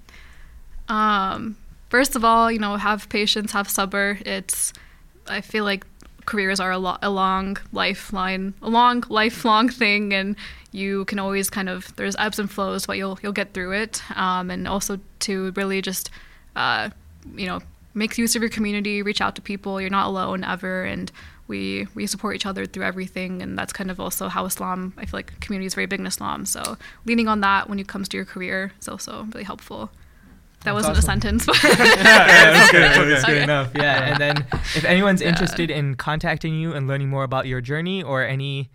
Um, 0.88 1.56
first 1.88 2.16
of 2.16 2.24
all, 2.24 2.50
you 2.50 2.58
know, 2.58 2.76
have 2.76 3.08
patience, 3.08 3.52
have 3.52 3.68
sabr 3.68 4.20
It's, 4.26 4.72
I 5.26 5.40
feel 5.40 5.64
like 5.64 5.86
careers 6.26 6.60
are 6.60 6.70
a, 6.70 6.78
lo- 6.78 6.98
a 7.02 7.10
long 7.10 7.56
lifeline, 7.72 8.54
a 8.62 8.68
long 8.68 9.04
lifelong 9.08 9.68
thing, 9.68 10.12
and 10.12 10.36
you 10.70 11.04
can 11.06 11.18
always 11.18 11.50
kind 11.50 11.68
of 11.68 11.94
there's 11.96 12.16
ebbs 12.18 12.38
and 12.38 12.50
flows, 12.50 12.86
but 12.86 12.96
you'll 12.96 13.18
you'll 13.22 13.32
get 13.32 13.52
through 13.52 13.72
it. 13.72 14.02
Um, 14.16 14.50
and 14.50 14.66
also 14.68 14.98
to 15.20 15.52
really 15.52 15.82
just, 15.82 16.10
uh, 16.56 16.90
you 17.34 17.46
know, 17.46 17.60
make 17.94 18.16
use 18.18 18.34
of 18.36 18.42
your 18.42 18.50
community, 18.50 19.02
reach 19.02 19.20
out 19.20 19.34
to 19.36 19.42
people. 19.42 19.80
You're 19.80 19.90
not 19.90 20.06
alone 20.06 20.44
ever, 20.44 20.84
and 20.84 21.10
we 21.48 21.86
we 21.94 22.06
support 22.06 22.34
each 22.36 22.46
other 22.46 22.66
through 22.66 22.84
everything, 22.84 23.42
and 23.42 23.58
that's 23.58 23.72
kind 23.72 23.90
of 23.90 23.98
also 24.00 24.28
how 24.28 24.44
Islam. 24.46 24.92
I 24.96 25.04
feel 25.06 25.18
like 25.18 25.38
community 25.40 25.66
is 25.66 25.74
very 25.74 25.86
big 25.86 26.00
in 26.00 26.06
Islam, 26.06 26.46
so 26.46 26.76
leaning 27.04 27.28
on 27.28 27.40
that 27.40 27.68
when 27.68 27.78
it 27.78 27.88
comes 27.88 28.08
to 28.10 28.16
your 28.16 28.24
career 28.26 28.72
is 28.80 28.88
also 28.88 29.24
really 29.32 29.44
helpful. 29.44 29.90
That 30.64 30.74
That's 30.74 30.86
wasn't 30.86 30.98
awesome. 30.98 31.08
a 31.08 31.12
sentence, 31.12 31.46
but 31.46 31.62
yeah, 31.64 32.52
that's 32.52 32.70
good. 32.70 32.82
That's 32.82 33.24
good 33.26 33.34
Okay. 33.34 33.42
enough. 33.42 33.72
Yeah, 33.74 34.04
and 34.12 34.20
then 34.20 34.36
if 34.76 34.84
anyone's 34.84 35.20
Yeah. 35.20 35.30
interested 35.30 35.70
in 35.70 35.96
contacting 35.96 36.54
you 36.54 36.72
and 36.72 36.86
learning 36.86 37.08
more 37.08 37.24
about 37.24 37.46
your 37.48 37.60
journey 37.60 38.00
or 38.02 38.22
any, 38.24 38.70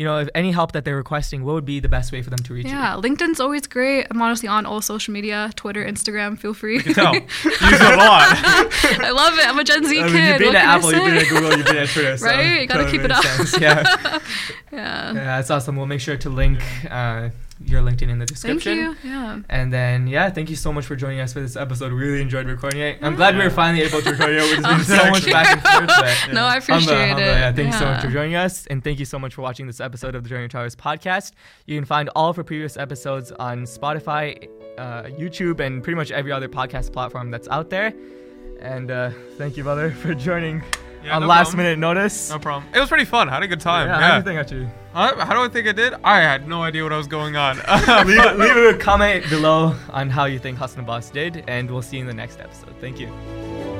you 0.00 0.06
know, 0.06 0.16
if 0.16 0.30
any 0.34 0.50
help 0.50 0.72
that 0.72 0.86
they're 0.86 0.96
requesting, 0.96 1.44
what 1.44 1.52
would 1.52 1.66
be 1.66 1.78
the 1.78 1.88
best 1.90 2.10
way 2.10 2.22
for 2.22 2.30
them 2.30 2.38
to 2.38 2.54
reach 2.54 2.64
you? 2.64 2.72
yeah, 2.72 2.94
LinkedIn's 2.94 3.38
always 3.38 3.66
great. 3.66 4.06
I'm 4.10 4.22
honestly 4.22 4.48
on 4.48 4.64
all 4.64 4.80
social 4.80 5.12
media, 5.12 5.50
Twitter, 5.56 5.84
Instagram. 5.84 6.38
Feel 6.38 6.54
free. 6.54 6.76
You 6.76 6.82
can 6.82 6.94
tell. 6.94 7.14
Use 7.14 7.22
it 7.44 7.92
a 7.92 7.96
lot. 7.96 8.24
I 9.02 9.10
love 9.14 9.38
it. 9.38 9.46
I'm 9.46 9.58
a 9.58 9.62
Gen 9.64 9.84
Z 9.84 9.94
you? 9.94 10.02
I 10.02 10.08
kid. 10.08 10.14
mean, 10.14 10.24
you've 10.24 10.38
been 10.38 10.46
what 10.46 10.56
at 10.56 10.62
can 10.62 10.70
I 10.70 10.74
Apple, 10.76 10.92
you've 10.94 11.04
been 11.04 11.20
say? 11.20 11.26
at 11.26 11.28
Google, 11.28 11.56
you've 11.58 11.66
been 11.66 11.76
at 11.76 11.88
Twitter. 11.90 12.16
So 12.16 12.26
Right? 12.26 12.60
You 12.62 12.66
gotta 12.66 12.84
totally 12.84 12.98
keep 12.98 13.04
it 13.04 13.10
up. 13.10 13.24
Yeah. 13.60 14.18
yeah. 14.72 15.12
yeah, 15.12 15.12
that's 15.12 15.50
awesome. 15.50 15.76
We'll 15.76 15.84
make 15.84 16.00
sure 16.00 16.16
to 16.16 16.30
link 16.30 16.60
uh, 16.90 17.28
your 17.62 17.82
LinkedIn 17.82 18.08
in 18.08 18.18
the 18.18 18.26
Thank 18.26 18.28
description. 18.28 18.78
you. 18.78 18.96
Yeah. 19.04 19.40
And 19.48 19.72
then, 19.72 20.06
yeah, 20.06 20.30
thank 20.30 20.48
you 20.48 20.56
so 20.56 20.72
much 20.72 20.86
for 20.86 20.96
joining 20.96 21.20
us 21.20 21.32
for 21.32 21.40
this 21.40 21.56
episode. 21.56 21.92
Really 21.92 22.22
enjoyed 22.22 22.46
recording 22.46 22.80
it. 22.80 22.98
I'm 23.02 23.14
glad 23.16 23.36
we 23.36 23.44
were 23.44 23.50
finally 23.50 23.82
able 23.82 24.00
to 24.00 24.10
record 24.10 24.30
it. 24.30 24.62
There's 24.62 24.66
been 24.66 24.84
so 24.98 25.10
much 25.10 25.26
back 25.26 25.52
and 25.52 25.62
forth. 25.62 25.98
But 26.26 26.32
No, 26.34 26.44
I 26.44 26.56
appreciate 26.56 26.94
Humble, 26.96 27.06
humble, 27.06 27.22
it. 27.22 27.26
Yeah, 27.26 27.52
thank 27.52 27.72
you 27.72 27.78
so 27.78 27.84
much 27.84 28.02
for 28.04 28.10
joining 28.10 28.34
us. 28.36 28.66
And 28.68 28.82
thank 28.82 28.98
you 28.98 29.04
so 29.04 29.18
much 29.18 29.34
for 29.34 29.42
watching 29.42 29.66
this 29.66 29.80
episode 29.80 30.14
of 30.14 30.22
the 30.22 30.28
Journey 30.28 30.48
Towers 30.48 30.74
podcast. 30.74 31.32
You 31.66 31.76
can 31.76 31.84
find 31.84 32.08
all 32.16 32.30
of 32.30 32.38
our 32.38 32.44
previous 32.44 32.76
episodes 32.76 33.30
on 33.32 33.64
Spotify, 33.64 34.48
uh, 34.78 35.02
YouTube, 35.04 35.60
and 35.60 35.82
pretty 35.82 35.96
much 35.96 36.10
every 36.10 36.32
other 36.32 36.48
podcast 36.48 36.92
platform 36.92 37.30
that's 37.30 37.48
out 37.48 37.68
there. 37.70 37.92
And 38.60 38.90
uh, 38.90 39.10
thank 39.36 39.56
you, 39.56 39.62
brother, 39.64 39.90
for 40.02 40.14
joining 40.14 40.62
Yeah, 41.02 41.16
on 41.16 41.22
no 41.22 41.28
last 41.28 41.50
problem. 41.50 41.64
minute 41.64 41.78
notice. 41.78 42.30
No 42.30 42.38
problem. 42.38 42.70
It 42.74 42.78
was 42.80 42.88
pretty 42.88 43.04
fun. 43.04 43.28
I 43.28 43.34
had 43.34 43.42
a 43.42 43.48
good 43.48 43.60
time. 43.60 43.88
yeah, 43.88 43.98
Yeah. 43.98 44.06
how 44.10 44.20
do 44.20 44.30
you 44.52 44.56
think? 44.56 44.70
How, 44.92 45.16
how 45.24 45.34
do 45.34 45.40
I 45.40 45.48
think 45.48 45.68
I 45.68 45.72
did? 45.72 45.94
I 46.02 46.20
had 46.20 46.48
no 46.48 46.62
idea 46.62 46.82
what 46.82 46.92
I 46.92 46.96
was 46.98 47.06
going 47.06 47.36
on. 47.36 47.56
leave, 48.06 48.36
leave 48.36 48.74
a 48.74 48.76
comment 48.78 49.28
below 49.30 49.74
on 49.90 50.10
how 50.10 50.24
you 50.24 50.38
think 50.38 50.58
Hasan 50.58 50.80
Abbas 50.80 51.10
did, 51.10 51.44
and 51.46 51.70
we'll 51.70 51.82
see 51.82 51.96
you 51.96 52.02
in 52.02 52.08
the 52.08 52.14
next 52.14 52.40
episode. 52.40 52.74
Thank 52.80 52.98
you. 52.98 53.79